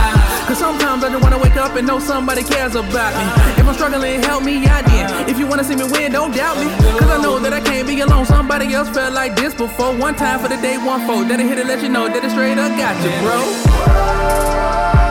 Cause 0.48 0.59
sometimes 0.59 1.05
I 1.05 1.11
just 1.11 1.22
wanna 1.22 1.38
wake 1.38 1.57
up 1.57 1.77
and 1.77 1.87
know 1.87 1.98
somebody 1.98 2.42
cares 2.42 2.74
about 2.74 3.12
me. 3.16 3.24
If 3.61 3.66
I'm 3.68 3.74
struggling, 3.74 4.22
help 4.22 4.42
me 4.44 4.64
out 4.66 4.85
then. 4.87 5.29
If 5.29 5.38
you 5.38 5.46
wanna 5.46 5.64
see 5.64 5.77
me 5.77 5.85
win, 5.85 6.12
don't 6.12 6.33
doubt 6.35 6.57
me. 6.57 6.68
Cause 6.98 7.11
I 7.11 7.20
know 7.20 7.38
that 7.38 7.53
I 7.53 7.61
can't 7.61 7.87
be 7.87 8.00
alone. 8.00 8.24
Somebody 8.27 8.72
else 8.72 8.88
felt 8.88 9.12
like 9.12 9.37
this 9.37 9.55
before. 9.55 9.96
One 9.96 10.14
time 10.14 10.40
for 10.40 10.48
the 10.48 10.57
day, 10.57 10.79
one 10.79 11.07
fold. 11.07 11.29
That 11.29 11.40
I 11.40 11.44
hit 11.44 11.59
it, 11.59 11.66
let 11.66 11.83
you 11.83 11.88
know 11.88 12.09
that 12.09 12.24
it 12.24 12.31
straight 12.31 12.59
up 12.59 12.72
got 12.79 12.94
you, 13.05 13.11
bro. 13.20 15.04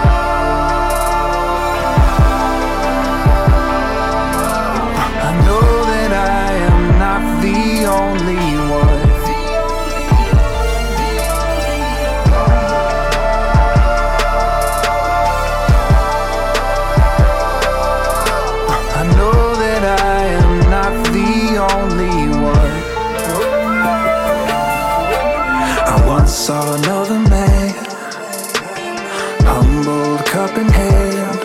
Only 7.94 8.36
one. 8.78 9.04
I 19.00 19.04
know 19.18 19.40
that 19.64 19.84
I 20.00 20.26
am 20.42 20.54
not 20.76 20.94
the 21.18 21.34
only 21.72 22.18
one. 22.52 22.76
I 25.94 25.96
once 26.08 26.34
saw 26.34 26.62
another 26.76 27.20
man, 27.30 27.76
humbled 29.52 30.26
cup 30.26 30.58
in 30.58 30.70
hand, 30.82 31.40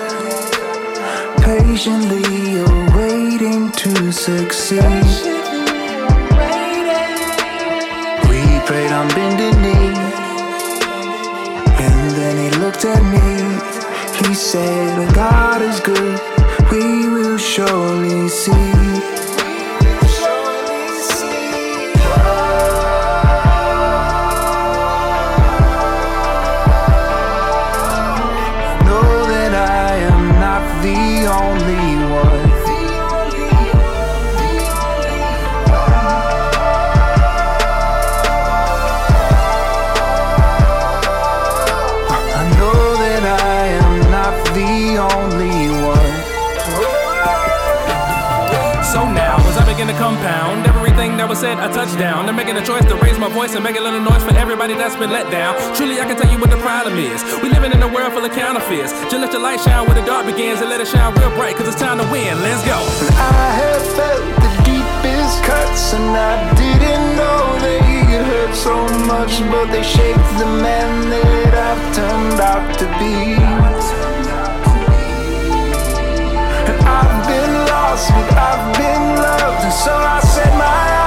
patiently 1.42 2.60
awaiting 2.60 3.70
to 3.72 4.12
succeed. 4.12 5.37
Prayed 9.06 9.26
on 9.26 9.37
that 51.78 51.86
was 51.86 51.94
said, 51.94 52.02
I 52.02 52.18
touch 52.18 52.26
down. 52.26 52.28
I'm 52.28 52.36
making 52.36 52.56
a 52.56 52.64
choice 52.64 52.84
to 52.86 52.96
raise 52.96 53.18
my 53.18 53.28
voice 53.28 53.54
and 53.54 53.62
make 53.62 53.76
a 53.76 53.80
little 53.80 54.00
noise 54.00 54.22
for 54.24 54.34
everybody 54.36 54.74
that's 54.74 54.96
been 54.96 55.10
let 55.10 55.30
down. 55.30 55.54
Truly, 55.76 56.00
I 56.00 56.04
can 56.06 56.16
tell 56.16 56.30
you 56.30 56.38
what 56.38 56.50
the 56.50 56.58
problem 56.58 56.98
is. 56.98 57.22
We 57.42 57.50
living 57.50 57.72
in 57.72 57.82
a 57.82 57.88
world 57.88 58.12
full 58.12 58.24
of 58.24 58.32
counterfeits. 58.32 58.92
Just 59.10 59.20
let 59.22 59.32
your 59.32 59.42
light 59.42 59.60
shine 59.60 59.86
where 59.86 59.94
the 59.94 60.06
dark 60.06 60.26
begins 60.26 60.60
and 60.60 60.70
let 60.70 60.80
it 60.80 60.88
shine 60.88 61.14
real 61.14 61.30
bright, 61.38 61.56
cause 61.56 61.68
it's 61.68 61.80
time 61.80 61.98
to 61.98 62.06
win. 62.10 62.40
Let's 62.42 62.64
go. 62.64 62.78
I 63.14 63.54
have 63.62 63.84
felt 63.94 64.24
the 64.42 64.52
deepest 64.66 65.36
cuts, 65.44 65.94
and 65.94 66.10
I 66.16 66.34
didn't 66.58 67.16
know 67.16 67.38
they 67.62 67.80
hurt 68.26 68.54
so 68.54 68.74
much, 69.06 69.38
but 69.50 69.70
they 69.70 69.82
shaped 69.82 70.30
the 70.38 70.48
man 70.58 70.90
that 71.10 71.54
I've 71.54 71.84
turned 71.94 72.40
out 72.40 72.66
to 72.82 72.86
be. 72.98 73.38
And 76.68 76.78
I've 76.84 77.16
been 77.26 77.54
lost, 77.70 78.10
but 78.10 78.30
I've 78.34 78.66
been 78.76 79.04
loved, 79.22 79.62
and 79.64 79.72
so 79.72 79.94
I 79.94 80.20
set 80.20 80.52
my 80.58 80.97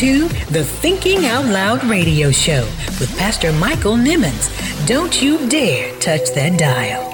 to 0.00 0.28
the 0.50 0.64
Thinking 0.64 1.26
Out 1.26 1.44
Loud 1.44 1.84
radio 1.84 2.30
show 2.30 2.64
with 2.98 3.14
Pastor 3.18 3.52
Michael 3.52 3.96
Nimmons. 3.96 4.48
Don't 4.86 5.20
you 5.20 5.46
dare 5.50 5.94
touch 6.00 6.30
that 6.30 6.58
dial. 6.58 7.04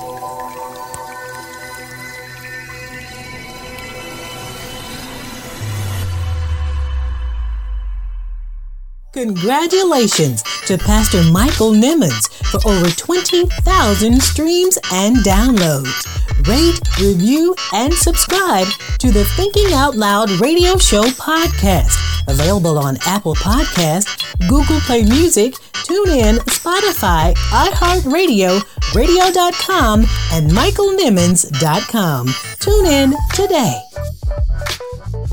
Congratulations 9.13 10.45
to 10.67 10.79
Pastor 10.79 11.25
Michael 11.33 11.73
Nimmons 11.73 12.33
for 12.53 12.71
over 12.71 12.89
20,000 12.89 14.23
streams 14.23 14.79
and 14.93 15.17
downloads. 15.17 16.16
Rate, 16.45 16.81
review, 17.01 17.55
and 17.73 17.93
subscribe 17.93 18.67
to 18.99 19.11
the 19.11 19.25
Thinking 19.25 19.73
Out 19.73 19.97
Loud 19.97 20.31
Radio 20.41 20.77
Show 20.77 21.03
podcast. 21.03 21.97
Available 22.29 22.79
on 22.79 22.99
Apple 23.07 23.35
Podcasts, 23.35 24.23
Google 24.49 24.79
Play 24.81 25.03
Music, 25.03 25.55
TuneIn, 25.73 26.39
Spotify, 26.47 27.35
iHeartRadio, 27.51 28.63
Radio.com, 28.95 30.01
and 30.33 30.51
MichaelNimmons.com. 30.51 32.29
Tune 32.61 32.87
in 32.87 33.15
today. 33.35 33.81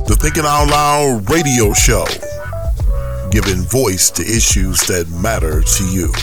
The 0.08 0.18
Thinking 0.20 0.45
Out 0.45 0.70
Loud 0.70 1.30
radio 1.30 1.74
show, 1.74 2.06
giving 3.32 3.64
voice 3.64 4.10
to 4.12 4.22
issues 4.22 4.80
that 4.88 5.10
matter 5.10 5.62
to 5.62 5.86
you. 5.86 6.14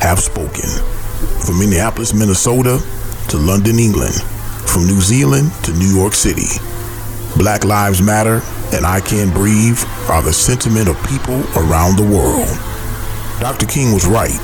Have 0.00 0.20
spoken. 0.20 0.68
From 1.44 1.58
Minneapolis, 1.58 2.14
Minnesota 2.14 2.80
to 3.28 3.36
London, 3.36 3.78
England, 3.78 4.14
from 4.66 4.86
New 4.86 5.00
Zealand 5.00 5.52
to 5.64 5.72
New 5.72 5.88
York 5.88 6.14
City. 6.14 6.60
Black 7.36 7.64
Lives 7.64 8.02
Matter 8.02 8.40
and 8.72 8.84
I 8.84 9.00
Can't 9.00 9.32
Breathe 9.32 9.78
are 10.08 10.22
the 10.22 10.32
sentiment 10.32 10.88
of 10.88 10.96
people 11.06 11.40
around 11.56 11.96
the 11.96 12.08
world. 12.08 12.48
Dr. 13.40 13.66
King 13.66 13.92
was 13.92 14.06
right. 14.06 14.38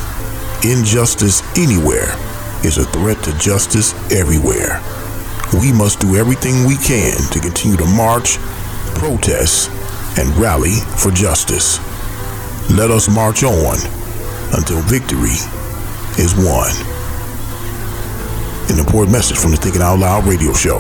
Injustice 0.65 1.43
anywhere 1.59 2.15
is 2.65 2.79
a 2.79 2.85
threat 2.85 3.23
to 3.25 3.37
justice 3.39 3.93
everywhere. 4.11 4.81
We 5.61 5.73
must 5.73 6.01
do 6.01 6.17
everything 6.17 6.67
we 6.67 6.77
can 6.77 7.17
to 7.31 7.41
continue 7.41 7.77
to 7.77 7.87
march, 7.87 8.39
protest, 8.97 9.71
and 10.19 10.35
rally 10.37 10.81
for 10.97 11.11
justice. 11.11 11.79
Let 12.71 12.91
us 12.91 13.09
march 13.09 13.45
on 13.45 14.04
until 14.53 14.81
victory 14.83 15.39
is 16.19 16.35
won. 16.37 16.71
An 18.71 18.79
important 18.79 19.13
message 19.13 19.39
from 19.39 19.51
the 19.51 19.57
Thinking 19.57 19.83
Out 19.83 19.99
Loud 19.99 20.27
radio 20.27 20.53
show. 20.53 20.79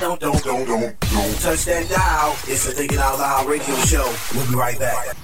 Don't, 0.00 0.20
don't, 0.20 0.44
don't, 0.44 1.00
don't, 1.00 1.40
touch 1.40 1.64
that 1.64 1.88
dial. 1.88 2.32
It's 2.46 2.66
the 2.66 2.72
Thinking 2.72 2.98
Out 2.98 3.18
Loud 3.18 3.46
radio 3.46 3.74
show. 3.76 4.14
We'll 4.34 4.48
be 4.48 4.54
right 4.54 4.78
back. 4.78 5.16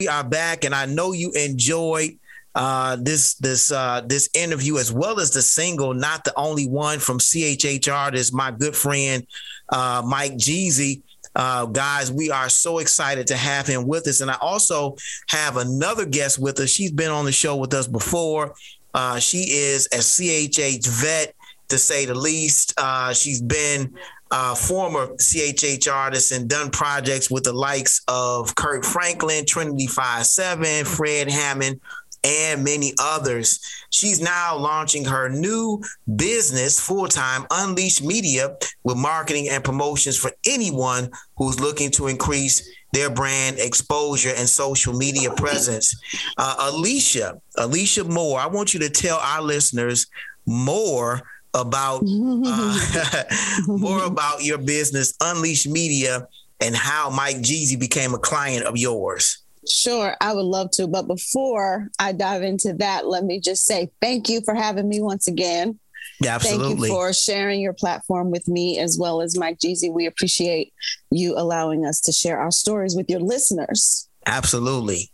We 0.00 0.08
are 0.08 0.24
back, 0.24 0.64
and 0.64 0.74
I 0.74 0.86
know 0.86 1.12
you 1.12 1.30
enjoyed 1.32 2.12
uh, 2.54 2.96
this 2.98 3.34
this 3.34 3.70
uh, 3.70 4.00
this 4.06 4.30
interview 4.32 4.78
as 4.78 4.90
well 4.90 5.20
as 5.20 5.30
the 5.30 5.42
single, 5.42 5.92
not 5.92 6.24
the 6.24 6.32
only 6.36 6.66
one 6.66 6.98
from 6.98 7.18
CHH 7.18 7.92
artist, 7.92 8.32
my 8.32 8.50
good 8.50 8.74
friend 8.74 9.26
uh, 9.68 10.02
Mike 10.02 10.32
GZ. 10.32 11.02
Uh, 11.36 11.66
guys, 11.66 12.10
we 12.10 12.30
are 12.30 12.48
so 12.48 12.78
excited 12.78 13.26
to 13.26 13.36
have 13.36 13.66
him 13.66 13.86
with 13.86 14.08
us, 14.08 14.22
and 14.22 14.30
I 14.30 14.38
also 14.40 14.96
have 15.28 15.58
another 15.58 16.06
guest 16.06 16.38
with 16.38 16.58
us. 16.60 16.70
She's 16.70 16.90
been 16.90 17.10
on 17.10 17.26
the 17.26 17.32
show 17.32 17.56
with 17.56 17.74
us 17.74 17.86
before. 17.86 18.54
Uh, 18.94 19.18
she 19.18 19.50
is 19.50 19.84
a 19.92 19.98
CHH 19.98 20.86
vet, 20.86 21.34
to 21.68 21.76
say 21.76 22.06
the 22.06 22.14
least. 22.14 22.72
Uh, 22.78 23.12
she's 23.12 23.42
been 23.42 23.92
uh, 24.30 24.54
former 24.54 25.08
CHH 25.16 25.92
artist 25.92 26.32
and 26.32 26.48
done 26.48 26.70
projects 26.70 27.30
with 27.30 27.44
the 27.44 27.52
likes 27.52 28.02
of 28.08 28.54
Kirk 28.54 28.84
Franklin, 28.84 29.44
Trinity 29.46 29.86
Five 29.86 30.26
Seven, 30.26 30.84
Fred 30.84 31.28
Hammond, 31.28 31.80
and 32.22 32.64
many 32.64 32.92
others. 33.00 33.60
She's 33.90 34.20
now 34.20 34.56
launching 34.56 35.04
her 35.06 35.28
new 35.28 35.82
business 36.16 36.78
full 36.78 37.08
time, 37.08 37.46
Unleash 37.50 38.02
Media, 38.02 38.56
with 38.84 38.96
marketing 38.96 39.48
and 39.48 39.64
promotions 39.64 40.16
for 40.16 40.30
anyone 40.46 41.10
who's 41.36 41.60
looking 41.60 41.90
to 41.92 42.08
increase 42.08 42.68
their 42.92 43.10
brand 43.10 43.58
exposure 43.58 44.32
and 44.36 44.48
social 44.48 44.92
media 44.92 45.30
presence. 45.32 45.94
Uh, 46.36 46.56
Alicia, 46.72 47.40
Alicia 47.56 48.04
Moore, 48.04 48.40
I 48.40 48.46
want 48.46 48.74
you 48.74 48.80
to 48.80 48.90
tell 48.90 49.18
our 49.18 49.42
listeners 49.42 50.06
more 50.46 51.22
about 51.54 52.02
uh, 52.06 53.24
more 53.66 54.04
about 54.04 54.44
your 54.44 54.58
business, 54.58 55.14
Unleash 55.20 55.66
Media, 55.66 56.26
and 56.60 56.74
how 56.74 57.10
Mike 57.10 57.36
GZ 57.38 57.78
became 57.78 58.14
a 58.14 58.18
client 58.18 58.64
of 58.64 58.76
yours. 58.76 59.38
Sure, 59.68 60.16
I 60.20 60.32
would 60.32 60.44
love 60.44 60.70
to. 60.72 60.86
But 60.86 61.06
before 61.06 61.88
I 61.98 62.12
dive 62.12 62.42
into 62.42 62.72
that, 62.74 63.06
let 63.06 63.24
me 63.24 63.40
just 63.40 63.64
say 63.64 63.90
thank 64.00 64.28
you 64.28 64.40
for 64.42 64.54
having 64.54 64.88
me 64.88 65.00
once 65.00 65.28
again. 65.28 65.78
Yeah, 66.20 66.34
absolutely. 66.34 66.66
Thank 66.66 66.80
you 66.80 66.88
for 66.88 67.12
sharing 67.12 67.60
your 67.60 67.72
platform 67.72 68.30
with 68.30 68.46
me 68.48 68.78
as 68.78 68.98
well 68.98 69.20
as 69.22 69.38
Mike 69.38 69.58
GZ. 69.58 69.92
We 69.92 70.06
appreciate 70.06 70.72
you 71.10 71.34
allowing 71.36 71.86
us 71.86 72.00
to 72.02 72.12
share 72.12 72.38
our 72.38 72.50
stories 72.50 72.94
with 72.94 73.08
your 73.08 73.20
listeners. 73.20 74.08
Absolutely. 74.26 75.10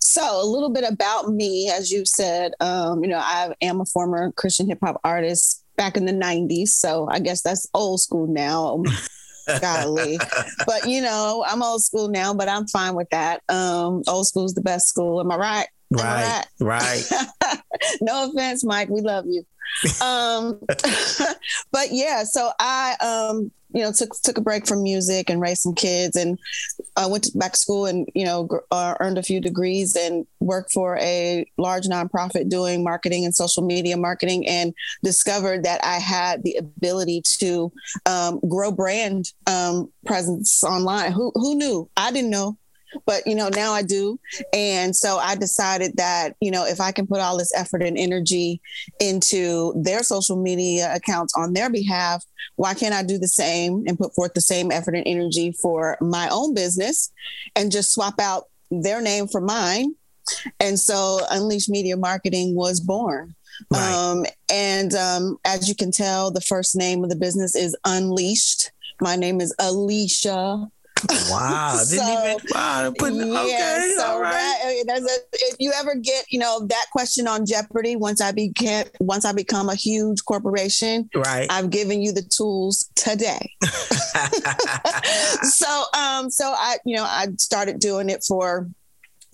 So, 0.00 0.42
a 0.42 0.44
little 0.44 0.70
bit 0.70 0.84
about 0.84 1.28
me, 1.28 1.70
as 1.70 1.92
you 1.92 2.04
said, 2.04 2.52
um, 2.60 3.04
you 3.04 3.08
know, 3.08 3.18
I 3.18 3.54
am 3.62 3.80
a 3.80 3.84
former 3.84 4.32
Christian 4.32 4.66
hip 4.66 4.78
hop 4.82 5.00
artist 5.04 5.64
back 5.78 5.96
in 5.96 6.04
the 6.04 6.12
90s. 6.12 6.68
So, 6.68 7.08
I 7.10 7.20
guess 7.20 7.40
that's 7.40 7.66
old 7.72 8.02
school 8.02 8.26
now. 8.26 8.82
Golly. 9.62 10.18
but, 10.66 10.86
you 10.86 11.00
know, 11.00 11.42
I'm 11.48 11.62
old 11.62 11.82
school 11.82 12.08
now, 12.08 12.34
but 12.34 12.50
I'm 12.50 12.66
fine 12.66 12.94
with 12.94 13.08
that. 13.10 13.40
Um, 13.48 14.02
old 14.06 14.26
school's 14.26 14.52
the 14.52 14.60
best 14.60 14.88
school. 14.88 15.20
Am 15.20 15.32
I 15.32 15.36
right? 15.36 15.68
Right, 15.90 16.44
right. 16.60 17.02
no 18.00 18.30
offense, 18.30 18.64
Mike. 18.64 18.88
We 18.88 19.00
love 19.00 19.24
you. 19.26 19.44
um, 20.02 20.60
but 21.72 21.92
yeah, 21.92 22.24
so 22.24 22.50
I, 22.58 22.96
um, 23.00 23.50
you 23.72 23.82
know, 23.82 23.92
took 23.92 24.10
took 24.22 24.38
a 24.38 24.42
break 24.42 24.66
from 24.66 24.82
music 24.82 25.28
and 25.28 25.40
raised 25.40 25.62
some 25.62 25.74
kids, 25.74 26.16
and 26.16 26.38
I 26.96 27.06
went 27.06 27.24
to 27.24 27.38
back 27.38 27.52
to 27.52 27.58
school 27.58 27.86
and 27.86 28.08
you 28.14 28.24
know 28.24 28.44
gr- 28.44 28.58
uh, 28.70 28.94
earned 29.00 29.18
a 29.18 29.22
few 29.22 29.40
degrees 29.40 29.94
and 29.94 30.26
worked 30.40 30.72
for 30.72 30.96
a 30.98 31.44
large 31.58 31.84
nonprofit 31.84 32.48
doing 32.48 32.82
marketing 32.82 33.24
and 33.24 33.34
social 33.34 33.62
media 33.62 33.96
marketing, 33.96 34.46
and 34.48 34.74
discovered 35.04 35.64
that 35.64 35.84
I 35.84 35.96
had 35.96 36.42
the 36.44 36.56
ability 36.56 37.22
to 37.38 37.70
um, 38.06 38.40
grow 38.48 38.72
brand 38.72 39.32
um, 39.46 39.90
presence 40.06 40.64
online. 40.64 41.12
Who 41.12 41.30
who 41.34 41.54
knew? 41.54 41.90
I 41.96 42.10
didn't 42.10 42.30
know 42.30 42.56
but 43.06 43.26
you 43.26 43.34
know 43.34 43.48
now 43.48 43.72
i 43.72 43.82
do. 43.82 44.18
And 44.52 44.94
so 44.94 45.18
i 45.18 45.34
decided 45.34 45.96
that 45.96 46.34
you 46.40 46.50
know 46.50 46.66
if 46.66 46.80
i 46.80 46.92
can 46.92 47.06
put 47.06 47.20
all 47.20 47.36
this 47.36 47.54
effort 47.54 47.82
and 47.82 47.98
energy 47.98 48.60
into 49.00 49.72
their 49.76 50.02
social 50.02 50.36
media 50.36 50.94
accounts 50.94 51.34
on 51.36 51.52
their 51.52 51.70
behalf 51.70 52.24
why 52.56 52.74
can't 52.74 52.94
i 52.94 53.02
do 53.02 53.18
the 53.18 53.28
same 53.28 53.84
and 53.86 53.98
put 53.98 54.14
forth 54.14 54.34
the 54.34 54.40
same 54.40 54.72
effort 54.72 54.94
and 54.94 55.06
energy 55.06 55.52
for 55.52 55.96
my 56.00 56.28
own 56.30 56.54
business 56.54 57.12
and 57.54 57.70
just 57.70 57.92
swap 57.92 58.18
out 58.20 58.44
their 58.70 59.00
name 59.00 59.28
for 59.28 59.40
mine? 59.40 59.94
And 60.60 60.78
so 60.78 61.20
unleashed 61.30 61.70
media 61.70 61.96
marketing 61.96 62.54
was 62.54 62.80
born. 62.80 63.34
Right. 63.70 63.92
um, 63.92 64.26
and 64.52 64.94
um, 64.94 65.36
as 65.44 65.68
you 65.68 65.74
can 65.74 65.90
tell 65.90 66.30
the 66.30 66.40
first 66.40 66.76
name 66.76 67.02
of 67.02 67.10
the 67.10 67.16
business 67.16 67.56
is 67.56 67.76
unleashed. 67.84 68.70
My 69.00 69.16
name 69.16 69.40
is 69.40 69.54
alicia 69.58 70.68
Wow. 71.30 71.80
Didn't 71.88 72.08
even 72.08 72.36
wow, 72.54 72.92
put, 72.98 73.12
yeah, 73.14 73.24
okay. 73.40 73.94
so 73.96 74.04
all 74.04 74.20
right. 74.20 74.32
that- 74.32 74.84
that's 74.86 75.04
a- 75.04 75.20
if 75.50 75.56
you 75.58 75.72
ever 75.76 75.94
get, 75.94 76.24
you 76.30 76.38
know, 76.38 76.66
that 76.66 76.86
question 76.92 77.26
on 77.28 77.44
Jeopardy, 77.46 77.96
once 77.96 78.20
I 78.20 78.32
became, 78.32 78.86
once 79.00 79.24
I 79.24 79.32
become 79.32 79.68
a 79.68 79.74
huge 79.74 80.24
corporation, 80.24 81.08
Right. 81.14 81.46
I've 81.50 81.70
given 81.70 82.02
you 82.02 82.12
the 82.12 82.22
tools 82.22 82.88
today. 82.94 83.52
so, 85.42 85.84
um, 85.98 86.30
so 86.30 86.52
I, 86.56 86.78
you 86.84 86.96
know, 86.96 87.04
I 87.04 87.28
started 87.38 87.78
doing 87.78 88.08
it 88.10 88.24
for 88.26 88.68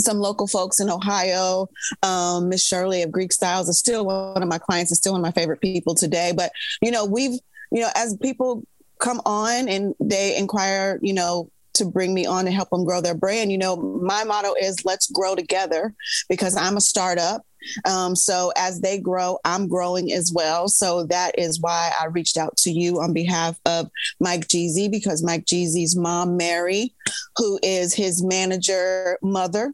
some 0.01 0.19
local 0.19 0.47
folks 0.47 0.81
in 0.81 0.91
Ohio. 0.91 1.69
Um, 2.03 2.49
Miss 2.49 2.65
Shirley 2.67 3.03
of 3.03 3.12
Greek 3.12 3.33
Styles 3.33 3.69
is 3.69 3.79
still 3.79 4.05
one 4.07 4.43
of 4.43 4.49
my 4.49 4.59
clients 4.59 4.91
and 4.91 4.99
still 4.99 5.12
one 5.12 5.21
of 5.21 5.25
my 5.25 5.33
favorite 5.33 5.61
people 5.61 5.95
today. 5.95 6.33
But 6.37 6.51
you 6.83 6.91
know, 6.91 7.05
we've, 7.05 7.39
you 7.71 7.81
know, 7.81 7.89
as 7.95 8.17
people 8.21 8.65
come 9.01 9.21
on 9.25 9.69
and 9.69 9.95
they 10.01 10.37
inquire, 10.37 10.99
you 11.03 11.12
know, 11.12 11.51
to 11.75 11.85
bring 11.85 12.14
me 12.14 12.27
on 12.27 12.47
and 12.47 12.55
help 12.55 12.70
them 12.70 12.85
grow 12.85 13.01
their 13.01 13.14
brand. 13.14 13.53
You 13.53 13.59
know, 13.59 13.77
my 13.77 14.25
motto 14.25 14.55
is 14.61 14.85
let's 14.85 15.11
grow 15.11 15.35
together 15.35 15.95
because 16.29 16.57
I'm 16.57 16.77
a 16.77 16.81
startup. 16.81 17.43
Um, 17.89 18.14
so 18.14 18.53
as 18.57 18.81
they 18.81 18.99
grow, 18.99 19.39
I'm 19.45 19.68
growing 19.68 20.12
as 20.12 20.33
well. 20.35 20.68
So 20.68 21.07
that 21.07 21.39
is 21.39 21.61
why 21.61 21.93
I 21.99 22.07
reached 22.07 22.37
out 22.37 22.57
to 22.59 22.70
you 22.70 23.01
on 23.01 23.12
behalf 23.12 23.59
of 23.64 23.89
Mike 24.20 24.49
GZ 24.49 24.91
because 24.91 25.22
Mike 25.22 25.47
GZ's 25.47 25.97
mom, 25.97 26.37
Mary, 26.37 26.95
who 27.37 27.59
is 27.62 27.95
his 27.95 28.22
manager 28.22 29.18
mother, 29.22 29.72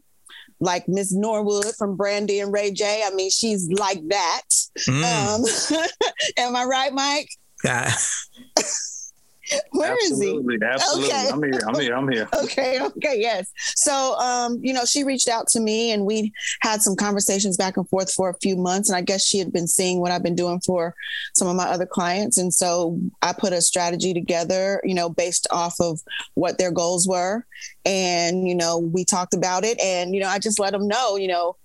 like 0.59 0.87
Miss 0.87 1.11
Norwood 1.11 1.73
from 1.77 1.97
Brandy 1.97 2.39
and 2.39 2.53
Ray 2.53 2.71
J. 2.71 3.03
I 3.05 3.13
mean, 3.13 3.29
she's 3.29 3.69
like 3.69 4.01
that. 4.07 4.43
Mm. 4.79 5.73
Um, 5.73 5.85
am 6.37 6.55
I 6.55 6.63
right, 6.65 6.93
Mike? 6.93 7.29
Yeah. 7.63 7.93
Where 9.71 9.95
is 9.95 10.21
he? 10.21 10.27
Absolutely, 10.27 10.57
absolutely. 10.63 11.09
Okay. 11.09 11.29
I'm 11.29 11.43
here. 11.43 11.61
I'm 11.67 11.79
here. 11.79 11.95
I'm 11.95 12.11
here. 12.11 12.27
okay 12.43 12.81
okay 12.81 13.19
yes 13.19 13.51
so 13.75 14.15
um 14.15 14.59
you 14.61 14.73
know 14.73 14.85
she 14.85 15.03
reached 15.03 15.27
out 15.27 15.47
to 15.47 15.59
me 15.59 15.91
and 15.91 16.05
we 16.05 16.31
had 16.61 16.81
some 16.81 16.95
conversations 16.95 17.57
back 17.57 17.77
and 17.77 17.87
forth 17.89 18.11
for 18.13 18.29
a 18.29 18.37
few 18.41 18.55
months 18.55 18.89
and 18.89 18.97
i 18.97 19.01
guess 19.01 19.25
she 19.25 19.37
had 19.37 19.51
been 19.51 19.67
seeing 19.67 19.99
what 19.99 20.11
i've 20.11 20.23
been 20.23 20.35
doing 20.35 20.59
for 20.65 20.93
some 21.35 21.47
of 21.47 21.55
my 21.55 21.65
other 21.65 21.85
clients 21.85 22.37
and 22.37 22.53
so 22.53 22.99
i 23.21 23.33
put 23.33 23.53
a 23.53 23.61
strategy 23.61 24.13
together 24.13 24.81
you 24.83 24.93
know 24.93 25.09
based 25.09 25.47
off 25.51 25.75
of 25.79 25.99
what 26.35 26.57
their 26.57 26.71
goals 26.71 27.07
were 27.07 27.45
and 27.85 28.47
you 28.47 28.55
know 28.55 28.77
we 28.77 29.03
talked 29.03 29.33
about 29.33 29.63
it 29.63 29.79
and 29.79 30.13
you 30.13 30.21
know 30.21 30.29
i 30.29 30.39
just 30.39 30.59
let 30.59 30.71
them 30.71 30.87
know 30.87 31.15
you 31.15 31.27
know 31.27 31.55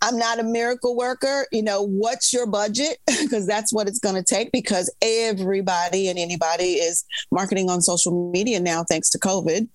I'm 0.00 0.18
not 0.18 0.38
a 0.38 0.44
miracle 0.44 0.96
worker. 0.96 1.46
You 1.52 1.62
know, 1.62 1.82
what's 1.82 2.32
your 2.32 2.46
budget? 2.46 2.98
Because 3.28 3.46
that's 3.46 3.74
what 3.74 3.88
it's 3.88 3.98
going 3.98 4.14
to 4.14 4.22
take 4.22 4.52
because 4.52 4.90
everybody 5.02 6.08
and 6.08 6.18
anybody 6.18 6.74
is 6.74 7.04
marketing 7.30 7.68
on 7.68 7.82
social 7.82 8.30
media 8.30 8.58
now, 8.58 8.84
thanks 8.84 9.10
to 9.10 9.18
COVID. 9.18 9.68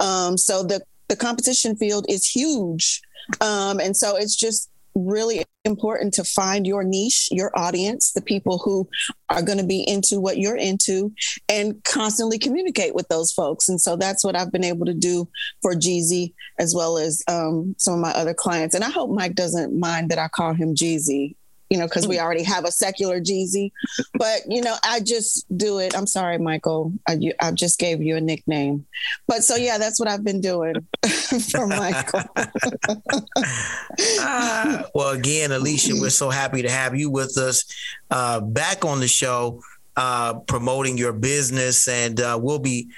Um, 0.00 0.36
so 0.36 0.62
the, 0.62 0.82
the 1.08 1.16
competition 1.16 1.76
field 1.76 2.04
is 2.08 2.26
huge. 2.26 3.00
Um, 3.40 3.80
and 3.80 3.96
so 3.96 4.16
it's 4.16 4.36
just 4.36 4.69
really 4.94 5.44
important 5.64 6.14
to 6.14 6.24
find 6.24 6.66
your 6.66 6.82
niche, 6.82 7.28
your 7.30 7.50
audience, 7.58 8.12
the 8.12 8.22
people 8.22 8.58
who 8.58 8.88
are 9.28 9.42
going 9.42 9.58
to 9.58 9.66
be 9.66 9.86
into 9.88 10.20
what 10.20 10.38
you're 10.38 10.56
into 10.56 11.12
and 11.48 11.82
constantly 11.84 12.38
communicate 12.38 12.94
with 12.94 13.08
those 13.08 13.30
folks. 13.32 13.68
And 13.68 13.80
so 13.80 13.96
that's 13.96 14.24
what 14.24 14.36
I've 14.36 14.52
been 14.52 14.64
able 14.64 14.86
to 14.86 14.94
do 14.94 15.28
for 15.62 15.74
Jeezy 15.74 16.32
as 16.58 16.74
well 16.74 16.98
as 16.98 17.22
um, 17.28 17.74
some 17.78 17.94
of 17.94 18.00
my 18.00 18.12
other 18.12 18.34
clients. 18.34 18.74
And 18.74 18.84
I 18.84 18.90
hope 18.90 19.10
Mike 19.10 19.34
doesn't 19.34 19.78
mind 19.78 20.10
that 20.10 20.18
I 20.18 20.28
call 20.28 20.54
him 20.54 20.74
Jeezy. 20.74 21.36
You 21.70 21.78
know, 21.78 21.86
because 21.86 22.08
we 22.08 22.18
already 22.18 22.42
have 22.42 22.64
a 22.64 22.72
secular 22.72 23.20
Jeezy, 23.20 23.70
but 24.14 24.42
you 24.48 24.60
know, 24.60 24.76
I 24.82 25.00
just 25.00 25.46
do 25.56 25.78
it. 25.78 25.96
I'm 25.96 26.06
sorry, 26.06 26.36
Michael. 26.38 26.92
I, 27.08 27.12
you, 27.14 27.32
I 27.40 27.52
just 27.52 27.78
gave 27.78 28.02
you 28.02 28.16
a 28.16 28.20
nickname, 28.20 28.86
but 29.28 29.44
so 29.44 29.56
yeah, 29.56 29.78
that's 29.78 30.00
what 30.00 30.08
I've 30.08 30.24
been 30.24 30.40
doing 30.40 30.74
for 31.50 31.66
Michael. 31.66 32.22
Ah, 34.20 34.84
well, 34.94 35.10
again, 35.10 35.52
Alicia, 35.52 35.94
we're 35.98 36.10
so 36.10 36.30
happy 36.30 36.62
to 36.62 36.70
have 36.70 36.94
you 36.94 37.10
with 37.10 37.36
us 37.36 37.64
uh, 38.10 38.40
back 38.40 38.84
on 38.84 39.00
the 39.00 39.08
show, 39.08 39.60
uh, 39.96 40.34
promoting 40.40 40.96
your 40.96 41.12
business, 41.12 41.88
and 41.88 42.20
uh, 42.20 42.38
we'll 42.40 42.58
be 42.58 42.88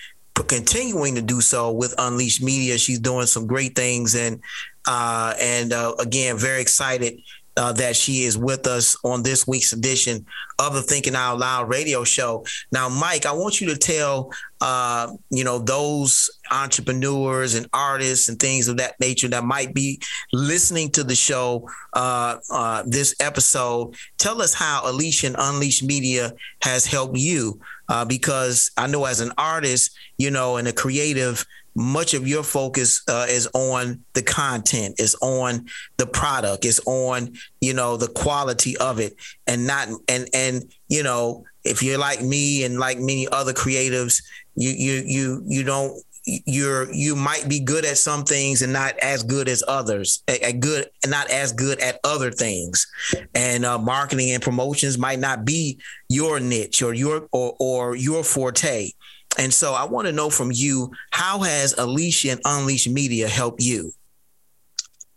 continuing 0.46 1.14
to 1.14 1.22
do 1.22 1.40
so 1.40 1.72
with 1.72 1.94
Unleashed 1.98 2.42
Media. 2.42 2.78
She's 2.78 3.00
doing 3.00 3.26
some 3.26 3.46
great 3.46 3.74
things, 3.74 4.14
and 4.14 4.40
uh, 4.86 5.34
and 5.40 5.72
uh, 5.72 5.94
again, 5.98 6.36
very 6.36 6.60
excited. 6.60 7.20
Uh, 7.54 7.70
that 7.70 7.94
she 7.94 8.24
is 8.24 8.38
with 8.38 8.66
us 8.66 8.96
on 9.04 9.22
this 9.22 9.46
week's 9.46 9.74
edition 9.74 10.24
of 10.58 10.72
the 10.72 10.80
Thinking 10.80 11.14
Out 11.14 11.38
Loud 11.38 11.68
radio 11.68 12.02
show. 12.02 12.46
Now, 12.72 12.88
Mike, 12.88 13.26
I 13.26 13.32
want 13.32 13.60
you 13.60 13.66
to 13.68 13.76
tell 13.76 14.32
uh, 14.62 15.12
you 15.28 15.42
know 15.42 15.58
those 15.58 16.30
entrepreneurs 16.52 17.56
and 17.56 17.66
artists 17.72 18.28
and 18.28 18.38
things 18.38 18.68
of 18.68 18.76
that 18.76 18.98
nature 19.00 19.26
that 19.26 19.42
might 19.42 19.74
be 19.74 20.00
listening 20.32 20.88
to 20.92 21.02
the 21.02 21.16
show 21.16 21.68
uh, 21.94 22.36
uh, 22.48 22.84
this 22.86 23.12
episode 23.18 23.92
tell 24.18 24.40
us 24.40 24.54
how 24.54 24.82
alicia 24.84 25.26
and 25.26 25.36
unleashed 25.36 25.82
media 25.82 26.32
has 26.62 26.86
helped 26.86 27.16
you 27.16 27.58
uh, 27.88 28.04
because 28.04 28.70
i 28.76 28.86
know 28.86 29.04
as 29.04 29.18
an 29.18 29.32
artist 29.36 29.96
you 30.16 30.30
know 30.30 30.58
and 30.58 30.68
a 30.68 30.72
creative 30.72 31.44
much 31.74 32.14
of 32.14 32.28
your 32.28 32.42
focus 32.42 33.02
uh, 33.08 33.26
is 33.28 33.48
on 33.54 34.04
the 34.12 34.22
content 34.22 35.00
is 35.00 35.16
on 35.22 35.66
the 35.96 36.06
product 36.06 36.64
is 36.64 36.80
on 36.86 37.32
you 37.60 37.72
know 37.72 37.96
the 37.96 38.08
quality 38.08 38.76
of 38.76 39.00
it. 39.00 39.14
And 39.46 39.66
not 39.66 39.88
and 40.08 40.28
and 40.34 40.64
you 40.88 41.02
know 41.02 41.44
if 41.64 41.82
you're 41.82 41.98
like 41.98 42.22
me 42.22 42.64
and 42.64 42.78
like 42.78 42.98
many 42.98 43.28
other 43.28 43.52
creatives 43.52 44.22
you 44.54 44.70
you 44.70 45.02
you 45.06 45.42
you 45.46 45.64
don't 45.64 46.02
you're 46.24 46.92
you 46.92 47.16
might 47.16 47.48
be 47.48 47.58
good 47.58 47.84
at 47.84 47.98
some 47.98 48.24
things 48.24 48.62
and 48.62 48.72
not 48.72 48.96
as 48.98 49.24
good 49.24 49.48
as 49.48 49.62
others 49.66 50.22
at, 50.28 50.40
at 50.42 50.60
good 50.60 50.88
and 51.02 51.10
not 51.10 51.28
as 51.30 51.52
good 51.52 51.80
at 51.80 51.98
other 52.04 52.30
things. 52.30 52.86
And 53.34 53.64
uh, 53.64 53.78
marketing 53.78 54.30
and 54.30 54.42
promotions 54.42 54.98
might 54.98 55.18
not 55.18 55.44
be 55.44 55.80
your 56.08 56.38
niche 56.38 56.82
or 56.82 56.94
your 56.94 57.28
or, 57.32 57.56
or 57.58 57.96
your 57.96 58.22
forte 58.22 58.92
and 59.38 59.52
so 59.52 59.72
i 59.74 59.84
want 59.84 60.06
to 60.06 60.12
know 60.12 60.30
from 60.30 60.50
you 60.52 60.90
how 61.10 61.40
has 61.40 61.74
alicia 61.78 62.32
and 62.32 62.40
unleashed 62.44 62.88
media 62.88 63.28
helped 63.28 63.62
you 63.62 63.92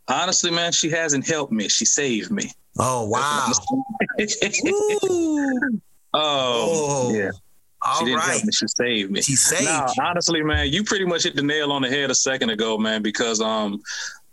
Honestly, 0.07 0.51
man, 0.51 0.72
she 0.72 0.89
hasn't 0.89 1.28
helped 1.28 1.51
me. 1.51 1.68
She 1.68 1.86
saved 1.86 2.32
me. 2.32 2.51
oh 2.78 3.07
wow 3.07 3.51
oh, 6.13 7.13
yeah. 7.16 7.32
All 7.82 7.99
she 7.99 8.05
didn't 8.05 8.20
right. 8.20 8.30
help 8.32 8.43
me. 8.43 8.51
She 8.51 8.68
saved 8.68 9.11
me. 9.11 9.22
She 9.22 9.36
saved 9.36 9.66
Nah, 9.66 9.88
honestly, 10.01 10.43
man, 10.43 10.72
you 10.72 10.84
pretty 10.84 11.05
much 11.05 11.24
hit 11.24 11.36
the 11.36 11.41
nail 11.41 11.72
on 11.72 11.82
the 11.82 11.89
head 11.89 12.09
a 12.11 12.16
second 12.16 12.49
ago, 12.49 12.78
man. 12.78 13.01
Because 13.01 13.41
um, 13.41 13.82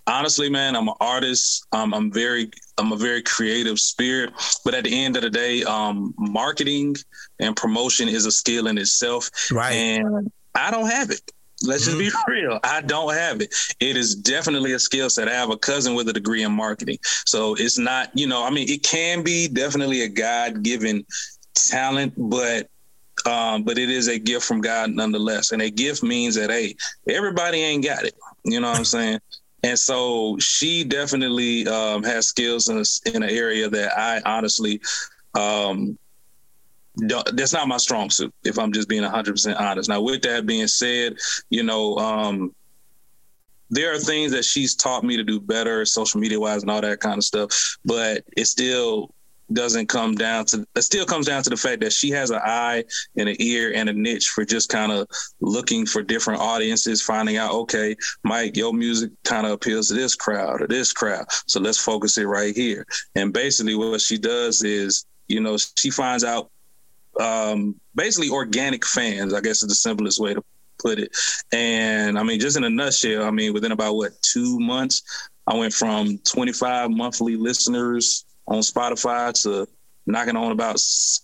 honestly, 0.06 0.48
man, 0.50 0.76
I'm 0.76 0.88
an 0.88 0.94
artist. 1.00 1.66
Um, 1.72 1.94
I'm 1.94 2.12
very, 2.12 2.50
I'm 2.78 2.92
a 2.92 2.96
very 2.96 3.22
creative 3.22 3.78
spirit. 3.78 4.32
But 4.64 4.74
at 4.74 4.84
the 4.84 5.04
end 5.04 5.16
of 5.16 5.22
the 5.22 5.30
day, 5.30 5.62
um, 5.64 6.14
marketing 6.18 6.96
and 7.38 7.56
promotion 7.56 8.08
is 8.08 8.26
a 8.26 8.32
skill 8.32 8.66
in 8.66 8.78
itself. 8.78 9.30
Right. 9.50 9.72
And 9.72 10.30
I 10.54 10.70
don't 10.70 10.88
have 10.90 11.10
it. 11.10 11.20
Let's 11.64 11.84
just 11.84 11.98
be 11.98 12.08
Mm-hmm. 12.08 12.30
real. 12.32 12.60
I 12.64 12.80
don't 12.80 13.14
have 13.14 13.40
it. 13.40 13.54
It 13.78 13.96
is 13.96 14.16
definitely 14.16 14.72
a 14.72 14.78
skill 14.80 15.08
set. 15.08 15.28
I 15.28 15.32
have 15.34 15.50
a 15.50 15.56
cousin 15.56 15.94
with 15.94 16.08
a 16.08 16.12
degree 16.12 16.42
in 16.42 16.52
marketing. 16.52 16.98
So 17.02 17.54
it's 17.54 17.78
not, 17.78 18.10
you 18.14 18.26
know, 18.26 18.44
I 18.44 18.50
mean, 18.50 18.68
it 18.68 18.82
can 18.82 19.22
be 19.22 19.46
definitely 19.46 20.02
a 20.02 20.08
God 20.08 20.62
given 20.62 21.04
talent, 21.54 22.14
but 22.16 22.68
um, 23.26 23.62
but 23.62 23.78
it 23.78 23.90
is 23.90 24.08
a 24.08 24.18
gift 24.18 24.44
from 24.44 24.60
God 24.60 24.90
nonetheless. 24.90 25.52
And 25.52 25.62
a 25.62 25.70
gift 25.70 26.02
means 26.02 26.34
that 26.34 26.50
hey, 26.50 26.74
everybody 27.08 27.58
ain't 27.58 27.84
got 27.84 28.04
it. 28.04 28.14
You 28.44 28.58
know 28.58 28.68
what 28.70 28.78
I'm 28.78 28.84
saying? 28.84 29.20
And 29.62 29.78
so 29.78 30.36
she 30.38 30.82
definitely 30.82 31.68
um, 31.68 32.02
has 32.02 32.26
skills 32.26 32.68
in 32.68 32.78
a, 32.78 33.16
in 33.16 33.22
an 33.22 33.30
area 33.30 33.68
that 33.68 33.96
I 33.96 34.20
honestly 34.24 34.80
um, 35.34 35.98
that's 36.96 37.52
not 37.52 37.68
my 37.68 37.78
strong 37.78 38.10
suit. 38.10 38.34
If 38.44 38.58
I'm 38.58 38.72
just 38.72 38.88
being 38.88 39.02
100 39.02 39.32
percent 39.32 39.58
honest. 39.58 39.88
Now, 39.88 40.00
with 40.00 40.22
that 40.22 40.46
being 40.46 40.66
said, 40.66 41.16
you 41.48 41.62
know, 41.62 41.96
um, 41.96 42.54
there 43.70 43.94
are 43.94 43.98
things 43.98 44.32
that 44.32 44.44
she's 44.44 44.74
taught 44.74 45.02
me 45.02 45.16
to 45.16 45.24
do 45.24 45.40
better, 45.40 45.84
social 45.86 46.20
media 46.20 46.38
wise, 46.38 46.62
and 46.62 46.70
all 46.70 46.82
that 46.82 47.00
kind 47.00 47.16
of 47.16 47.24
stuff. 47.24 47.78
But 47.84 48.24
it's 48.36 48.50
still 48.50 49.14
doesn't 49.54 49.88
come 49.88 50.14
down 50.14 50.44
to. 50.46 50.66
It 50.74 50.82
still 50.82 51.06
comes 51.06 51.26
down 51.26 51.42
to 51.42 51.50
the 51.50 51.56
fact 51.56 51.80
that 51.80 51.92
she 51.92 52.10
has 52.10 52.30
an 52.30 52.40
eye 52.42 52.84
and 53.16 53.28
an 53.28 53.36
ear 53.38 53.72
and 53.74 53.88
a 53.88 53.92
niche 53.92 54.28
for 54.28 54.44
just 54.44 54.68
kind 54.68 54.92
of 54.92 55.06
looking 55.40 55.86
for 55.86 56.02
different 56.02 56.40
audiences, 56.40 57.02
finding 57.02 57.36
out, 57.36 57.52
okay, 57.52 57.96
Mike, 58.24 58.56
your 58.56 58.72
music 58.72 59.10
kind 59.24 59.46
of 59.46 59.52
appeals 59.52 59.88
to 59.88 59.94
this 59.94 60.14
crowd 60.14 60.62
or 60.62 60.66
this 60.66 60.92
crowd, 60.92 61.26
so 61.46 61.60
let's 61.60 61.78
focus 61.78 62.18
it 62.18 62.24
right 62.24 62.54
here. 62.54 62.86
And 63.14 63.32
basically, 63.32 63.74
what 63.74 64.00
she 64.00 64.18
does 64.18 64.62
is, 64.62 65.06
you 65.28 65.40
know, 65.40 65.56
she 65.76 65.90
finds 65.90 66.24
out 66.24 66.50
um, 67.20 67.78
basically 67.94 68.30
organic 68.30 68.86
fans, 68.86 69.34
I 69.34 69.40
guess 69.40 69.62
is 69.62 69.68
the 69.68 69.74
simplest 69.74 70.20
way 70.20 70.34
to 70.34 70.44
put 70.78 70.98
it. 70.98 71.16
And 71.52 72.18
I 72.18 72.22
mean, 72.22 72.40
just 72.40 72.56
in 72.56 72.64
a 72.64 72.70
nutshell, 72.70 73.24
I 73.24 73.30
mean, 73.30 73.52
within 73.52 73.72
about 73.72 73.96
what 73.96 74.12
two 74.22 74.58
months, 74.58 75.02
I 75.46 75.56
went 75.56 75.72
from 75.72 76.18
25 76.18 76.90
monthly 76.90 77.36
listeners 77.36 78.24
on 78.46 78.58
Spotify 78.60 79.32
to 79.42 79.66
knocking 80.06 80.34
on 80.36 80.50
about 80.50 80.76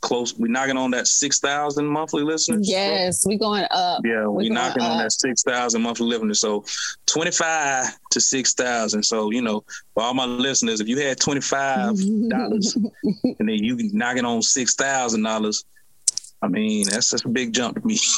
close. 0.03 0.35
We're 0.39 0.47
knocking 0.47 0.77
on 0.77 0.93
that 0.93 1.09
6,000 1.09 1.85
monthly 1.85 2.23
listeners. 2.23 2.69
Yes, 2.71 3.27
we 3.27 3.37
going 3.37 3.67
up. 3.73 4.03
Yeah, 4.05 4.27
we 4.29 4.49
knocking 4.51 4.83
on 4.83 4.99
that 4.99 5.11
six 5.13 5.43
thousand 5.43 5.83
monthly 5.83 6.07
listeners. 6.07 6.39
So 6.41 6.65
twenty 7.07 7.33
five 7.33 7.87
to 8.11 8.21
six 8.21 8.55
thousand. 8.55 9.03
So 9.03 9.31
you 9.33 9.43
know, 9.43 9.65
for 9.95 10.05
all 10.05 10.15
my 10.15 10.27
listeners, 10.27 10.81
if 10.81 10.87
you 10.89 10.99
had 11.01 11.19
twenty 11.21 11.41
five 11.41 11.97
dollars 12.29 12.77
and 13.03 13.37
then 13.49 13.49
you 13.65 13.77
knocking 13.93 14.25
on 14.25 14.43
six 14.43 14.75
thousand 14.77 15.23
dollars, 15.25 15.65
I 16.41 16.47
mean 16.47 16.87
that's 16.89 17.11
that's 17.11 17.25
a 17.25 17.29
big 17.29 17.53
jump 17.53 17.81
to 17.81 17.87
me. 17.87 17.99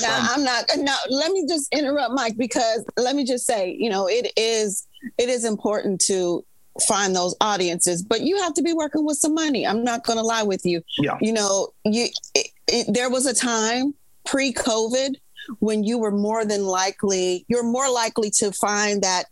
Now, 0.00 0.14
I'm- 0.14 0.38
I'm 0.38 0.44
not. 0.44 0.64
No, 0.76 0.94
let 1.10 1.32
me 1.32 1.44
just 1.48 1.66
interrupt, 1.74 2.14
Mike, 2.14 2.36
because 2.36 2.84
let 2.96 3.16
me 3.16 3.24
just 3.24 3.44
say, 3.44 3.76
you 3.78 3.90
know, 3.90 4.08
it 4.08 4.32
is 4.36 4.86
it 5.18 5.28
is 5.28 5.44
important 5.44 6.00
to 6.02 6.44
find 6.86 7.14
those 7.14 7.34
audiences, 7.40 8.02
but 8.02 8.20
you 8.20 8.36
have 8.38 8.54
to 8.54 8.62
be 8.62 8.72
working 8.72 9.04
with 9.04 9.18
some 9.18 9.34
money. 9.34 9.66
I'm 9.66 9.82
not 9.82 10.04
going 10.04 10.18
to 10.18 10.24
lie 10.24 10.42
with 10.42 10.64
you. 10.64 10.82
Yeah. 10.98 11.18
You 11.20 11.32
know, 11.32 11.68
you 11.84 12.08
it, 12.34 12.48
it, 12.68 12.94
there 12.94 13.10
was 13.10 13.26
a 13.26 13.34
time 13.34 13.94
pre-COVID 14.24 15.14
when 15.58 15.82
you 15.82 15.98
were 15.98 16.10
more 16.10 16.44
than 16.44 16.64
likely 16.64 17.44
you're 17.48 17.64
more 17.64 17.90
likely 17.90 18.30
to 18.30 18.52
find 18.52 19.02
that 19.02 19.24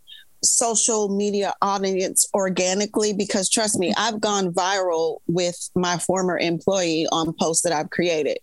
social 0.43 1.09
media 1.09 1.53
audience 1.61 2.27
organically 2.33 3.13
because 3.13 3.49
trust 3.49 3.79
me 3.79 3.93
i've 3.97 4.21
gone 4.21 4.51
viral 4.51 5.17
with 5.27 5.69
my 5.75 5.97
former 5.97 6.37
employee 6.37 7.07
on 7.11 7.33
posts 7.33 7.63
that 7.63 7.73
i've 7.73 7.89
created 7.89 8.37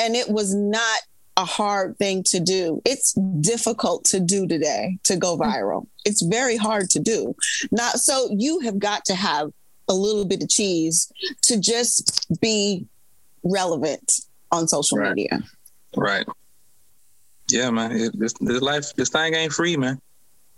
and 0.00 0.14
it 0.14 0.28
was 0.28 0.54
not 0.54 1.00
a 1.36 1.44
hard 1.44 1.98
thing 1.98 2.22
to 2.24 2.40
do. 2.40 2.80
It's 2.84 3.12
difficult 3.40 4.04
to 4.06 4.20
do 4.20 4.46
today 4.46 4.98
to 5.04 5.16
go 5.16 5.36
mm. 5.36 5.44
viral. 5.44 5.86
It's 6.04 6.22
very 6.22 6.56
hard 6.56 6.90
to 6.90 7.00
do. 7.00 7.34
Not 7.70 7.98
so 7.98 8.28
you 8.36 8.60
have 8.60 8.78
got 8.78 9.04
to 9.06 9.14
have 9.14 9.50
a 9.88 9.94
little 9.94 10.24
bit 10.24 10.42
of 10.42 10.48
cheese 10.48 11.12
to 11.42 11.58
just 11.58 12.28
be 12.40 12.86
relevant 13.42 14.12
on 14.50 14.68
social 14.68 14.98
media. 14.98 15.42
right. 15.96 16.26
Yeah, 17.50 17.70
man. 17.70 17.92
It, 17.92 18.18
this, 18.18 18.32
this 18.40 18.62
life, 18.62 18.94
this 18.94 19.10
thing 19.10 19.34
ain't 19.34 19.52
free, 19.52 19.76
man. 19.76 20.00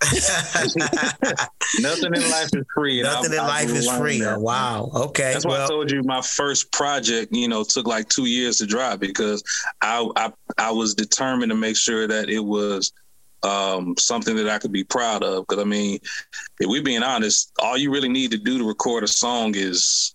Nothing 1.80 2.14
in 2.14 2.30
life 2.30 2.50
is 2.54 2.64
free. 2.74 3.02
Nothing 3.02 3.26
I've- 3.30 3.34
in 3.34 3.40
I've 3.40 3.48
life 3.48 3.70
is 3.70 3.90
free. 3.90 4.20
that. 4.20 4.40
Wow. 4.40 4.90
Okay. 4.94 5.32
That's 5.32 5.46
why 5.46 5.64
I 5.64 5.66
told 5.68 5.90
you 5.90 6.02
my 6.02 6.20
first 6.22 6.70
project, 6.72 7.32
you 7.32 7.48
know, 7.48 7.64
took 7.64 7.86
like 7.86 8.08
two 8.08 8.26
years 8.26 8.58
to 8.58 8.66
drop 8.66 9.00
because 9.00 9.42
I 9.80 10.06
I, 10.16 10.32
I 10.58 10.70
was 10.70 10.94
determined 10.94 11.50
to 11.50 11.56
make 11.56 11.76
sure 11.76 12.06
that 12.06 12.28
it 12.28 12.40
was 12.40 12.92
um, 13.42 13.94
something 13.98 14.34
that 14.36 14.48
I 14.48 14.58
could 14.58 14.72
be 14.72 14.84
proud 14.84 15.22
of. 15.22 15.46
Because 15.46 15.62
I 15.62 15.66
mean, 15.66 15.98
if 16.60 16.68
we're 16.68 16.82
being 16.82 17.02
honest, 17.02 17.52
all 17.58 17.76
you 17.76 17.90
really 17.92 18.08
need 18.08 18.30
to 18.32 18.38
do 18.38 18.58
to 18.58 18.66
record 18.66 19.04
a 19.04 19.08
song 19.08 19.54
is 19.54 20.14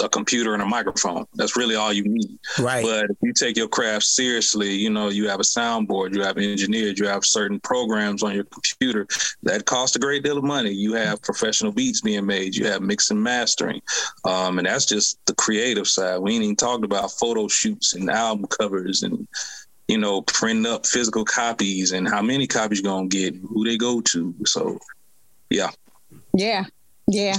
a 0.00 0.08
computer 0.08 0.54
and 0.54 0.62
a 0.62 0.66
microphone. 0.66 1.26
That's 1.34 1.56
really 1.56 1.74
all 1.74 1.92
you 1.92 2.04
need. 2.04 2.38
Right. 2.58 2.84
But 2.84 3.10
if 3.10 3.16
you 3.22 3.32
take 3.32 3.56
your 3.56 3.68
craft 3.68 4.04
seriously, 4.04 4.72
you 4.72 4.90
know, 4.90 5.08
you 5.08 5.28
have 5.28 5.40
a 5.40 5.44
soundboard, 5.44 6.14
you 6.14 6.22
have 6.22 6.38
engineers, 6.38 6.98
you 6.98 7.06
have 7.06 7.24
certain 7.24 7.60
programs 7.60 8.22
on 8.22 8.34
your 8.34 8.44
computer 8.44 9.06
that 9.42 9.66
cost 9.66 9.96
a 9.96 9.98
great 9.98 10.22
deal 10.22 10.38
of 10.38 10.44
money. 10.44 10.70
You 10.70 10.94
have 10.94 11.22
professional 11.22 11.72
beats 11.72 12.00
being 12.00 12.26
made, 12.26 12.54
you 12.54 12.66
have 12.66 12.82
mix 12.82 13.10
and 13.10 13.22
mastering. 13.22 13.82
Um, 14.24 14.58
and 14.58 14.66
that's 14.66 14.86
just 14.86 15.24
the 15.26 15.34
creative 15.34 15.86
side. 15.86 16.18
We 16.18 16.34
ain't 16.34 16.44
even 16.44 16.56
talked 16.56 16.84
about 16.84 17.12
photo 17.12 17.48
shoots 17.48 17.94
and 17.94 18.10
album 18.10 18.46
covers 18.46 19.02
and 19.02 19.26
you 19.88 19.98
know, 19.98 20.22
printing 20.22 20.64
up 20.64 20.86
physical 20.86 21.24
copies 21.24 21.92
and 21.92 22.08
how 22.08 22.22
many 22.22 22.46
copies 22.46 22.80
you're 22.80 22.90
gonna 22.90 23.08
get, 23.08 23.34
who 23.36 23.64
they 23.64 23.76
go 23.76 24.00
to. 24.00 24.34
So 24.46 24.78
yeah. 25.50 25.70
Yeah. 26.34 26.64
Yeah. 27.12 27.36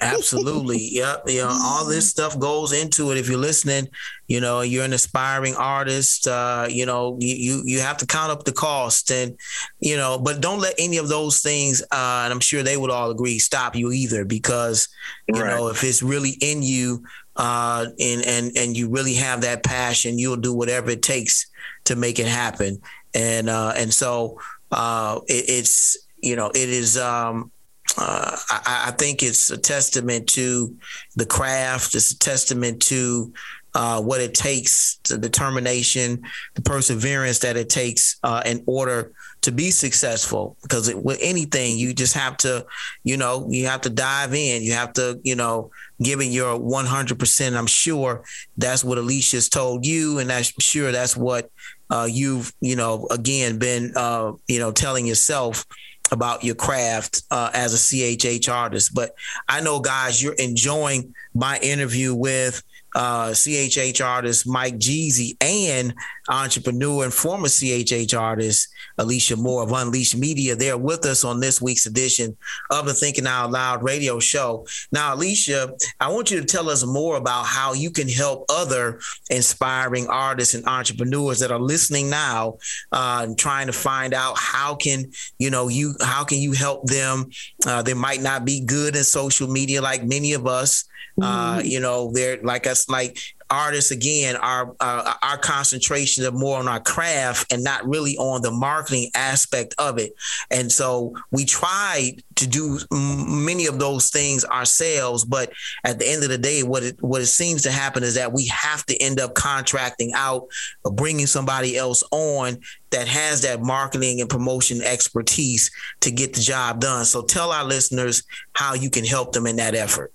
Absolutely. 0.00 0.78
Yep. 0.92 1.24
You 1.26 1.42
know, 1.42 1.48
all 1.50 1.84
this 1.84 2.08
stuff 2.08 2.38
goes 2.38 2.72
into 2.72 3.10
it. 3.10 3.18
If 3.18 3.28
you're 3.28 3.36
listening, 3.38 3.88
you 4.28 4.40
know, 4.40 4.60
you're 4.60 4.84
an 4.84 4.92
aspiring 4.92 5.56
artist, 5.56 6.28
uh, 6.28 6.66
you 6.70 6.86
know, 6.86 7.16
you, 7.20 7.34
you, 7.34 7.62
you 7.64 7.80
have 7.80 7.96
to 7.98 8.06
count 8.06 8.30
up 8.30 8.44
the 8.44 8.52
cost 8.52 9.10
and, 9.10 9.36
you 9.80 9.96
know, 9.96 10.16
but 10.18 10.40
don't 10.40 10.60
let 10.60 10.74
any 10.78 10.98
of 10.98 11.08
those 11.08 11.40
things, 11.40 11.82
uh, 11.90 12.22
and 12.24 12.32
I'm 12.32 12.40
sure 12.40 12.62
they 12.62 12.76
would 12.76 12.90
all 12.90 13.10
agree, 13.10 13.40
stop 13.40 13.74
you 13.74 13.90
either, 13.90 14.24
because, 14.24 14.88
you 15.26 15.42
know, 15.42 15.68
if 15.68 15.82
it's 15.82 16.02
really 16.02 16.36
in 16.40 16.62
you, 16.62 17.02
uh, 17.36 17.86
and, 17.98 18.24
and, 18.24 18.56
and 18.56 18.76
you 18.76 18.88
really 18.88 19.14
have 19.14 19.40
that 19.40 19.64
passion, 19.64 20.18
you'll 20.18 20.36
do 20.36 20.54
whatever 20.54 20.90
it 20.90 21.02
takes 21.02 21.46
to 21.84 21.96
make 21.96 22.18
it 22.20 22.28
happen. 22.28 22.80
And, 23.14 23.48
uh, 23.48 23.72
and 23.76 23.92
so, 23.92 24.38
uh, 24.70 25.20
it, 25.26 25.44
it's, 25.48 25.96
you 26.22 26.36
know, 26.36 26.50
it 26.50 26.68
is, 26.68 26.96
um, 26.98 27.50
uh, 27.96 28.36
I, 28.50 28.84
I 28.88 28.90
think 28.92 29.22
it's 29.22 29.50
a 29.50 29.56
testament 29.56 30.28
to 30.30 30.76
the 31.16 31.26
craft. 31.26 31.94
It's 31.94 32.12
a 32.12 32.18
testament 32.18 32.82
to 32.82 33.32
uh, 33.74 34.00
what 34.00 34.20
it 34.20 34.34
takes, 34.34 34.98
the 35.08 35.18
determination, 35.18 36.22
the 36.54 36.62
perseverance 36.62 37.38
that 37.40 37.56
it 37.56 37.68
takes 37.68 38.18
uh, 38.22 38.42
in 38.44 38.62
order 38.66 39.12
to 39.42 39.52
be 39.52 39.70
successful. 39.70 40.56
Because 40.62 40.88
it, 40.88 41.02
with 41.02 41.18
anything, 41.22 41.76
you 41.76 41.94
just 41.94 42.14
have 42.14 42.36
to, 42.38 42.66
you 43.04 43.16
know, 43.16 43.46
you 43.50 43.66
have 43.66 43.82
to 43.82 43.90
dive 43.90 44.34
in. 44.34 44.62
You 44.62 44.72
have 44.72 44.92
to, 44.94 45.20
you 45.22 45.36
know, 45.36 45.70
give 46.02 46.20
it 46.20 46.26
your 46.26 46.58
100%. 46.58 47.56
I'm 47.56 47.66
sure 47.66 48.24
that's 48.56 48.84
what 48.84 48.98
Alicia's 48.98 49.48
told 49.48 49.86
you, 49.86 50.18
and 50.18 50.32
I'm 50.32 50.44
sure 50.60 50.90
that's 50.90 51.16
what 51.16 51.50
uh, 51.90 52.08
you've, 52.10 52.52
you 52.60 52.76
know, 52.76 53.06
again 53.10 53.58
been, 53.58 53.92
uh, 53.96 54.32
you 54.46 54.58
know, 54.58 54.72
telling 54.72 55.06
yourself 55.06 55.64
about 56.10 56.44
your 56.44 56.54
craft 56.54 57.22
uh, 57.30 57.50
as 57.52 57.74
a 57.74 57.76
CHH 57.76 58.52
artist. 58.52 58.94
But 58.94 59.14
I 59.48 59.60
know, 59.60 59.80
guys, 59.80 60.22
you're 60.22 60.34
enjoying 60.34 61.14
my 61.34 61.58
interview 61.58 62.14
with 62.14 62.62
uh, 62.94 63.28
CHH 63.28 64.04
artist 64.04 64.46
Mike 64.46 64.76
GZ 64.78 65.36
and 65.40 65.94
entrepreneur 66.28 67.04
and 67.04 67.12
former 67.12 67.48
CHH 67.48 68.18
artist 68.18 68.68
Alicia 68.98 69.36
Moore 69.36 69.62
of 69.62 69.72
Unleashed 69.72 70.16
Media. 70.16 70.54
They're 70.54 70.76
with 70.76 71.04
us 71.06 71.24
on 71.24 71.40
this 71.40 71.62
week's 71.62 71.86
edition 71.86 72.36
of 72.70 72.86
the 72.86 72.94
Thinking 72.94 73.26
Out 73.26 73.50
Loud 73.50 73.82
radio 73.82 74.18
show. 74.18 74.66
Now, 74.92 75.14
Alicia, 75.14 75.72
I 76.00 76.08
want 76.08 76.30
you 76.30 76.40
to 76.40 76.46
tell 76.46 76.68
us 76.68 76.84
more 76.84 77.16
about 77.16 77.46
how 77.46 77.72
you 77.72 77.90
can 77.90 78.08
help 78.08 78.44
other 78.48 79.00
inspiring 79.30 80.08
artists 80.08 80.54
and 80.54 80.66
entrepreneurs 80.66 81.38
that 81.38 81.52
are 81.52 81.60
listening 81.60 82.10
now 82.10 82.58
uh, 82.92 83.20
and 83.22 83.38
trying 83.38 83.66
to 83.66 83.72
find 83.72 84.14
out 84.14 84.36
how 84.38 84.74
can 84.74 85.10
you 85.38 85.50
know 85.50 85.68
you 85.68 85.94
how 86.00 86.24
can 86.24 86.38
you 86.38 86.52
help 86.52 86.84
them. 86.86 87.30
Uh, 87.66 87.82
they 87.82 87.94
might 87.94 88.20
not 88.20 88.44
be 88.44 88.64
good 88.64 88.96
in 88.96 89.04
social 89.04 89.48
media 89.48 89.80
like 89.80 90.04
many 90.04 90.32
of 90.32 90.46
us. 90.46 90.87
Uh, 91.22 91.60
you 91.64 91.80
know, 91.80 92.10
they're 92.12 92.38
like 92.42 92.66
us, 92.66 92.88
like 92.88 93.18
artists 93.50 93.90
again 93.90 94.36
our 94.36 94.74
uh, 94.80 95.14
our 95.22 95.38
concentration 95.38 96.22
is 96.22 96.32
more 96.32 96.58
on 96.58 96.68
our 96.68 96.80
craft 96.80 97.50
and 97.52 97.64
not 97.64 97.86
really 97.88 98.16
on 98.18 98.42
the 98.42 98.50
marketing 98.50 99.10
aspect 99.14 99.74
of 99.78 99.98
it. 99.98 100.12
And 100.50 100.70
so 100.70 101.14
we 101.30 101.44
tried 101.44 102.22
to 102.36 102.46
do 102.46 102.78
many 102.90 103.66
of 103.66 103.78
those 103.78 104.10
things 104.10 104.44
ourselves 104.44 105.24
but 105.24 105.52
at 105.84 105.98
the 105.98 106.08
end 106.08 106.22
of 106.22 106.28
the 106.28 106.38
day 106.38 106.62
what 106.62 106.82
it 106.82 107.02
what 107.02 107.20
it 107.20 107.26
seems 107.26 107.62
to 107.62 107.70
happen 107.70 108.02
is 108.02 108.14
that 108.14 108.32
we 108.32 108.46
have 108.46 108.84
to 108.86 108.96
end 109.02 109.18
up 109.18 109.34
contracting 109.34 110.12
out 110.14 110.46
or 110.84 110.92
bringing 110.92 111.26
somebody 111.26 111.76
else 111.76 112.02
on 112.12 112.58
that 112.90 113.08
has 113.08 113.42
that 113.42 113.60
marketing 113.60 114.20
and 114.20 114.30
promotion 114.30 114.80
expertise 114.82 115.70
to 116.00 116.10
get 116.10 116.32
the 116.32 116.40
job 116.40 116.80
done. 116.80 117.04
So 117.04 117.22
tell 117.22 117.50
our 117.50 117.64
listeners 117.64 118.22
how 118.52 118.74
you 118.74 118.88
can 118.88 119.04
help 119.04 119.32
them 119.32 119.46
in 119.46 119.56
that 119.56 119.74
effort 119.74 120.12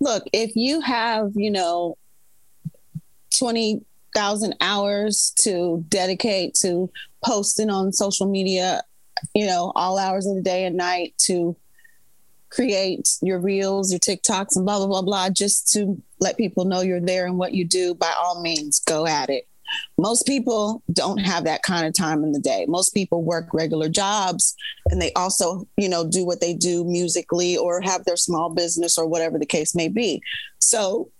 look, 0.00 0.24
if 0.32 0.56
you 0.56 0.80
have, 0.80 1.32
you 1.34 1.50
know, 1.50 1.96
20,000 3.38 4.54
hours 4.60 5.32
to 5.40 5.84
dedicate 5.88 6.54
to 6.54 6.90
posting 7.24 7.70
on 7.70 7.92
social 7.92 8.26
media, 8.26 8.82
you 9.34 9.46
know, 9.46 9.72
all 9.76 9.98
hours 9.98 10.26
of 10.26 10.34
the 10.34 10.42
day 10.42 10.64
and 10.64 10.76
night 10.76 11.14
to 11.18 11.56
create 12.48 13.08
your 13.22 13.38
reels, 13.38 13.92
your 13.92 14.00
TikToks, 14.00 14.56
and 14.56 14.64
blah, 14.64 14.78
blah, 14.78 14.86
blah, 14.86 15.02
blah, 15.02 15.30
just 15.30 15.72
to 15.72 16.00
let 16.18 16.36
people 16.36 16.64
know 16.64 16.80
you're 16.80 17.00
there 17.00 17.26
and 17.26 17.38
what 17.38 17.52
you 17.54 17.64
do, 17.64 17.94
by 17.94 18.12
all 18.20 18.42
means, 18.42 18.80
go 18.80 19.06
at 19.06 19.30
it. 19.30 19.46
Most 19.98 20.26
people 20.26 20.82
don't 20.92 21.18
have 21.18 21.44
that 21.44 21.62
kind 21.62 21.86
of 21.86 21.94
time 21.94 22.24
in 22.24 22.32
the 22.32 22.40
day. 22.40 22.66
Most 22.68 22.94
people 22.94 23.22
work 23.22 23.48
regular 23.52 23.88
jobs 23.88 24.54
and 24.90 25.00
they 25.00 25.12
also, 25.14 25.66
you 25.76 25.88
know, 25.88 26.08
do 26.08 26.24
what 26.24 26.40
they 26.40 26.54
do 26.54 26.84
musically 26.84 27.56
or 27.56 27.80
have 27.80 28.04
their 28.04 28.16
small 28.16 28.50
business 28.50 28.98
or 28.98 29.06
whatever 29.06 29.38
the 29.38 29.46
case 29.46 29.74
may 29.74 29.88
be. 29.88 30.22
So 30.58 31.10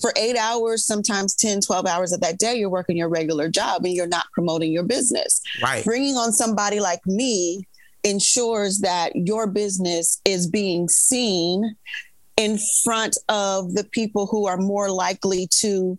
for 0.00 0.12
eight 0.16 0.36
hours, 0.36 0.84
sometimes 0.84 1.34
10, 1.34 1.62
12 1.62 1.86
hours 1.86 2.12
of 2.12 2.20
that 2.20 2.38
day, 2.38 2.56
you're 2.56 2.68
working 2.68 2.96
your 2.96 3.08
regular 3.08 3.48
job 3.48 3.84
and 3.84 3.94
you're 3.94 4.06
not 4.06 4.26
promoting 4.32 4.72
your 4.72 4.82
business. 4.84 5.40
Right. 5.62 5.84
Bringing 5.84 6.16
on 6.16 6.32
somebody 6.32 6.80
like 6.80 7.04
me 7.06 7.66
ensures 8.04 8.80
that 8.80 9.12
your 9.14 9.46
business 9.46 10.20
is 10.24 10.48
being 10.48 10.88
seen 10.88 11.76
in 12.36 12.58
front 12.84 13.16
of 13.28 13.74
the 13.74 13.84
people 13.84 14.26
who 14.26 14.46
are 14.46 14.56
more 14.56 14.90
likely 14.90 15.46
to 15.50 15.98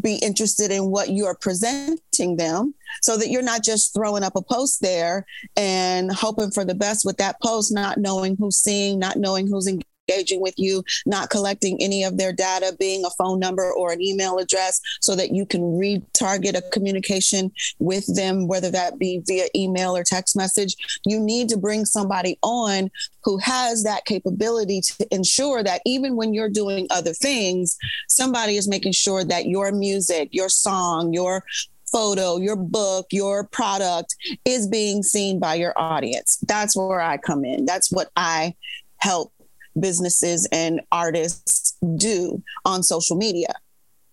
be 0.00 0.16
interested 0.16 0.70
in 0.70 0.90
what 0.90 1.10
you're 1.10 1.36
presenting 1.36 2.36
them 2.36 2.74
so 3.02 3.16
that 3.16 3.28
you're 3.28 3.42
not 3.42 3.62
just 3.62 3.94
throwing 3.94 4.22
up 4.22 4.36
a 4.36 4.42
post 4.42 4.80
there 4.80 5.26
and 5.56 6.12
hoping 6.12 6.50
for 6.50 6.64
the 6.64 6.74
best 6.74 7.04
with 7.04 7.16
that 7.18 7.40
post, 7.42 7.72
not 7.72 7.98
knowing 7.98 8.36
who's 8.36 8.56
seeing, 8.56 8.98
not 8.98 9.16
knowing 9.16 9.46
who's 9.46 9.66
engaged 9.66 9.86
engaging 10.08 10.40
with 10.40 10.54
you, 10.56 10.82
not 11.06 11.30
collecting 11.30 11.80
any 11.80 12.04
of 12.04 12.16
their 12.16 12.32
data, 12.32 12.74
being 12.78 13.04
a 13.04 13.10
phone 13.10 13.38
number 13.38 13.72
or 13.72 13.92
an 13.92 14.02
email 14.02 14.38
address, 14.38 14.80
so 15.00 15.14
that 15.14 15.32
you 15.32 15.46
can 15.46 15.60
retarget 15.60 16.56
a 16.56 16.70
communication 16.70 17.50
with 17.78 18.14
them, 18.14 18.46
whether 18.46 18.70
that 18.70 18.98
be 18.98 19.22
via 19.26 19.46
email 19.54 19.96
or 19.96 20.04
text 20.04 20.36
message. 20.36 20.74
You 21.04 21.20
need 21.20 21.48
to 21.50 21.56
bring 21.56 21.84
somebody 21.84 22.38
on 22.42 22.90
who 23.24 23.38
has 23.38 23.84
that 23.84 24.04
capability 24.04 24.80
to 24.80 25.06
ensure 25.14 25.62
that 25.62 25.82
even 25.86 26.16
when 26.16 26.34
you're 26.34 26.48
doing 26.48 26.86
other 26.90 27.12
things, 27.12 27.76
somebody 28.08 28.56
is 28.56 28.68
making 28.68 28.92
sure 28.92 29.24
that 29.24 29.46
your 29.46 29.72
music, 29.72 30.30
your 30.32 30.48
song, 30.48 31.12
your 31.12 31.44
photo, 31.92 32.38
your 32.38 32.56
book, 32.56 33.06
your 33.12 33.44
product 33.48 34.16
is 34.46 34.66
being 34.66 35.02
seen 35.02 35.38
by 35.38 35.54
your 35.54 35.74
audience. 35.76 36.38
That's 36.48 36.74
where 36.74 37.02
I 37.02 37.18
come 37.18 37.44
in. 37.44 37.66
That's 37.66 37.92
what 37.92 38.10
I 38.16 38.54
help 38.96 39.31
businesses 39.78 40.48
and 40.52 40.80
artists 40.90 41.76
do 41.96 42.42
on 42.64 42.82
social 42.82 43.16
media. 43.16 43.52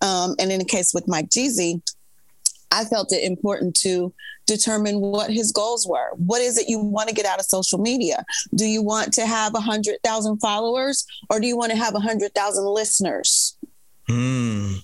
Um, 0.00 0.34
and 0.38 0.50
in 0.50 0.58
the 0.58 0.64
case 0.64 0.92
with 0.94 1.06
Mike 1.06 1.28
GZ, 1.28 1.82
I 2.72 2.84
felt 2.84 3.12
it 3.12 3.22
important 3.22 3.74
to 3.80 4.12
determine 4.46 5.00
what 5.00 5.30
his 5.30 5.52
goals 5.52 5.86
were. 5.86 6.10
What 6.14 6.40
is 6.40 6.58
it 6.58 6.68
you 6.68 6.78
want 6.78 7.08
to 7.08 7.14
get 7.14 7.26
out 7.26 7.38
of 7.38 7.46
social 7.46 7.78
media? 7.78 8.24
Do 8.54 8.64
you 8.64 8.82
want 8.82 9.12
to 9.14 9.26
have 9.26 9.54
a 9.54 9.60
hundred 9.60 9.96
thousand 10.04 10.38
followers, 10.38 11.06
or 11.28 11.40
do 11.40 11.46
you 11.46 11.56
want 11.56 11.72
to 11.72 11.78
have 11.78 11.94
a 11.94 12.00
hundred 12.00 12.34
thousand 12.34 12.64
listeners? 12.64 13.56
Hmm. 14.08 14.74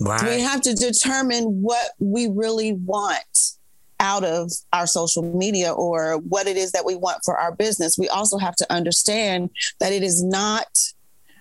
Right. 0.00 0.22
We 0.22 0.40
have 0.40 0.60
to 0.62 0.74
determine 0.74 1.62
what 1.62 1.92
we 1.98 2.28
really 2.28 2.74
want 2.74 3.56
out 4.00 4.24
of 4.24 4.50
our 4.72 4.86
social 4.86 5.22
media 5.22 5.72
or 5.72 6.18
what 6.18 6.46
it 6.46 6.56
is 6.56 6.72
that 6.72 6.84
we 6.84 6.94
want 6.94 7.22
for 7.24 7.36
our 7.38 7.54
business, 7.54 7.96
we 7.98 8.08
also 8.08 8.38
have 8.38 8.56
to 8.56 8.72
understand 8.72 9.50
that 9.80 9.92
it 9.92 10.02
is 10.02 10.22
not, 10.22 10.66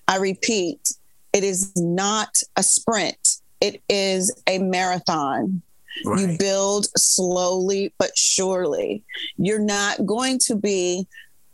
I 0.08 0.18
repeat, 0.18 0.93
it 1.34 1.43
is 1.43 1.72
not 1.76 2.30
a 2.56 2.64
sprint, 2.64 3.41
it 3.62 3.82
is 3.89 4.34
a 4.47 4.60
marathon. 4.60 5.62
Right. 6.06 6.20
You 6.20 6.38
build 6.38 6.88
slowly 6.97 7.93
but 7.97 8.18
surely. 8.18 9.03
You're 9.38 9.60
not 9.60 10.06
going 10.06 10.39
to 10.39 10.56
be 10.56 11.08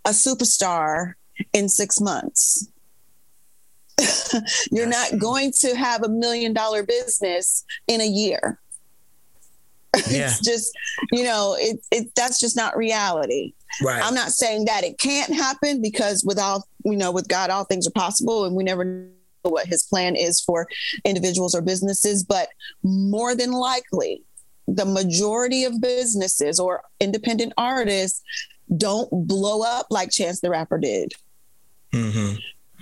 a 0.05 0.09
superstar 0.09 1.13
in 1.53 1.69
six 1.69 2.01
months. 2.01 2.67
You're 4.71 4.87
not 4.87 5.19
going 5.19 5.51
to 5.59 5.75
have 5.75 6.03
a 6.03 6.09
million 6.09 6.53
dollar 6.53 6.83
business 6.83 7.63
in 7.87 8.01
a 8.01 8.07
year. 8.07 8.59
Yeah. 10.09 10.27
it's 10.27 10.39
just, 10.39 10.71
you 11.11 11.23
know, 11.23 11.57
it, 11.59 11.79
it 11.91 12.15
that's 12.15 12.39
just 12.39 12.55
not 12.55 12.77
reality. 12.77 13.53
Right. 13.81 14.01
I'm 14.01 14.13
not 14.13 14.29
saying 14.29 14.65
that 14.65 14.83
it 14.83 14.97
can't 14.97 15.33
happen 15.33 15.81
because 15.81 16.23
with 16.23 16.39
all, 16.39 16.65
you 16.85 16.95
know, 16.95 17.11
with 17.11 17.27
God, 17.27 17.49
all 17.49 17.65
things 17.65 17.87
are 17.87 17.91
possible 17.91 18.45
and 18.45 18.55
we 18.55 18.63
never 18.63 18.85
know 18.85 19.11
what 19.43 19.67
his 19.67 19.83
plan 19.83 20.15
is 20.15 20.39
for 20.39 20.67
individuals 21.03 21.53
or 21.55 21.61
businesses, 21.61 22.23
but 22.23 22.49
more 22.83 23.35
than 23.35 23.51
likely, 23.51 24.23
the 24.67 24.85
majority 24.85 25.65
of 25.65 25.81
businesses 25.81 26.59
or 26.59 26.83
independent 26.99 27.53
artists 27.57 28.21
don't 28.77 29.09
blow 29.27 29.61
up 29.61 29.87
like 29.89 30.11
Chance 30.11 30.39
the 30.39 30.49
Rapper 30.49 30.77
did. 30.77 31.13
Mm-hmm. 31.93 32.35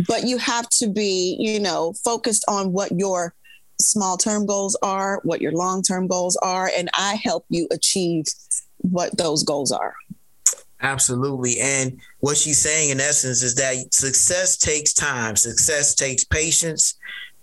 But 0.08 0.26
you 0.26 0.38
have 0.38 0.70
to 0.70 0.88
be, 0.88 1.36
you 1.40 1.60
know, 1.60 1.94
focused 2.04 2.46
on 2.48 2.72
what 2.72 2.92
your 2.92 3.34
small 3.82 4.18
term 4.18 4.46
goals 4.46 4.78
are, 4.82 5.20
what 5.24 5.42
your 5.42 5.52
long 5.52 5.82
term 5.82 6.08
goals 6.08 6.36
are, 6.38 6.70
and 6.78 6.90
I 6.94 7.20
help 7.24 7.46
you 7.50 7.68
achieve 7.72 8.26
what 8.78 9.18
those 9.18 9.44
goals 9.44 9.72
are. 9.72 9.96
Absolutely. 10.82 11.60
And 11.60 12.00
what 12.20 12.38
she's 12.38 12.60
saying 12.60 12.90
in 12.90 13.02
essence 13.02 13.44
is 13.44 13.56
that 13.56 13.94
success 13.94 14.58
takes 14.58 14.94
time, 14.94 15.36
success 15.36 15.94
takes 15.94 16.24
patience. 16.24 16.96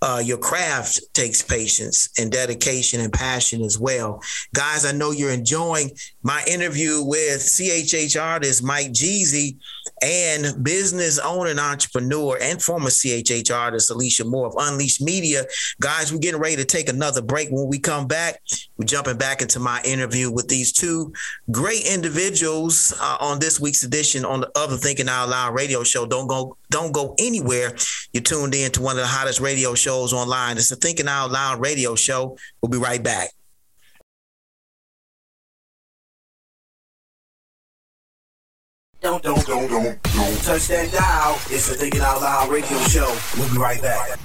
Uh, 0.02 0.22
your 0.22 0.36
craft 0.36 1.00
takes 1.14 1.40
patience 1.40 2.10
and 2.18 2.30
dedication 2.30 3.00
and 3.00 3.12
passion 3.12 3.62
as 3.62 3.78
well. 3.78 4.20
Guys, 4.54 4.84
I 4.84 4.92
know 4.92 5.10
you're 5.10 5.30
enjoying 5.30 5.90
my 6.22 6.44
interview 6.46 7.02
with 7.02 7.40
CHH 7.40 8.20
artist 8.20 8.62
Mike 8.62 8.92
GZ 8.92 9.56
and 10.02 10.62
business 10.62 11.18
owner 11.18 11.50
and 11.50 11.60
entrepreneur 11.60 12.38
and 12.40 12.62
former 12.62 12.90
CHH 12.90 13.54
artist 13.54 13.90
Alicia 13.90 14.24
Moore 14.24 14.46
of 14.46 14.54
Unleashed 14.58 15.00
Media. 15.00 15.44
Guys, 15.80 16.12
we're 16.12 16.18
getting 16.18 16.40
ready 16.40 16.56
to 16.56 16.64
take 16.64 16.88
another 16.88 17.22
break. 17.22 17.48
When 17.50 17.68
we 17.68 17.78
come 17.78 18.06
back, 18.06 18.42
we're 18.76 18.86
jumping 18.86 19.16
back 19.16 19.40
into 19.40 19.58
my 19.58 19.80
interview 19.84 20.30
with 20.30 20.48
these 20.48 20.72
two 20.72 21.12
great 21.50 21.86
individuals 21.86 22.92
uh, 23.00 23.16
on 23.20 23.38
this 23.38 23.58
week's 23.58 23.84
edition 23.84 24.24
on 24.24 24.40
the 24.40 24.50
Other 24.54 24.76
Thinking 24.76 25.08
Out 25.08 25.28
Loud 25.28 25.54
radio 25.54 25.82
show. 25.82 26.06
Don't 26.06 26.26
go, 26.26 26.56
don't 26.70 26.92
go 26.92 27.14
anywhere. 27.18 27.74
You're 28.12 28.22
tuned 28.22 28.54
in 28.54 28.70
to 28.72 28.82
one 28.82 28.96
of 28.96 29.02
the 29.02 29.06
hottest 29.06 29.40
radio 29.40 29.74
shows 29.74 30.12
online. 30.12 30.58
It's 30.58 30.68
the 30.68 30.76
Thinking 30.76 31.08
Out 31.08 31.30
Loud 31.30 31.60
radio 31.60 31.94
show. 31.94 32.36
We'll 32.60 32.70
be 32.70 32.78
right 32.78 33.02
back. 33.02 33.35
Don't, 39.02 39.22
don't, 39.22 39.46
don't, 39.46 39.68
don't, 39.68 40.02
don't 40.02 40.42
touch 40.42 40.68
that 40.68 40.90
dial. 40.90 41.34
It's 41.50 41.68
the 41.68 41.74
Thinking 41.74 42.00
Out 42.00 42.22
Loud 42.22 42.50
radio 42.50 42.78
show. 42.80 43.14
We'll 43.36 43.50
be 43.52 43.58
right 43.58 43.80
back. 43.80 44.18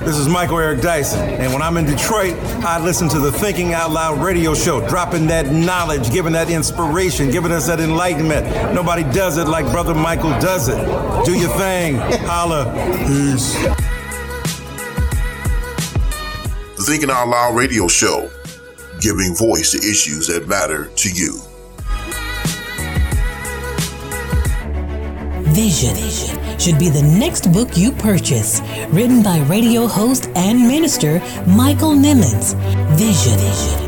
This 0.00 0.18
is 0.18 0.28
Michael 0.28 0.58
Eric 0.58 0.82
Dyson, 0.82 1.20
and 1.20 1.52
when 1.52 1.62
I'm 1.62 1.78
in 1.78 1.86
Detroit, 1.86 2.34
I 2.62 2.78
listen 2.78 3.08
to 3.08 3.18
the 3.18 3.32
Thinking 3.32 3.72
Out 3.72 3.90
Loud 3.90 4.22
radio 4.22 4.54
show, 4.54 4.86
dropping 4.86 5.26
that 5.28 5.50
knowledge, 5.50 6.12
giving 6.12 6.34
that 6.34 6.50
inspiration, 6.50 7.30
giving 7.30 7.52
us 7.52 7.66
that 7.66 7.80
enlightenment. 7.80 8.46
Nobody 8.74 9.02
does 9.02 9.38
it 9.38 9.48
like 9.48 9.64
Brother 9.72 9.94
Michael 9.94 10.30
does 10.40 10.68
it. 10.68 10.76
Do 11.24 11.32
your 11.36 11.50
thing. 11.56 11.96
Holla. 11.96 12.72
Peace. 13.06 13.56
Thinking 16.84 17.10
Out 17.10 17.28
Loud 17.28 17.56
radio 17.56 17.88
show, 17.88 18.30
giving 19.00 19.34
voice 19.34 19.70
to 19.70 19.78
issues 19.78 20.26
that 20.26 20.46
matter 20.46 20.90
to 20.96 21.08
you. 21.10 21.40
Vision, 25.54 25.96
should 26.60 26.78
be 26.78 26.90
the 26.90 27.02
next 27.18 27.50
book 27.54 27.74
you 27.74 27.90
purchase. 27.90 28.60
Written 28.90 29.22
by 29.22 29.38
radio 29.44 29.86
host 29.86 30.28
and 30.36 30.60
minister 30.60 31.20
Michael 31.46 31.92
Nimmons. 31.92 32.54
Vision 32.98 33.38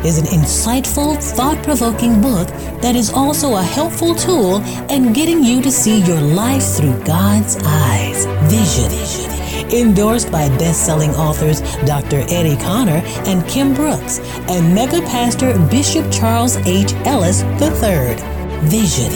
is 0.03 0.17
an 0.17 0.25
insightful, 0.25 1.21
thought 1.35 1.61
provoking 1.63 2.19
book 2.19 2.47
that 2.81 2.95
is 2.95 3.11
also 3.11 3.57
a 3.57 3.61
helpful 3.61 4.15
tool 4.15 4.57
in 4.89 5.13
getting 5.13 5.43
you 5.43 5.61
to 5.61 5.69
see 5.69 6.01
your 6.01 6.21
life 6.21 6.63
through 6.63 6.99
God's 7.03 7.57
eyes. 7.63 8.25
Vision. 8.51 9.46
Endorsed 9.73 10.31
by 10.31 10.47
best 10.57 10.85
selling 10.85 11.11
authors 11.11 11.61
Dr. 11.85 12.23
Eddie 12.29 12.57
Connor 12.57 13.01
and 13.25 13.45
Kim 13.47 13.73
Brooks 13.73 14.19
and 14.47 14.73
mega 14.73 15.01
pastor 15.01 15.57
Bishop 15.69 16.09
Charles 16.11 16.57
H. 16.57 16.93
Ellis 17.05 17.43
III. 17.61 18.15
Vision 18.69 19.11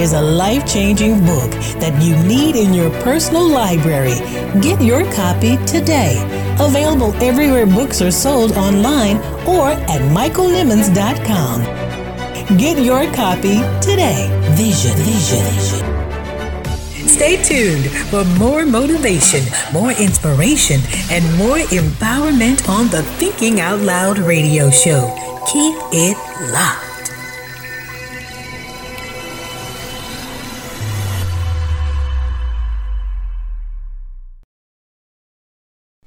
is 0.00 0.14
a 0.14 0.20
life 0.20 0.66
changing 0.66 1.20
book 1.26 1.50
that 1.80 2.02
you 2.02 2.16
need 2.26 2.56
in 2.56 2.72
your 2.72 2.90
personal 3.02 3.46
library. 3.46 4.18
Get 4.60 4.80
your 4.80 5.04
copy 5.12 5.58
today. 5.66 6.16
Available 6.58 7.12
everywhere 7.22 7.66
books 7.66 8.00
are 8.00 8.10
sold 8.10 8.52
online 8.52 9.18
or 9.46 9.70
at 9.70 10.00
michaelnimmons.com. 10.16 12.56
Get 12.56 12.82
your 12.82 13.04
copy 13.12 13.60
today. 13.80 14.28
Vision, 14.56 14.96
vision, 14.96 15.44
vision. 15.52 15.99
Stay 17.20 17.36
tuned 17.42 17.84
for 18.08 18.24
more 18.38 18.64
motivation, 18.64 19.44
more 19.74 19.90
inspiration, 19.90 20.80
and 21.10 21.22
more 21.36 21.58
empowerment 21.68 22.66
on 22.66 22.88
the 22.88 23.02
Thinking 23.18 23.60
Out 23.60 23.80
Loud 23.80 24.18
radio 24.18 24.70
show. 24.70 25.14
Keep 25.46 25.76
it 25.92 26.16
locked. 26.50 27.12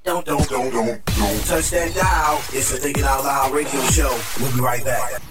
Don't, 0.02 0.26
don't, 0.26 0.50
don't, 0.50 0.72
don't, 0.72 1.44
touch 1.46 1.70
that 1.70 1.94
dial. 1.94 2.42
It's 2.52 2.72
the 2.72 2.78
Thinking 2.78 3.04
Out 3.04 3.22
Loud 3.22 3.54
radio 3.54 3.80
show. 3.82 4.18
We'll 4.40 4.52
be 4.52 4.60
right 4.60 4.84
back. 4.84 5.22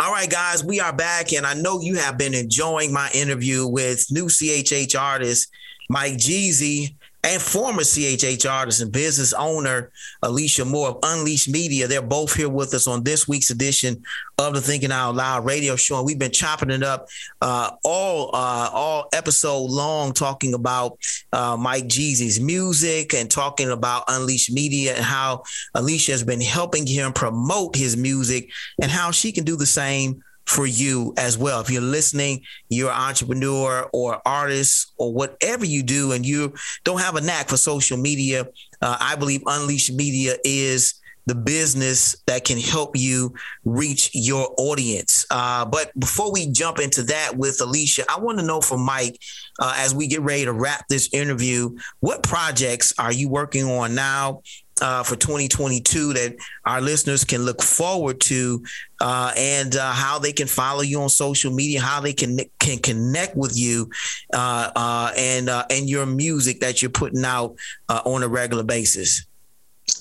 All 0.00 0.10
right, 0.10 0.28
guys, 0.28 0.64
we 0.64 0.80
are 0.80 0.92
back, 0.92 1.32
and 1.32 1.46
I 1.46 1.54
know 1.54 1.80
you 1.80 1.94
have 1.94 2.18
been 2.18 2.34
enjoying 2.34 2.92
my 2.92 3.08
interview 3.14 3.64
with 3.64 4.10
new 4.10 4.26
CHH 4.26 5.00
artist 5.00 5.48
Mike 5.88 6.14
GZ 6.14 6.96
and 7.24 7.40
former 7.40 7.82
CHH 7.82 8.48
artist 8.48 8.82
and 8.82 8.92
business 8.92 9.32
owner 9.32 9.90
Alicia 10.22 10.64
Moore 10.66 10.90
of 10.90 10.98
Unleashed 11.02 11.48
Media. 11.48 11.88
They're 11.88 12.02
both 12.02 12.34
here 12.34 12.50
with 12.50 12.74
us 12.74 12.86
on 12.86 13.02
this 13.02 13.26
week's 13.26 13.48
edition 13.48 14.02
of 14.36 14.52
the 14.52 14.60
Thinking 14.60 14.92
Out 14.92 15.14
Loud 15.14 15.46
radio 15.46 15.74
show. 15.74 15.96
And 15.96 16.06
we've 16.06 16.18
been 16.18 16.30
chopping 16.30 16.70
it 16.70 16.82
up 16.82 17.08
uh, 17.40 17.70
all 17.82 18.28
uh, 18.34 18.68
all 18.72 19.08
episode 19.14 19.70
long, 19.70 20.12
talking 20.12 20.52
about 20.52 20.98
uh, 21.32 21.56
Mike 21.58 21.86
GZ's 21.86 22.40
music 22.40 23.14
and 23.14 23.30
talking 23.30 23.70
about 23.70 24.04
Unleashed 24.08 24.52
Media 24.52 24.94
and 24.94 25.04
how 25.04 25.44
Alicia 25.74 26.12
has 26.12 26.22
been 26.22 26.42
helping 26.42 26.86
him 26.86 27.12
promote 27.12 27.74
his 27.74 27.96
music 27.96 28.50
and 28.82 28.90
how 28.90 29.10
she 29.10 29.32
can 29.32 29.44
do 29.44 29.56
the 29.56 29.66
same 29.66 30.22
for 30.46 30.66
you 30.66 31.14
as 31.16 31.38
well. 31.38 31.60
If 31.60 31.70
you're 31.70 31.82
listening, 31.82 32.42
you're 32.68 32.90
an 32.90 33.00
entrepreneur 33.00 33.88
or 33.92 34.20
artist 34.26 34.92
or 34.98 35.12
whatever 35.12 35.64
you 35.64 35.82
do, 35.82 36.12
and 36.12 36.24
you 36.24 36.54
don't 36.84 37.00
have 37.00 37.16
a 37.16 37.20
knack 37.20 37.48
for 37.48 37.56
social 37.56 37.96
media, 37.96 38.46
uh, 38.82 38.96
I 39.00 39.16
believe 39.16 39.42
Unleashed 39.46 39.92
Media 39.92 40.36
is 40.44 41.00
the 41.26 41.34
business 41.34 42.16
that 42.26 42.44
can 42.44 42.58
help 42.58 42.96
you 42.96 43.34
reach 43.64 44.10
your 44.12 44.54
audience. 44.58 45.24
Uh, 45.30 45.64
but 45.64 45.98
before 45.98 46.30
we 46.30 46.46
jump 46.50 46.78
into 46.78 47.02
that 47.02 47.36
with 47.36 47.60
Alicia, 47.60 48.04
I 48.10 48.20
want 48.20 48.38
to 48.38 48.44
know 48.44 48.60
from 48.60 48.82
Mike, 48.84 49.18
uh, 49.58 49.74
as 49.78 49.94
we 49.94 50.06
get 50.06 50.20
ready 50.20 50.44
to 50.44 50.52
wrap 50.52 50.86
this 50.88 51.08
interview, 51.12 51.76
what 52.00 52.22
projects 52.22 52.92
are 52.98 53.12
you 53.12 53.28
working 53.28 53.64
on 53.64 53.94
now? 53.94 54.42
Uh, 54.82 55.04
for 55.04 55.14
2022 55.14 56.14
that 56.14 56.34
our 56.64 56.80
listeners 56.80 57.22
can 57.22 57.42
look 57.42 57.62
forward 57.62 58.20
to 58.20 58.60
uh, 59.00 59.32
and 59.36 59.76
uh, 59.76 59.92
how 59.92 60.18
they 60.18 60.32
can 60.32 60.48
follow 60.48 60.80
you 60.80 61.00
on 61.00 61.08
social 61.08 61.52
media, 61.52 61.80
how 61.80 62.00
they 62.00 62.12
can 62.12 62.40
can 62.58 62.78
connect 62.78 63.36
with 63.36 63.56
you 63.56 63.88
uh, 64.32 64.70
uh, 64.74 65.12
and 65.16 65.48
uh, 65.48 65.64
and 65.70 65.88
your 65.88 66.06
music 66.06 66.58
that 66.58 66.82
you're 66.82 66.90
putting 66.90 67.24
out 67.24 67.54
on 67.88 68.24
a 68.24 68.28
regular 68.28 68.64
basis. 68.64 69.24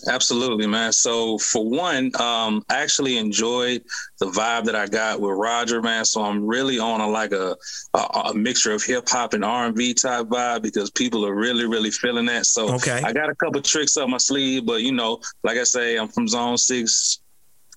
Absolutely, 0.07 0.67
man. 0.67 0.91
So 0.91 1.37
for 1.37 1.63
one, 1.63 2.11
um, 2.19 2.63
I 2.69 2.81
actually 2.81 3.17
enjoyed 3.17 3.83
the 4.19 4.25
vibe 4.27 4.65
that 4.65 4.75
I 4.75 4.87
got 4.87 5.21
with 5.21 5.31
Roger, 5.31 5.81
man. 5.81 6.05
So 6.05 6.23
I'm 6.23 6.45
really 6.45 6.79
on 6.79 7.01
a 7.01 7.07
like 7.07 7.31
a 7.31 7.55
a, 7.93 7.99
a 7.99 8.33
mixture 8.33 8.73
of 8.73 8.83
hip 8.83 9.07
hop 9.07 9.33
and 9.33 9.45
R 9.45 9.65
and 9.65 9.75
B 9.75 9.93
type 9.93 10.27
vibe 10.27 10.61
because 10.61 10.89
people 10.91 11.25
are 11.25 11.33
really 11.33 11.65
really 11.65 11.91
feeling 11.91 12.25
that. 12.25 12.45
So 12.45 12.73
okay. 12.75 13.01
I 13.03 13.13
got 13.13 13.29
a 13.29 13.35
couple 13.35 13.61
tricks 13.61 13.97
up 13.97 14.09
my 14.09 14.17
sleeve, 14.17 14.65
but 14.65 14.81
you 14.81 14.91
know, 14.91 15.19
like 15.43 15.57
I 15.57 15.63
say, 15.63 15.97
I'm 15.97 16.07
from 16.07 16.27
Zone 16.27 16.57
Six, 16.57 17.21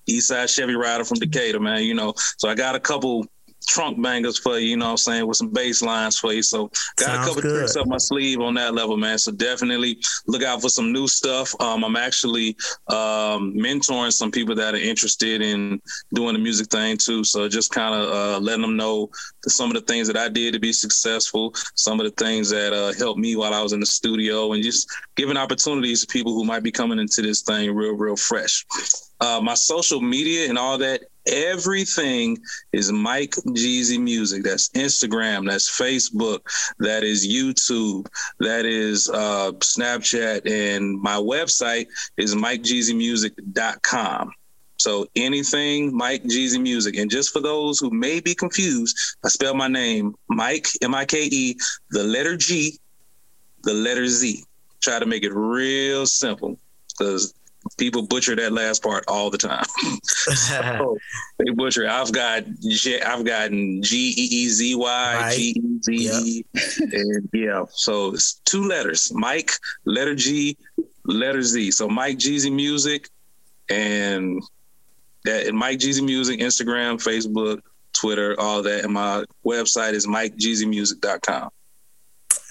East 0.07 0.29
Side 0.29 0.51
Chevy 0.51 0.75
Rider 0.75 1.05
from 1.05 1.19
Decatur, 1.19 1.61
man. 1.61 1.83
You 1.85 1.95
know, 1.95 2.15
so 2.39 2.49
I 2.49 2.55
got 2.55 2.75
a 2.75 2.81
couple 2.81 3.27
trunk 3.67 4.01
bangers 4.01 4.39
for 4.39 4.59
you, 4.59 4.71
you 4.71 4.77
know 4.77 4.87
what 4.87 4.91
I'm 4.93 4.97
saying, 4.99 5.27
with 5.27 5.37
some 5.37 5.51
bass 5.51 5.83
lines 5.83 6.19
for 6.19 6.33
you. 6.33 6.43
So 6.43 6.71
got 6.97 7.07
Sounds 7.07 7.27
a 7.27 7.29
couple 7.29 7.43
good. 7.43 7.59
tricks 7.59 7.77
up 7.77 7.87
my 7.87 7.99
sleeve 7.99 8.41
on 8.41 8.55
that 8.55 8.75
level, 8.75 8.97
man. 8.97 9.19
So 9.19 9.33
definitely 9.33 9.99
look 10.27 10.43
out 10.43 10.63
for 10.63 10.69
some 10.69 10.93
new 10.93 11.09
stuff. 11.09 11.55
Um, 11.61 11.85
I'm 11.85 11.97
actually 11.97 12.57
um, 12.89 13.55
mentoring 13.57 14.13
some 14.13 14.31
people 14.31 14.55
that 14.55 14.75
are 14.75 14.79
interested 14.79 15.43
in 15.43 15.81
doing 16.15 16.35
the 16.35 16.39
music 16.39 16.69
thing 16.69 16.97
too. 16.97 17.25
So 17.25 17.49
just 17.49 17.73
kind 17.73 17.95
of 17.95 18.11
uh, 18.11 18.39
letting 18.41 18.63
them 18.63 18.77
know 18.77 19.11
some 19.47 19.71
of 19.71 19.75
the 19.75 19.93
things 19.93 20.07
that 20.09 20.17
I 20.17 20.29
did 20.29 20.55
to 20.55 20.61
be 20.61 20.73
successful, 20.73 21.53
some 21.75 22.01
of 22.01 22.07
the 22.07 22.25
things 22.25 22.51
that 22.51 22.73
uh, 22.73 22.93
helped 22.95 23.19
me 23.19 23.37
while 23.37 23.55
I 23.55 23.63
was 23.63 23.73
in 23.73 23.81
the 23.81 23.87
studio, 23.87 24.53
and 24.53 24.63
just 24.63 24.89
giving 25.17 25.37
opportunities 25.37 26.01
to 26.01 26.07
people 26.07 26.33
who 26.35 26.45
might 26.45 26.63
be 26.63 26.73
coming 26.73 26.99
into 26.99 27.23
this 27.23 27.43
thing 27.43 27.75
real, 27.75 27.95
real 27.95 28.17
fresh. 28.17 28.65
Uh, 29.21 29.41
my 29.43 29.55
social 29.55 30.01
media 30.01 30.49
and 30.49 30.59
all 30.59 30.79
that, 30.79 31.03
everything 31.27 32.39
is 32.73 32.93
Mike 32.93 33.35
GZ 33.47 34.01
Music. 34.01 34.43
That's 34.43 34.69
Instagram, 34.71 35.49
that's 35.49 35.69
Facebook, 35.69 36.41
that 36.79 37.03
is 37.03 37.27
YouTube, 37.27 38.07
that 38.41 38.65
is 38.65 39.09
uh, 39.09 39.53
Snapchat, 39.53 40.49
and 40.51 41.01
my 41.01 41.17
website 41.17 41.87
is 42.17 42.35
MikeGZMusic.com. 42.35 44.33
So 44.79 45.07
anything 45.17 45.97
Mike 45.97 46.23
GZ 46.25 46.61
Music. 46.61 46.97
And 46.97 47.11
just 47.11 47.33
for 47.33 47.41
those 47.41 47.79
who 47.79 47.91
may 47.91 48.21
be 48.21 48.35
confused, 48.35 48.97
I 49.25 49.29
spell 49.29 49.55
my 49.55 49.69
name 49.69 50.15
Mike, 50.29 50.69
M 50.83 50.95
I 50.95 51.05
K 51.05 51.25
E, 51.25 51.57
the 51.91 52.05
letter 52.05 52.37
G, 52.37 52.79
the 53.63 53.73
letter 53.73 54.07
Z. 54.07 54.45
Try 54.81 54.99
to 54.99 55.07
make 55.07 55.25
it 55.25 55.33
real 55.33 56.07
simple 56.07 56.59
because 56.91 57.35
people 57.77 58.07
butcher 58.07 58.37
that 58.37 58.53
last 58.53 58.83
part 58.83 59.05
all 59.09 59.31
the 59.31 59.39
time. 59.39 59.65
so 60.03 60.61
oh, 60.63 60.99
they 61.39 61.51
butcher. 61.53 61.89
I've 61.89 62.13
got 62.13 62.45
I've 63.05 63.25
gotten 63.25 63.83
G 63.83 64.15
E 64.17 64.29
E 64.31 64.49
Z 64.49 64.75
Y 64.75 65.33
G 65.35 65.61
E 65.61 65.79
Z 65.83 66.11
E, 66.25 66.45
and 66.93 67.29
yeah. 67.33 67.65
So 67.71 68.15
it's 68.15 68.35
two 68.45 68.63
letters: 68.63 69.13
Mike, 69.15 69.53
letter 69.85 70.15
G, 70.15 70.57
letter 71.05 71.43
Z. 71.43 71.71
So 71.73 71.89
Mike 71.89 72.19
GZ 72.19 72.53
Music, 72.53 73.09
and 73.69 74.43
that 75.25 75.47
and 75.47 75.57
Mike 75.57 75.79
GZ 75.79 76.03
Music, 76.05 76.41
Instagram, 76.41 77.03
Facebook, 77.03 77.61
Twitter, 77.93 78.39
all 78.39 78.63
that. 78.63 78.85
And 78.85 78.93
my 78.93 79.25
website 79.45 79.93
is 79.93 80.07
MikeGZMusic.com. 80.07 81.51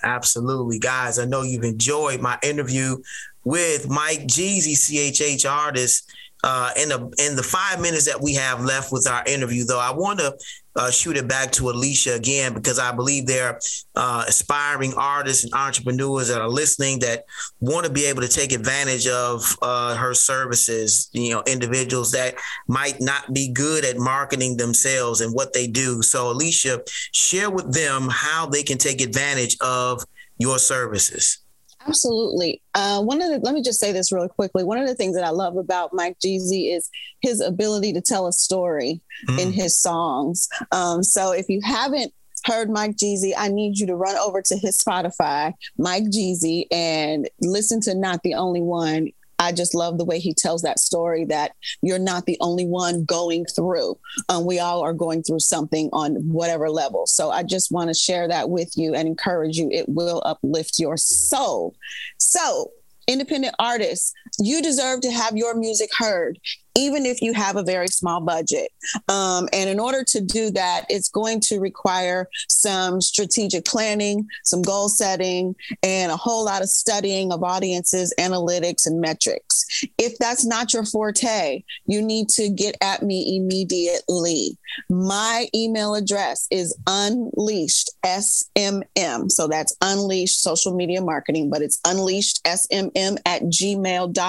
Absolutely, 0.04 0.80
guys. 0.80 1.18
I 1.18 1.26
know 1.26 1.42
you've 1.42 1.64
enjoyed 1.64 2.22
my 2.22 2.38
interview 2.44 2.98
with 3.46 3.88
Mike 3.90 4.28
GZ, 4.28 4.74
CHH 4.74 5.50
artist. 5.50 6.12
Uh, 6.44 6.70
in 6.78 6.90
the 6.90 7.00
in 7.18 7.36
the 7.36 7.42
five 7.42 7.82
minutes 7.82 8.06
that 8.06 8.22
we 8.22 8.36
have 8.36 8.64
left 8.64 8.92
with 8.92 9.08
our 9.10 9.24
interview, 9.26 9.64
though, 9.64 9.80
I 9.80 9.92
want 9.92 10.20
to 10.20 10.38
uh, 10.76 10.92
shoot 10.92 11.18
it 11.18 11.28
back 11.28 11.52
to 11.54 11.72
Alicia 11.72 12.14
again 12.14 12.54
because 12.54 12.78
I 12.78 12.92
believe 12.92 13.26
there 13.26 13.48
are 13.48 13.60
uh, 13.96 14.26
aspiring 14.28 14.94
artists 14.96 15.44
and 15.44 15.54
entrepreneurs 15.56 16.28
that 16.28 16.42
are 16.42 16.50
listening 16.50 17.00
that 17.00 17.24
want 17.62 17.88
to 17.88 17.92
be 17.92 18.06
able 18.06 18.22
to 18.22 18.28
take 18.28 18.52
advantage 18.52 19.08
of 19.08 19.58
uh, 19.64 19.96
her 19.96 20.14
services. 20.14 21.10
You 21.14 21.32
know, 21.32 21.44
individuals 21.48 22.12
that 22.12 22.36
might 22.68 23.02
not 23.02 23.34
be 23.34 23.52
good 23.52 23.84
at 23.84 23.98
marketing 23.98 24.58
themselves 24.58 25.22
and 25.22 25.34
what 25.34 25.52
they 25.52 25.66
do. 25.66 26.04
So, 26.04 26.30
Alicia, 26.30 26.82
share 27.12 27.50
with 27.50 27.74
them 27.74 28.08
how 28.12 28.46
they 28.46 28.62
can 28.62 28.78
take 28.78 29.02
advantage 29.02 29.58
of 29.62 30.04
your 30.38 30.60
services. 30.60 31.45
Absolutely. 31.88 32.62
Uh, 32.74 33.02
one 33.02 33.22
of 33.22 33.30
the, 33.30 33.40
let 33.40 33.54
me 33.54 33.62
just 33.62 33.80
say 33.80 33.92
this 33.92 34.12
really 34.12 34.28
quickly. 34.28 34.64
One 34.64 34.78
of 34.80 34.88
the 34.88 34.96
things 34.96 35.16
that 35.16 35.24
I 35.24 35.30
love 35.30 35.56
about 35.58 35.92
Mike 35.94 36.18
GZ 36.24 36.76
is 36.76 36.90
his 37.22 37.42
ability 37.42 37.94
to 37.94 38.02
tell 38.02 38.28
a 38.28 38.34
story 38.34 39.02
Mm. 39.30 39.40
in 39.40 39.52
his 39.54 39.80
songs. 39.80 40.50
Um, 40.72 41.02
so 41.04 41.32
if 41.32 41.48
you 41.48 41.62
haven't 41.64 42.14
heard 42.46 42.70
Mike 42.70 42.96
GZ, 42.98 43.34
I 43.38 43.48
need 43.48 43.78
you 43.80 43.88
to 43.88 43.96
run 43.96 44.16
over 44.18 44.42
to 44.42 44.58
his 44.58 44.78
Spotify, 44.78 45.54
Mike 45.78 46.04
GZ, 46.06 46.66
and 46.72 47.30
listen 47.42 47.80
to 47.82 47.96
Not 47.96 48.22
the 48.24 48.34
Only 48.36 48.62
One. 48.62 49.10
I 49.40 49.52
just 49.52 49.76
love 49.76 49.98
the 49.98 50.06
way 50.06 50.20
he 50.20 50.34
tells 50.34 50.62
that 50.62 50.80
story 50.80 51.26
that 51.26 51.54
you're 51.82 52.00
not 52.00 52.26
the 52.26 52.38
only 52.42 52.66
one 52.66 53.04
going 53.06 53.46
through. 53.46 53.98
Um, 54.30 54.46
we 54.46 54.60
all 54.60 54.82
are 54.82 54.94
going 54.94 55.24
through 55.24 55.42
something 55.42 55.90
on 55.94 56.16
whatever 56.28 56.70
level. 56.70 57.06
So 57.06 57.32
I 57.32 57.44
just 57.44 57.72
want 57.72 57.90
to 57.90 57.94
share 57.94 58.28
that 58.28 58.50
with 58.50 58.72
you 58.76 58.94
and 58.96 59.08
encourage 59.08 59.58
you. 59.58 59.70
It 59.72 59.90
will 59.90 60.22
uplift 60.26 60.80
your 60.80 60.98
soul. 60.98 61.76
So, 62.18 62.72
independent 63.08 63.56
artists, 63.60 64.14
you 64.40 64.62
deserve 64.62 65.02
to 65.02 65.12
have 65.12 65.38
your 65.38 65.56
music 65.56 65.90
heard 65.98 66.40
even 66.76 67.06
if 67.06 67.22
you 67.22 67.34
have 67.34 67.56
a 67.56 67.64
very 67.64 67.88
small 67.88 68.20
budget. 68.20 68.70
Um, 69.08 69.48
and 69.54 69.70
in 69.70 69.80
order 69.80 70.04
to 70.04 70.22
do 70.22 70.52
that, 70.52 70.86
it's 70.90 71.10
going 71.10 71.40
to 71.42 71.60
require 71.60 72.28
some 72.50 73.02
strategic 73.02 73.66
planning, 73.66 74.28
some 74.44 74.62
goal 74.62 74.90
setting, 74.90 75.56
and 75.82 76.12
a 76.12 76.18
whole 76.18 76.46
lot 76.46 76.62
of 76.62 76.70
studying 76.70 77.32
of 77.32 77.44
audiences, 77.44 78.14
analytics, 78.20 78.86
and 78.86 79.00
metrics. 79.00 79.86
If 79.98 80.18
that's 80.18 80.46
not 80.46 80.74
your 80.74 80.86
forte, 80.86 81.64
you 81.86 82.02
need 82.02 82.30
to 82.30 82.50
get 82.50 82.76
at 82.82 83.02
me 83.02 83.38
immediately. 83.38 84.58
My 84.90 85.48
email 85.56 85.96
address 85.96 86.48
is 86.52 86.78
unleashed 86.88 87.92
SMM. 88.06 89.32
So 89.32 89.48
that's 89.48 89.76
unleashed 89.82 90.42
social 90.42 90.76
media 90.76 91.02
marketing, 91.02 91.50
but 91.50 91.62
it's 91.62 91.80
unleashed 91.86 92.44
SMM 92.44 93.18
at 93.26 93.44
gmail.com. 93.44 94.25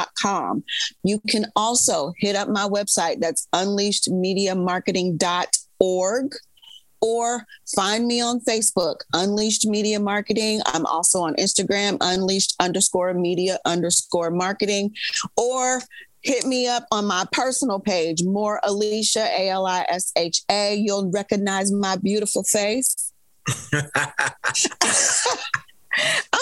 You 1.03 1.21
can 1.29 1.47
also 1.57 2.13
hit 2.19 2.37
up 2.37 2.49
my 2.49 2.69
website. 2.69 3.21
That's 3.21 3.49
unleashedmediamarketing.org 3.55 6.35
or 7.01 7.47
find 7.75 8.07
me 8.07 8.21
on 8.21 8.41
Facebook, 8.41 8.97
Unleashed 9.13 9.67
Media 9.67 10.01
Marketing. 10.01 10.61
I'm 10.67 10.87
also 10.87 11.21
on 11.21 11.35
Instagram, 11.37 11.99
Unleashed 12.01 12.55
underscore 12.61 13.15
media 13.15 13.59
underscore 13.65 14.31
marketing, 14.31 14.95
or 15.37 15.83
hit 16.23 16.47
me 16.47 16.67
up 16.67 16.87
on 16.91 17.07
my 17.07 17.25
personal 17.33 17.79
page, 17.79 18.23
More 18.25 18.61
Alisha, 18.65 19.27
A 19.39 19.51
L 19.51 19.67
I 19.67 19.85
S 19.89 20.13
H 20.17 20.43
A. 20.51 20.75
You'll 20.75 21.11
recognize 21.11 21.73
my 21.73 21.97
beautiful 21.97 22.43
face. 22.43 23.13
I'm 23.73 23.87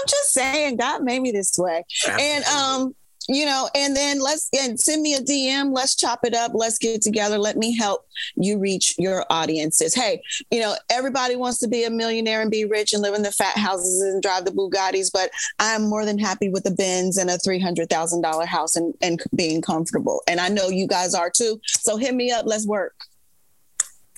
just 0.08 0.32
saying, 0.32 0.76
God 0.76 1.02
made 1.02 1.20
me 1.20 1.30
this 1.30 1.56
way. 1.58 1.84
And 2.08 2.44
um, 2.44 2.94
you 3.28 3.46
know, 3.46 3.68
and 3.74 3.96
then 3.96 4.20
let's 4.20 4.48
and 4.56 4.78
send 4.78 5.02
me 5.02 5.14
a 5.14 5.20
DM. 5.20 5.74
Let's 5.74 5.94
chop 5.94 6.20
it 6.24 6.34
up. 6.34 6.52
Let's 6.54 6.78
get 6.78 7.02
together. 7.02 7.38
Let 7.38 7.56
me 7.56 7.76
help 7.76 8.06
you 8.36 8.58
reach 8.58 8.94
your 8.98 9.24
audiences. 9.30 9.94
Hey, 9.94 10.22
you 10.50 10.60
know, 10.60 10.74
everybody 10.90 11.36
wants 11.36 11.58
to 11.60 11.68
be 11.68 11.84
a 11.84 11.90
millionaire 11.90 12.42
and 12.42 12.50
be 12.50 12.64
rich 12.64 12.92
and 12.92 13.02
live 13.02 13.14
in 13.14 13.22
the 13.22 13.32
fat 13.32 13.56
houses 13.56 14.02
and 14.02 14.22
drive 14.22 14.44
the 14.44 14.50
Bugattis, 14.50 15.10
but 15.12 15.30
I'm 15.58 15.88
more 15.88 16.04
than 16.04 16.18
happy 16.18 16.48
with 16.48 16.66
a 16.66 16.70
Benz 16.70 17.16
and 17.16 17.30
a 17.30 17.38
three 17.38 17.60
hundred 17.60 17.88
thousand 17.88 18.22
dollar 18.22 18.46
house 18.46 18.76
and, 18.76 18.94
and 19.00 19.22
being 19.34 19.62
comfortable. 19.62 20.22
And 20.28 20.40
I 20.40 20.48
know 20.48 20.68
you 20.68 20.86
guys 20.86 21.14
are 21.14 21.30
too. 21.30 21.60
So 21.66 21.96
hit 21.96 22.14
me 22.14 22.30
up. 22.30 22.46
Let's 22.46 22.66
work. 22.66 22.94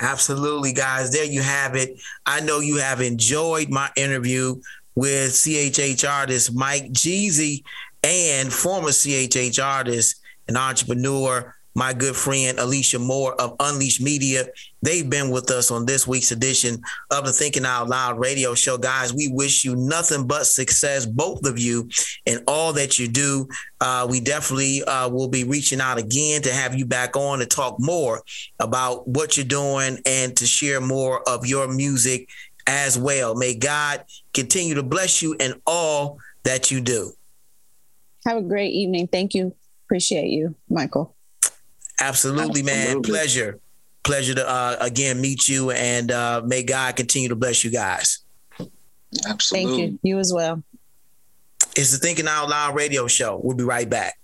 Absolutely, 0.01 0.73
guys. 0.73 1.11
There 1.13 1.25
you 1.25 1.41
have 1.43 1.75
it. 1.75 1.99
I 2.27 2.41
know 2.41 2.61
you 2.61 2.77
have 2.77 3.01
enjoyed 3.01 3.71
my 3.71 3.91
interview 3.97 4.61
with 4.95 5.33
CHH 5.33 6.09
artist 6.09 6.55
Mike 6.55 6.91
GZ 6.91 7.63
and 8.07 8.53
former 8.53 8.91
CHH 8.91 9.63
artist 9.63 10.23
and 10.47 10.57
entrepreneur, 10.57 11.53
my 11.75 11.93
good 11.93 12.15
friend 12.15 12.57
Alisha 12.59 13.05
Moore 13.05 13.35
of 13.41 13.57
Unleashed 13.59 14.01
Media. 14.01 14.47
They've 14.81 15.11
been 15.11 15.31
with 15.31 15.51
us 15.51 15.73
on 15.73 15.87
this 15.87 16.07
week's 16.07 16.31
edition 16.31 16.81
of 17.11 17.27
the 17.27 17.33
Thinking 17.33 17.67
Out 17.67 17.89
Loud 17.89 18.21
radio 18.21 18.55
show. 18.55 18.79
Guys, 18.79 19.13
we 19.13 19.27
wish 19.27 19.65
you 19.65 19.75
nothing 19.75 20.25
but 20.25 20.47
success, 20.47 21.05
both 21.05 21.45
of 21.45 21.59
you, 21.59 21.89
in 22.27 22.39
all 22.47 22.73
that 22.75 22.97
you 22.97 23.09
do. 23.09 23.49
Uh, 23.81 24.07
we 24.09 24.21
definitely 24.21 24.85
uh, 24.85 25.09
will 25.09 25.29
be 25.29 25.43
reaching 25.43 25.81
out 25.81 25.99
again 25.99 26.43
to 26.43 26.53
have 26.53 26.77
you 26.77 26.87
back 26.87 27.17
on 27.17 27.41
to 27.41 27.47
talk 27.47 27.75
more 27.81 28.23
about 28.61 29.07
what 29.09 29.37
you're 29.37 29.45
doing 29.45 29.99
and 30.07 30.37
to 30.37 30.47
share 30.47 30.81
more 30.81 31.29
of 31.29 31.45
your 31.45 31.67
music 31.67 32.29
as 32.69 32.97
well. 32.97 33.35
May 33.35 33.57
God 33.57 34.05
continue 34.33 34.77
to 34.77 34.85
bless 34.85 35.23
you 35.23 35.35
in 35.41 35.61
all 35.67 36.19
that 36.45 36.71
you 36.71 36.81
do. 36.81 37.16
Have 38.27 38.39
a 38.39 38.43
great 38.43 38.73
evening. 38.73 39.07
Thank 39.07 39.35
you. 39.35 39.55
Appreciate 39.87 40.29
you, 40.29 40.57
Michael. 40.69 41.15
Absolutely, 42.01 42.63
man. 42.63 43.03
Pleasure. 43.03 43.61
Pleasure 44.03 44.35
to 44.35 44.49
uh, 44.49 44.77
again 44.81 45.21
meet 45.21 45.49
you, 45.49 45.71
and 45.71 46.11
uh, 46.11 46.43
may 46.45 46.63
God 46.63 46.97
continue 46.97 47.29
to 47.29 47.37
bless 47.37 47.65
you 47.65 47.71
guys. 47.71 48.19
Absolutely. 49.29 49.77
Thank 49.77 49.93
you. 49.93 49.99
You 50.03 50.19
as 50.19 50.33
well. 50.33 50.63
It's 51.77 51.93
the 51.93 51.99
Thinking 51.99 52.27
Out 52.27 52.49
Loud 52.49 52.75
radio 52.75 53.07
show. 53.07 53.41
We'll 53.43 53.57
be 53.57 53.65
right 53.65 53.89
back. 53.89 54.19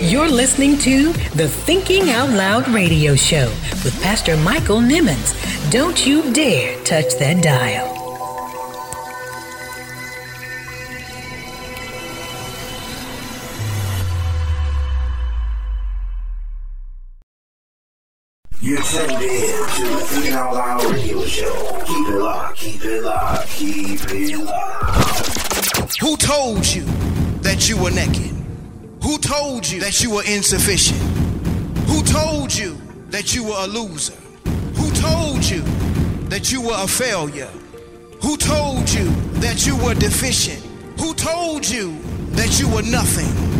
You're 0.00 0.28
listening 0.28 0.78
to 0.78 1.12
the 1.34 1.48
Thinking 1.48 2.10
Out 2.10 2.30
Loud 2.30 2.68
radio 2.68 3.14
show 3.14 3.48
with 3.84 3.98
Pastor 4.02 4.36
Michael 4.38 4.78
Nimmons. 4.78 5.70
Don't 5.70 6.06
you 6.06 6.32
dare 6.32 6.82
touch 6.84 7.16
that 7.18 7.42
dial. 7.42 7.99
You're 18.70 18.80
tuned 18.82 19.10
in 19.10 19.68
to 19.68 20.20
the 20.20 20.32
Out 20.32 20.54
Loud 20.54 20.84
radio 20.92 21.24
show. 21.24 21.82
Keep 21.84 22.06
it 22.06 22.18
locked, 22.18 22.56
keep 22.56 22.84
it 22.84 23.02
locked, 23.02 23.48
keep 23.48 24.00
it 24.12 24.38
locked. 24.38 25.98
Who 25.98 26.16
told 26.16 26.64
you 26.64 26.84
that 27.42 27.68
you 27.68 27.76
were 27.76 27.90
naked? 27.90 28.30
Who 29.02 29.18
told 29.18 29.68
you 29.68 29.80
that 29.80 30.00
you 30.04 30.12
were 30.12 30.22
insufficient? 30.22 31.00
Who 31.88 32.04
told 32.04 32.54
you 32.54 32.80
that 33.08 33.34
you 33.34 33.42
were 33.42 33.56
a 33.58 33.66
loser? 33.66 34.14
Who 34.76 34.92
told 34.92 35.42
you 35.42 35.62
that 36.28 36.52
you 36.52 36.60
were 36.62 36.76
a 36.78 36.86
failure? 36.86 37.50
Who 38.22 38.36
told 38.36 38.88
you 38.88 39.10
that 39.40 39.66
you 39.66 39.74
were 39.78 39.94
deficient? 39.94 40.64
Who 41.00 41.12
told 41.14 41.68
you 41.68 41.98
that 42.36 42.60
you 42.60 42.68
were 42.68 42.82
nothing? 42.82 43.59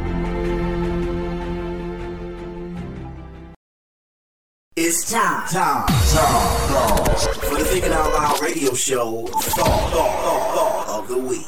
It's 4.77 5.11
time, 5.11 5.45
time, 5.49 5.85
time, 5.85 7.15
for 7.41 7.57
the 7.57 7.65
Thinking 7.65 7.91
Out 7.91 8.13
Loud 8.13 8.41
radio 8.41 8.73
show 8.73 9.27
thought, 9.27 9.91
thought, 9.91 10.23
thought, 10.23 10.87
thought 10.87 10.99
of 11.01 11.07
the 11.09 11.17
week. 11.17 11.45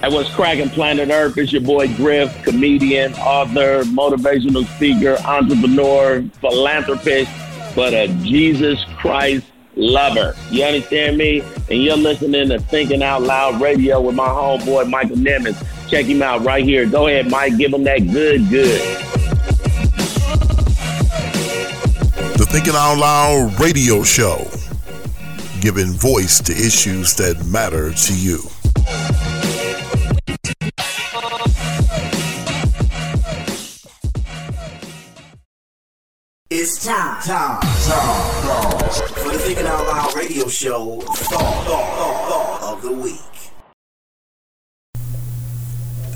Hey, 0.00 0.12
what's 0.12 0.34
cracking 0.34 0.70
planet 0.70 1.10
Earth? 1.10 1.38
It's 1.38 1.52
your 1.52 1.62
boy 1.62 1.94
Griff, 1.94 2.42
comedian, 2.42 3.14
author, 3.14 3.84
motivational 3.84 4.66
speaker, 4.74 5.16
entrepreneur, 5.24 6.24
philanthropist, 6.40 7.30
but 7.76 7.94
a 7.94 8.08
Jesus 8.24 8.84
Christ 8.96 9.46
lover. 9.80 10.34
You 10.50 10.64
understand 10.64 11.16
me? 11.16 11.42
And 11.70 11.82
you're 11.82 11.96
listening 11.96 12.48
to 12.50 12.60
Thinking 12.60 13.02
Out 13.02 13.22
Loud 13.22 13.60
Radio 13.60 14.00
with 14.00 14.14
my 14.14 14.28
homeboy 14.28 14.88
Michael 14.88 15.16
Nimmons. 15.16 15.60
Check 15.88 16.06
him 16.06 16.22
out 16.22 16.44
right 16.44 16.64
here. 16.64 16.86
Go 16.86 17.08
ahead, 17.08 17.30
Mike. 17.30 17.56
Give 17.56 17.72
him 17.72 17.84
that 17.84 17.98
good, 17.98 18.48
good. 18.48 18.80
The 22.38 22.46
Thinking 22.48 22.74
Out 22.74 22.98
Loud 22.98 23.60
Radio 23.60 24.02
Show, 24.02 24.46
giving 25.60 25.92
voice 25.92 26.40
to 26.40 26.52
issues 26.52 27.16
that 27.16 27.44
matter 27.46 27.92
to 27.92 28.14
you. 28.14 28.40
It's 36.52 36.84
time. 36.84 37.22
Time. 37.22 37.60
Time. 37.60 38.42
time. 38.42 38.69
Thinking 39.50 39.66
Out 39.66 39.84
Loud 39.84 40.14
radio 40.14 40.46
show, 40.46 41.00
Thought, 41.00 41.66
Thought, 41.66 42.60
Thought 42.60 42.72
of 42.72 42.82
the 42.82 42.92
Week. 42.92 43.50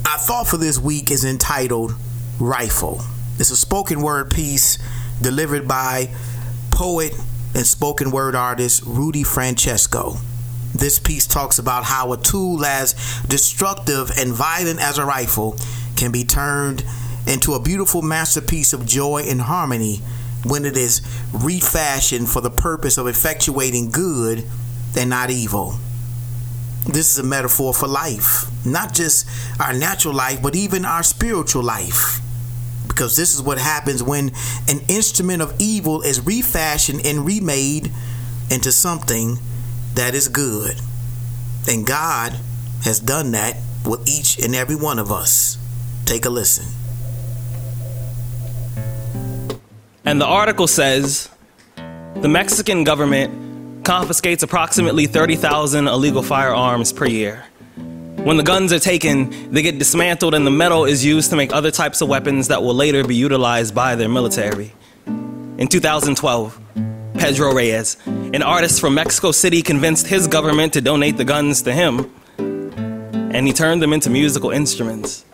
Our 0.07 0.19
thought 0.19 0.47
for 0.47 0.57
this 0.57 0.79
week 0.79 1.11
is 1.11 1.25
entitled 1.25 1.97
Rifle. 2.39 3.01
It's 3.41 3.51
a 3.51 3.57
spoken 3.57 4.03
word 4.03 4.31
piece 4.31 4.79
delivered 5.21 5.67
by 5.67 6.15
poet 6.71 7.13
and 7.57 7.67
spoken 7.67 8.13
word 8.13 8.37
artist 8.37 8.85
Rudy 8.87 9.25
Francisco. 9.25 10.15
This 10.73 11.01
piece 11.01 11.27
talks 11.27 11.59
about 11.59 11.83
how 11.83 12.13
a 12.13 12.17
tool 12.17 12.65
as 12.65 12.95
destructive 13.27 14.13
and 14.17 14.33
violent 14.33 14.81
as 14.81 14.97
a 14.97 15.05
rifle 15.05 15.57
can 15.97 16.13
be 16.13 16.23
turned 16.23 16.85
into 17.27 17.55
a 17.55 17.61
beautiful 17.61 18.01
masterpiece 18.01 18.73
of 18.73 18.87
joy 18.87 19.25
and 19.27 19.41
harmony 19.41 20.03
when 20.45 20.65
it 20.65 20.77
is 20.77 21.01
refashioned 21.33 22.29
for 22.29 22.41
the 22.41 22.51
purpose 22.51 22.99
of 22.99 23.07
effectuating 23.07 23.93
good 23.93 24.45
and 24.97 25.11
not 25.11 25.31
evil. 25.31 25.79
This 26.87 27.11
is 27.11 27.19
a 27.19 27.23
metaphor 27.23 27.73
for 27.73 27.89
life, 27.89 28.47
not 28.65 28.93
just 28.93 29.27
our 29.59 29.73
natural 29.73 30.15
life, 30.15 30.43
but 30.43 30.55
even 30.55 30.85
our 30.85 31.03
spiritual 31.03 31.63
life. 31.63 32.21
Because 32.87 33.17
this 33.17 33.35
is 33.35 33.43
what 33.43 33.59
happens 33.59 34.03
when 34.03 34.33
an 34.69 34.81
instrument 34.89 35.41
of 35.41 35.55
evil 35.59 36.03
is 36.03 36.21
refashioned 36.21 37.05
and 37.07 37.25
remade 37.25 37.91
into 38.51 38.71
something 38.71 39.39
that 39.95 40.15
is 40.15 40.29
good. 40.29 40.77
And 41.67 41.87
God 41.87 42.39
has 42.83 43.01
done 43.01 43.33
that 43.33 43.57
with 43.87 44.07
each 44.07 44.39
and 44.39 44.55
every 44.55 44.77
one 44.77 44.99
of 44.99 45.11
us. 45.11 45.57
Take 46.05 46.27
a 46.27 46.31
listen. 46.31 46.84
And 50.07 50.21
the 50.21 50.27
article 50.27 50.67
says 50.67 51.31
the 51.77 52.29
Mexican 52.29 52.85
government 52.85 53.85
confiscates 53.85 54.43
approximately 54.43 55.07
30,000 55.07 55.89
illegal 55.89 56.23
firearms 56.23 56.93
per 56.93 57.07
year. 57.07 57.45
When 57.77 58.37
the 58.37 58.43
guns 58.43 58.73
are 58.73 58.79
taken, 58.79 59.51
they 59.51 59.63
get 59.63 59.79
dismantled 59.79 60.35
and 60.35 60.47
the 60.47 60.51
metal 60.51 60.85
is 60.85 61.05
used 61.05 61.31
to 61.31 61.37
make 61.37 61.53
other 61.53 61.71
types 61.71 62.01
of 62.01 62.09
weapons 62.09 62.49
that 62.49 62.63
will 62.63 62.75
later 62.75 63.05
be 63.05 63.15
utilized 63.15 63.75
by 63.75 63.97
their 63.97 64.09
military. 64.09 64.73
In 65.07 65.69
2012, 65.69 66.61
Pedro 67.15 67.55
Reyes, 67.55 67.97
an 68.07 68.43
artist 68.43 68.81
from 68.81 68.95
Mexico 68.95 69.31
City, 69.31 69.63
convinced 69.63 70.07
his 70.07 70.27
government 70.27 70.73
to 70.75 70.81
donate 70.81 71.17
the 71.17 71.25
guns 71.25 71.63
to 71.63 71.73
him, 71.73 72.11
and 72.39 73.47
he 73.47 73.53
turned 73.53 73.81
them 73.81 73.93
into 73.93 74.11
musical 74.11 74.51
instruments. 74.51 75.25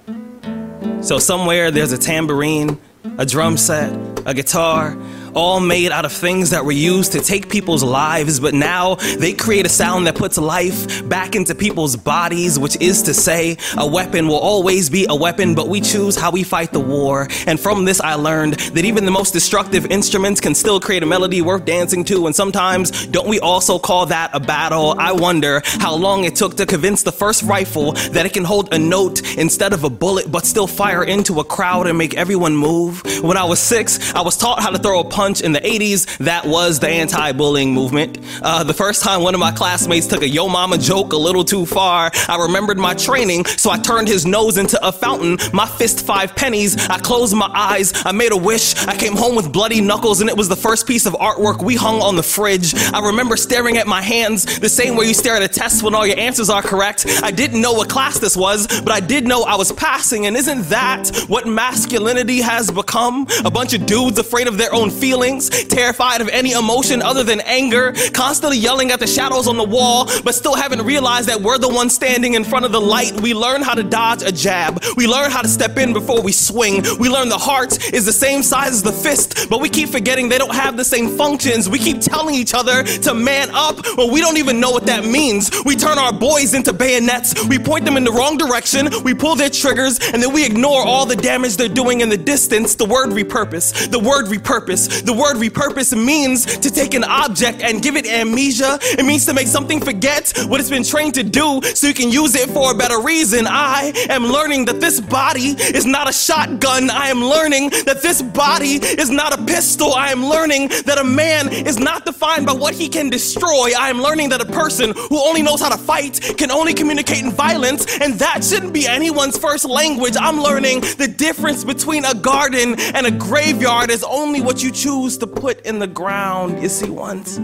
So, 1.01 1.19
somewhere 1.19 1.71
there's 1.71 1.93
a 1.93 1.99
tambourine, 1.99 2.79
a 3.19 3.25
drum 3.25 3.57
set, 3.57 3.93
a 4.27 4.35
guitar, 4.35 4.97
all 5.35 5.61
made 5.61 5.93
out 5.93 6.05
of 6.05 6.13
things 6.13 6.51
that 6.51 6.65
were 6.65 6.73
used 6.73 7.13
to 7.13 7.21
take 7.21 7.49
people's 7.49 7.83
lives, 7.83 8.41
but 8.41 8.55
now 8.55 8.97
they 9.19 9.33
create 9.33 9.67
a 9.67 9.69
sound 9.69 10.07
that 10.07 10.15
puts 10.15 10.39
life 10.39 11.09
back 11.09 11.35
into 11.35 11.55
people's 11.55 11.97
bodies, 11.97 12.59
which 12.59 12.77
is 12.81 13.03
to 13.03 13.15
say, 13.15 13.57
a 13.77 13.87
weapon 13.87 14.27
will 14.27 14.39
always 14.39 14.91
be 14.91 15.07
a 15.09 15.15
weapon, 15.15 15.55
but 15.55 15.69
we 15.69 15.81
choose 15.81 16.17
how 16.17 16.31
we 16.31 16.43
fight 16.43 16.73
the 16.73 16.81
war. 16.81 17.29
And 17.47 17.59
from 17.59 17.85
this, 17.85 18.01
I 18.01 18.15
learned 18.15 18.55
that 18.55 18.85
even 18.85 19.05
the 19.05 19.11
most 19.11 19.33
destructive 19.33 19.87
instruments 19.87 20.41
can 20.41 20.55
still 20.55 20.81
create 20.81 21.03
a 21.03 21.07
melody 21.07 21.43
worth 21.43 21.65
dancing 21.65 22.05
to, 22.05 22.27
and 22.27 22.35
sometimes 22.35 23.07
don't 23.07 23.29
we 23.29 23.41
also 23.41 23.79
call 23.79 24.07
that 24.07 24.31
a 24.35 24.41
battle? 24.41 24.95
I 24.99 25.13
wonder 25.13 25.63
how 25.65 25.95
long 25.95 26.25
it 26.25 26.35
took 26.37 26.57
to 26.57 26.67
convince 26.67 27.03
the 27.03 27.13
first 27.13 27.43
rifle 27.43 27.93
that 27.93 28.27
it 28.27 28.33
can 28.33 28.45
hold 28.45 28.73
a 28.73 28.79
note 28.79 29.37
instead 29.37 29.73
of 29.73 29.85
a 29.85 29.91
bullet, 29.91 30.31
but 30.31 30.45
still 30.45 30.67
fire 30.67 31.05
into 31.05 31.41
a 31.41 31.45
crowd 31.45 31.87
and 31.87 31.97
make 31.97 32.15
everyone 32.15 32.57
move. 32.57 33.03
When 33.23 33.37
I 33.37 33.45
was 33.45 33.59
six, 33.59 34.15
I 34.15 34.23
was 34.23 34.37
taught 34.37 34.61
how 34.63 34.71
to 34.71 34.79
throw 34.79 35.01
a 35.01 35.05
punch 35.05 35.20
punch 35.21 35.43
in 35.43 35.53
the 35.53 35.61
80s, 35.61 36.17
that 36.17 36.47
was 36.47 36.81
the 36.81 36.89
anti 36.89 37.33
bullying 37.33 37.75
movement. 37.75 38.19
Uh, 38.41 38.65
the 38.65 38.73
first 38.73 39.03
time 39.03 39.21
one 39.21 39.35
of 39.35 39.41
my 39.41 39.53
classmates 39.53 40.07
took 40.07 40.23
a 40.23 40.29
yo 40.29 40.49
mama 40.49 40.79
joke 40.79 41.13
a 41.13 41.17
little 41.19 41.45
too 41.45 41.67
far, 41.67 42.11
I 42.27 42.41
remembered 42.41 42.79
my 42.79 42.95
training, 42.95 43.45
so 43.45 43.71
I 43.71 43.77
turned 43.77 44.09
his 44.09 44.25
nose 44.25 44.57
into 44.57 44.79
a 44.83 44.91
fountain. 44.91 45.37
My 45.53 45.67
fist 45.67 46.07
five 46.07 46.35
pennies, 46.35 46.89
I 46.89 46.97
closed 46.97 47.37
my 47.37 47.51
eyes, 47.53 47.93
I 48.07 48.13
made 48.13 48.33
a 48.33 48.37
wish, 48.37 48.75
I 48.87 48.97
came 48.97 49.15
home 49.15 49.37
with 49.37 49.53
bloody 49.53 49.83
knuckles, 49.83 50.23
and 50.23 50.31
it 50.31 50.37
was 50.39 50.49
the 50.49 50.57
first 50.57 50.87
piece 50.87 51.05
of 51.05 51.13
artwork 51.13 51.63
we 51.63 51.77
hung 51.77 52.01
on 52.01 52.17
the 52.17 52.23
fridge. 52.23 52.75
I 52.75 53.05
remember 53.05 53.37
staring 53.37 53.77
at 53.77 53.87
my 53.87 54.01
hands 54.01 54.59
the 54.59 54.71
same 54.71 54.97
way 54.97 55.05
you 55.05 55.13
stare 55.13 55.37
at 55.37 55.43
a 55.43 55.49
test 55.49 55.83
when 55.83 55.95
all 55.95 56.07
your 56.07 56.19
answers 56.19 56.49
are 56.49 56.63
correct. 56.63 57.05
I 57.23 57.31
didn't 57.31 57.61
know 57.61 57.75
what 57.75 57.91
class 57.91 58.19
this 58.19 58.39
was, 58.39 58.67
but 58.81 58.91
I 58.91 59.01
did 59.01 59.29
know 59.29 59.43
I 59.43 59.57
was 59.57 59.71
passing, 59.71 60.25
and 60.25 60.35
isn't 60.35 60.63
that 60.71 61.11
what 61.29 61.47
masculinity 61.47 62.41
has 62.41 62.71
become? 62.71 63.27
A 63.45 63.51
bunch 63.51 63.75
of 63.75 63.85
dudes 63.85 64.19
afraid 64.19 64.49
of 64.49 64.57
their 64.57 64.75
own 64.75 64.89
feelings 64.89 65.10
feelings, 65.11 65.51
terrified 65.65 66.21
of 66.21 66.29
any 66.29 66.53
emotion 66.53 67.03
other 67.03 67.25
than 67.25 67.41
anger, 67.41 67.93
constantly 68.15 68.57
yelling 68.57 68.93
at 68.93 69.01
the 69.01 69.07
shadows 69.09 69.49
on 69.49 69.57
the 69.57 69.65
wall, 69.65 70.09
but 70.23 70.37
still 70.37 70.55
haven't 70.55 70.83
realized 70.83 71.29
that 71.29 71.41
we're 71.41 71.59
the 71.59 71.69
ones 71.69 71.93
standing 71.93 72.35
in 72.35 72.45
front 72.45 72.65
of 72.65 72.71
the 72.71 72.81
light. 72.81 73.21
We 73.21 73.35
learn 73.35 73.61
how 73.61 73.75
to 73.75 73.83
dodge 73.83 74.23
a 74.23 74.31
jab. 74.31 74.81
We 74.97 75.09
learn 75.09 75.33
how 75.33 75.43
to 75.43 75.49
step 75.49 75.79
in 75.79 75.93
before 75.93 76.23
we 76.23 76.31
swing. 76.31 76.85
We 77.01 77.09
learn 77.09 77.29
the 77.29 77.39
heart 77.39 77.93
is 77.93 78.07
the 78.07 78.13
same 78.13 78.45
size 78.45 78.71
as 78.71 78.85
the 78.85 78.93
fist, 78.93 79.51
but 79.51 79.61
we 79.61 79.69
keep 79.69 79.89
forgetting 79.89 80.29
they 80.29 80.39
don't 80.39 80.55
have 80.55 80.77
the 80.77 80.85
same 80.85 81.17
functions. 81.17 81.69
We 81.69 81.81
keep 81.81 82.01
telling 82.01 82.37
each 82.37 82.55
other 82.55 82.85
to 82.85 83.13
man 83.13 83.49
up 83.51 83.85
when 83.97 84.13
we 84.13 84.21
don't 84.21 84.39
even 84.39 84.61
know 84.61 84.71
what 84.71 84.87
that 84.87 85.05
means. 85.05 85.51
We 85.65 85.75
turn 85.75 85.99
our 85.99 86.13
boys 86.13 86.55
into 86.55 86.73
bayonets. 86.73 87.35
We 87.49 87.59
point 87.59 87.85
them 87.85 87.97
in 87.97 88.05
the 88.05 88.13
wrong 88.13 88.37
direction. 88.37 88.89
We 89.03 89.15
pull 89.15 89.35
their 89.35 89.51
triggers, 89.51 89.99
and 90.13 90.23
then 90.23 90.33
we 90.33 90.47
ignore 90.47 90.87
all 90.87 91.05
the 91.05 91.17
damage 91.17 91.57
they're 91.57 91.69
doing 91.69 92.01
in 92.01 92.11
the 92.11 92.17
distance. 92.17 92.77
The 92.77 92.85
word 92.85 93.09
repurpose. 93.09 93.91
The 93.91 93.99
word 93.99 94.27
repurpose. 94.27 95.00
The 95.05 95.13
word 95.13 95.37
repurpose 95.37 95.97
means 95.97 96.45
to 96.47 96.71
take 96.71 96.95
an 96.95 97.05
object 97.05 97.63
and 97.63 97.83
give 97.83 97.97
it 97.97 98.07
amnesia. 98.07 98.79
It 98.83 99.05
means 99.05 99.27
to 99.27 99.35
make 99.35 99.47
something 99.47 99.81
forget 99.81 100.33
what 100.47 100.61
it's 100.61 100.71
been 100.71 100.85
trained 100.85 101.15
to 101.15 101.23
do 101.23 101.61
so 101.75 101.87
you 101.87 101.95
can 101.95 102.11
use 102.11 102.35
it 102.35 102.51
for 102.51 102.73
a 102.73 102.75
better 102.75 103.01
reason. 103.01 103.47
I 103.47 103.93
am 104.09 104.25
learning 104.25 104.67
that 104.67 104.81
this 104.81 105.01
body 105.01 105.55
is 105.59 105.87
not 105.87 106.09
a 106.09 106.13
shotgun. 106.13 106.91
I 106.91 107.09
am 107.09 107.25
learning 107.25 107.71
that 107.87 108.03
this 108.03 108.23
body 108.23 108.75
is 108.75 109.11
not 109.11 109.39
a 109.39 109.43
pistol. 109.45 109.95
I 109.95 110.11
am 110.11 110.25
learning 110.25 110.69
that 110.87 110.99
a 110.99 111.05
man 111.05 111.49
is 111.53 111.79
not 111.79 112.05
defined 112.05 112.47
by 112.47 112.53
what 112.53 112.75
he 112.75 112.89
can 112.89 113.09
destroy. 113.09 113.73
I 113.79 113.91
am 113.91 114.01
learning 114.01 114.29
that 114.31 114.41
a 114.41 114.47
person 114.47 114.93
who 115.09 115.19
only 115.19 115.43
knows 115.43 115.61
how 115.61 115.71
to 115.71 115.79
fight 115.79 116.21
can 116.37 116.51
only 116.51 116.75
communicate 116.75 117.23
in 117.25 117.31
violence, 117.31 117.87
and 118.01 118.15
that 118.19 118.45
shouldn't 118.45 118.73
be 118.73 118.87
anyone's 118.87 119.39
first 119.39 119.65
language. 119.65 120.17
I'm 120.19 120.41
learning 120.41 120.81
the 120.99 121.09
difference 121.09 121.65
between 121.65 122.05
a 122.05 122.15
garden 122.15 122.79
and 122.95 123.07
a 123.07 123.11
graveyard 123.11 123.91
is 123.91 124.05
only 124.05 124.41
what 124.41 124.63
you 124.63 124.71
choose 124.71 124.90
choose 124.91 125.19
to 125.19 125.27
put 125.27 125.61
in 125.65 125.79
the 125.79 125.87
ground. 125.87 126.61
You 126.61 126.69
see, 126.69 126.91
once, 126.91 127.39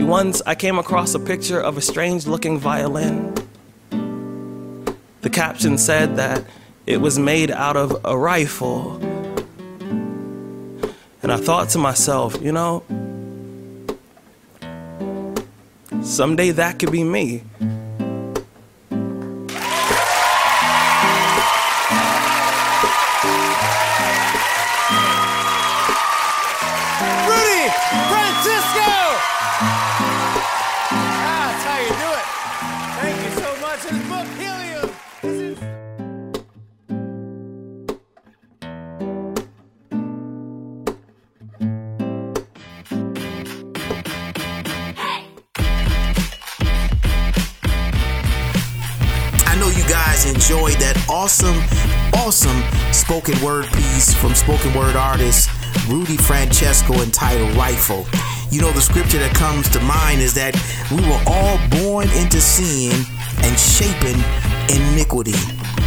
once 0.00 0.40
I 0.46 0.54
came 0.54 0.78
across 0.78 1.14
a 1.14 1.20
picture 1.20 1.60
of 1.60 1.76
a 1.76 1.82
strange 1.82 2.26
looking 2.26 2.58
violin. 2.58 3.34
The 5.20 5.28
caption 5.30 5.76
said 5.76 6.16
that 6.16 6.44
it 6.86 6.98
was 6.98 7.18
made 7.18 7.50
out 7.50 7.76
of 7.76 7.94
a 8.06 8.16
rifle. 8.16 8.96
And 11.22 11.30
I 11.30 11.36
thought 11.36 11.68
to 11.70 11.78
myself, 11.78 12.40
you 12.40 12.52
know, 12.52 12.82
someday 16.02 16.52
that 16.52 16.78
could 16.78 16.90
be 16.90 17.04
me. 17.04 17.42
Awesome, 51.24 51.56
awesome 52.12 52.62
spoken 52.92 53.42
word 53.42 53.64
piece 53.72 54.12
from 54.12 54.34
spoken 54.34 54.74
word 54.74 54.94
artist 54.94 55.48
Rudy 55.88 56.18
Francisco 56.18 56.92
entitled 57.00 57.56
Rifle. 57.56 58.04
You 58.50 58.60
know, 58.60 58.70
the 58.72 58.82
scripture 58.82 59.16
that 59.16 59.34
comes 59.34 59.70
to 59.70 59.80
mind 59.80 60.20
is 60.20 60.34
that 60.34 60.52
we 60.92 61.00
were 61.00 61.22
all 61.26 61.56
born 61.80 62.10
into 62.10 62.42
sin 62.42 62.92
and 63.40 63.58
shapen 63.58 64.20
iniquity. 64.68 65.32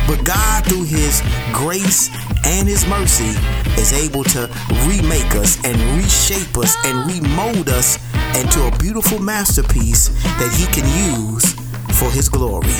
But 0.07 0.25
God, 0.25 0.65
through 0.65 0.85
His 0.85 1.21
grace 1.53 2.09
and 2.43 2.67
His 2.67 2.87
mercy, 2.87 3.37
is 3.79 3.93
able 3.93 4.23
to 4.33 4.49
remake 4.89 5.35
us 5.35 5.63
and 5.63 5.77
reshape 6.01 6.57
us 6.57 6.75
and 6.83 7.05
remold 7.05 7.69
us 7.69 7.99
into 8.33 8.65
a 8.65 8.75
beautiful 8.79 9.19
masterpiece 9.19 10.07
that 10.41 10.49
He 10.57 10.65
can 10.73 10.89
use 11.13 11.53
for 11.93 12.09
His 12.09 12.27
glory. 12.27 12.73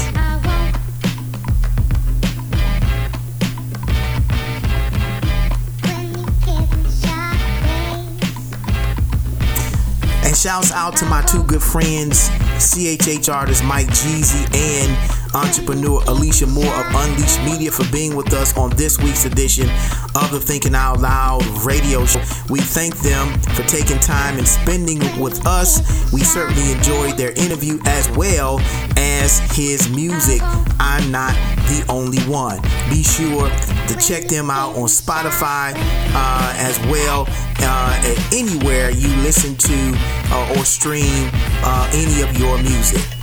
Shouts 10.47 10.71
out 10.71 10.95
to 10.95 11.05
my 11.07 11.21
two 11.23 11.43
good 11.43 11.61
friends, 11.61 12.29
CHH 12.55 13.27
artist 13.27 13.65
Mike 13.65 13.87
GZ 13.87 14.55
and 14.55 15.16
entrepreneur 15.37 16.01
Alisha 16.01 16.47
Moore 16.51 16.65
of 16.65 16.85
Unleashed 16.95 17.41
Media 17.43 17.71
for 17.71 17.89
being 17.91 18.15
with 18.15 18.33
us 18.33 18.57
on 18.57 18.71
this 18.71 18.97
week's 18.97 19.25
edition 19.25 19.69
of 20.15 20.31
the 20.31 20.39
Thinking 20.39 20.73
Out 20.73 20.99
Loud 20.99 21.45
radio 21.63 22.05
show. 22.05 22.21
We 22.49 22.59
thank 22.59 22.97
them 22.97 23.39
for 23.55 23.63
taking 23.63 23.99
time 23.99 24.37
and 24.37 24.47
spending 24.47 24.99
with 25.21 25.45
us. 25.45 25.79
We 26.11 26.21
certainly 26.21 26.71
enjoyed 26.71 27.17
their 27.17 27.31
interview 27.33 27.79
as 27.85 28.09
well 28.11 28.59
as 28.97 29.39
his 29.55 29.89
music. 29.89 30.41
I'm 30.79 31.11
not 31.11 31.33
the 31.69 31.85
only 31.89 32.21
one. 32.23 32.59
Be 32.89 33.03
sure 33.03 33.49
to 33.49 33.95
check 33.99 34.27
them 34.27 34.49
out 34.49 34.75
on 34.75 34.87
Spotify 34.87 35.73
uh, 35.75 36.53
as 36.57 36.79
well 36.87 37.25
uh, 37.59 38.15
anywhere 38.33 38.89
you 38.89 39.09
listen 39.21 39.55
to 39.55 39.93
uh, 40.31 40.55
or 40.57 40.65
stream 40.65 41.29
uh, 41.63 41.89
any 41.93 42.21
of 42.21 42.37
your 42.39 42.57
music. 42.63 43.16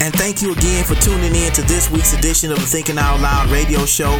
And 0.00 0.14
thank 0.14 0.42
you 0.42 0.52
again 0.52 0.84
for 0.84 0.94
tuning 0.94 1.34
in 1.34 1.52
to 1.52 1.62
this 1.62 1.90
week's 1.90 2.14
edition 2.14 2.52
of 2.52 2.58
the 2.58 2.66
Thinking 2.66 2.98
Out 2.98 3.20
Loud 3.20 3.50
radio 3.50 3.84
show. 3.84 4.12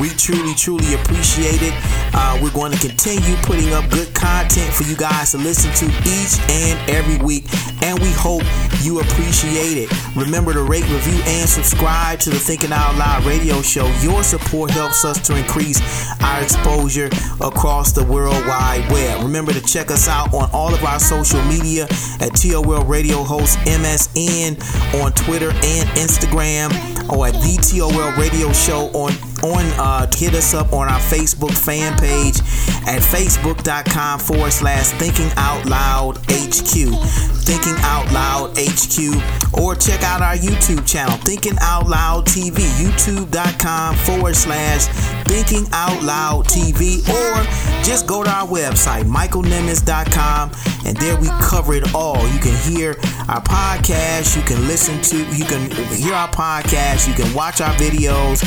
We 0.00 0.08
truly, 0.10 0.54
truly 0.54 0.94
appreciate 0.94 1.60
it. 1.60 1.74
Uh, 2.14 2.38
we're 2.42 2.52
going 2.52 2.72
to 2.72 2.78
continue 2.78 3.36
putting 3.42 3.72
up 3.74 3.88
good 3.90 4.14
content 4.14 4.72
for 4.72 4.84
you 4.84 4.96
guys 4.96 5.32
to 5.32 5.38
listen 5.38 5.70
to 5.74 5.84
each 6.08 6.40
and 6.48 6.90
every 6.90 7.18
week. 7.22 7.44
And 7.82 7.98
we 8.00 8.10
hope 8.12 8.42
you 8.80 9.00
appreciate 9.00 9.76
it. 9.76 10.16
Remember 10.16 10.54
to 10.54 10.62
rate, 10.62 10.88
review, 10.88 11.20
and 11.26 11.48
subscribe 11.48 12.18
to 12.20 12.30
the 12.30 12.38
Thinking 12.38 12.72
Out 12.72 12.96
Loud 12.96 13.24
radio 13.24 13.60
show. 13.60 13.86
Your 14.00 14.22
support 14.22 14.70
helps 14.70 15.04
us 15.04 15.20
to 15.26 15.36
increase 15.36 15.82
our 16.22 16.42
exposure 16.42 17.10
across 17.42 17.92
the 17.92 18.04
World 18.04 18.46
Wide 18.46 18.90
Web. 18.90 19.22
Remember 19.22 19.52
to 19.52 19.60
check 19.60 19.90
us 19.90 20.08
out 20.08 20.32
on 20.32 20.48
all 20.52 20.72
of 20.72 20.82
our 20.82 20.98
social 20.98 21.42
media 21.44 21.84
at 22.20 22.34
TOL 22.34 22.84
Radio 22.86 23.22
Host 23.22 23.58
MSN 23.60 24.56
on 25.02 25.12
Twitter. 25.12 25.25
Twitter 25.26 25.50
and 25.50 25.88
Instagram 25.98 26.70
or 27.10 27.26
at 27.26 27.34
the 27.34 27.58
TOL 27.58 27.90
Radio 28.16 28.52
Show 28.52 28.86
on 28.94 29.12
on 29.42 29.64
uh, 29.78 30.10
hit 30.14 30.34
us 30.34 30.54
up 30.54 30.72
on 30.72 30.88
our 30.88 31.00
Facebook 31.00 31.52
fan 31.52 31.98
page 31.98 32.38
at 32.86 33.02
facebook.com 33.02 34.20
forward 34.20 34.52
slash 34.52 34.86
thinking 34.92 35.30
out 35.36 35.66
loud 35.66 36.16
HQ. 36.30 37.26
Thinking 37.46 37.76
Out 37.82 38.10
Loud 38.10 38.58
HQ, 38.58 39.62
or 39.62 39.76
check 39.76 40.02
out 40.02 40.20
our 40.20 40.34
YouTube 40.34 40.84
channel, 40.84 41.16
Thinking 41.18 41.56
Out 41.60 41.86
Loud 41.86 42.26
TV, 42.26 42.58
youtube.com 42.82 43.94
forward 43.94 44.34
slash 44.34 44.88
Thinking 45.26 45.66
Out 45.72 46.02
Loud 46.02 46.46
TV, 46.46 47.02
or 47.08 47.82
just 47.84 48.06
go 48.06 48.22
to 48.22 48.30
our 48.30 48.46
website, 48.46 49.04
michaelnimmons.com, 49.04 50.52
and 50.86 50.96
there 50.96 51.20
we 51.20 51.28
cover 51.40 51.74
it 51.74 51.94
all. 51.94 52.16
You 52.28 52.38
can 52.38 52.56
hear 52.70 52.90
our 53.28 53.42
podcast, 53.42 54.36
you 54.36 54.42
can 54.42 54.66
listen 54.68 55.00
to, 55.02 55.16
you 55.36 55.44
can 55.44 55.70
hear 55.94 56.14
our 56.14 56.28
podcast, 56.28 57.08
you 57.08 57.14
can 57.14 57.32
watch 57.34 57.60
our 57.60 57.74
videos, 57.74 58.40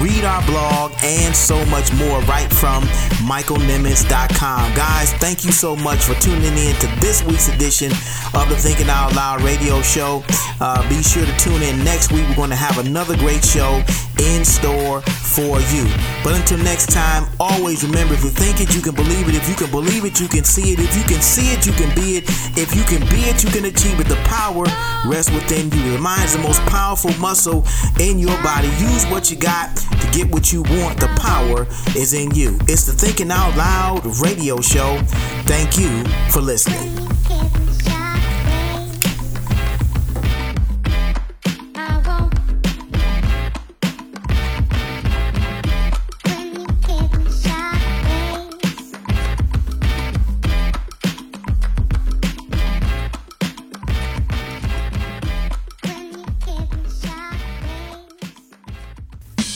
read 0.00 0.24
our 0.24 0.44
blog, 0.46 0.92
and 1.02 1.34
so 1.34 1.64
much 1.66 1.92
more 1.94 2.20
right 2.22 2.52
from 2.52 2.84
michaelnimmons.com. 3.24 4.74
Guys, 4.74 5.12
thank 5.14 5.44
you 5.44 5.52
so 5.52 5.74
much 5.74 6.04
for 6.04 6.14
tuning 6.14 6.56
in 6.56 6.74
to 6.76 6.86
this 7.00 7.22
week's 7.24 7.48
edition 7.48 7.90
of 8.34 8.48
the 8.48 8.56
Thinking 8.56 8.90
Out 8.90 9.14
Loud 9.14 9.42
radio 9.42 9.80
show. 9.82 10.22
Uh, 10.60 10.86
be 10.88 11.02
sure 11.02 11.24
to 11.24 11.38
tune 11.38 11.62
in 11.62 11.82
next 11.82 12.12
week. 12.12 12.28
We're 12.28 12.36
going 12.36 12.50
to 12.50 12.56
have 12.56 12.78
another 12.84 13.16
great 13.16 13.44
show 13.44 13.82
in 14.18 14.44
store 14.44 15.00
for 15.02 15.60
you. 15.72 15.84
But 16.24 16.34
until 16.34 16.58
next 16.58 16.92
time, 16.92 17.28
always 17.38 17.84
remember 17.84 18.14
if 18.14 18.24
you 18.24 18.30
think 18.30 18.60
it, 18.60 18.74
you 18.74 18.80
can 18.80 18.94
believe 18.94 19.28
it. 19.28 19.34
If 19.34 19.48
you 19.48 19.54
can 19.54 19.70
believe 19.70 20.04
it, 20.04 20.20
you 20.20 20.28
can 20.28 20.44
see 20.44 20.72
it. 20.72 20.78
If 20.80 20.96
you 20.96 21.02
can 21.04 21.20
see 21.22 21.52
it, 21.52 21.66
you 21.66 21.72
can 21.72 21.94
be 21.94 22.16
it. 22.16 22.24
If 22.56 22.74
you 22.74 22.82
can 22.84 23.00
be 23.08 23.28
it, 23.28 23.44
you 23.44 23.50
can 23.50 23.64
achieve 23.64 24.00
it. 24.00 24.08
The 24.08 24.16
power 24.24 24.64
rests 25.06 25.32
within 25.32 25.70
you. 25.70 25.92
The 25.92 25.98
mind 25.98 26.24
is 26.24 26.36
the 26.36 26.42
most 26.42 26.60
powerful 26.66 27.12
muscle 27.20 27.64
in 28.00 28.18
your 28.18 28.36
body. 28.42 28.68
Use 28.78 29.04
what 29.06 29.30
you 29.30 29.36
got 29.36 29.76
to 29.76 30.06
get 30.12 30.30
what 30.30 30.52
you 30.52 30.62
want. 30.62 30.98
The 30.98 31.08
power 31.20 31.66
is 31.96 32.14
in 32.14 32.30
you. 32.32 32.58
It's 32.62 32.86
the 32.86 32.92
Thinking 32.92 33.30
Out 33.30 33.56
Loud 33.56 34.06
radio 34.22 34.60
show. 34.60 34.98
Thank 35.44 35.78
you 35.78 36.04
for 36.30 36.40
listening. 36.40 37.65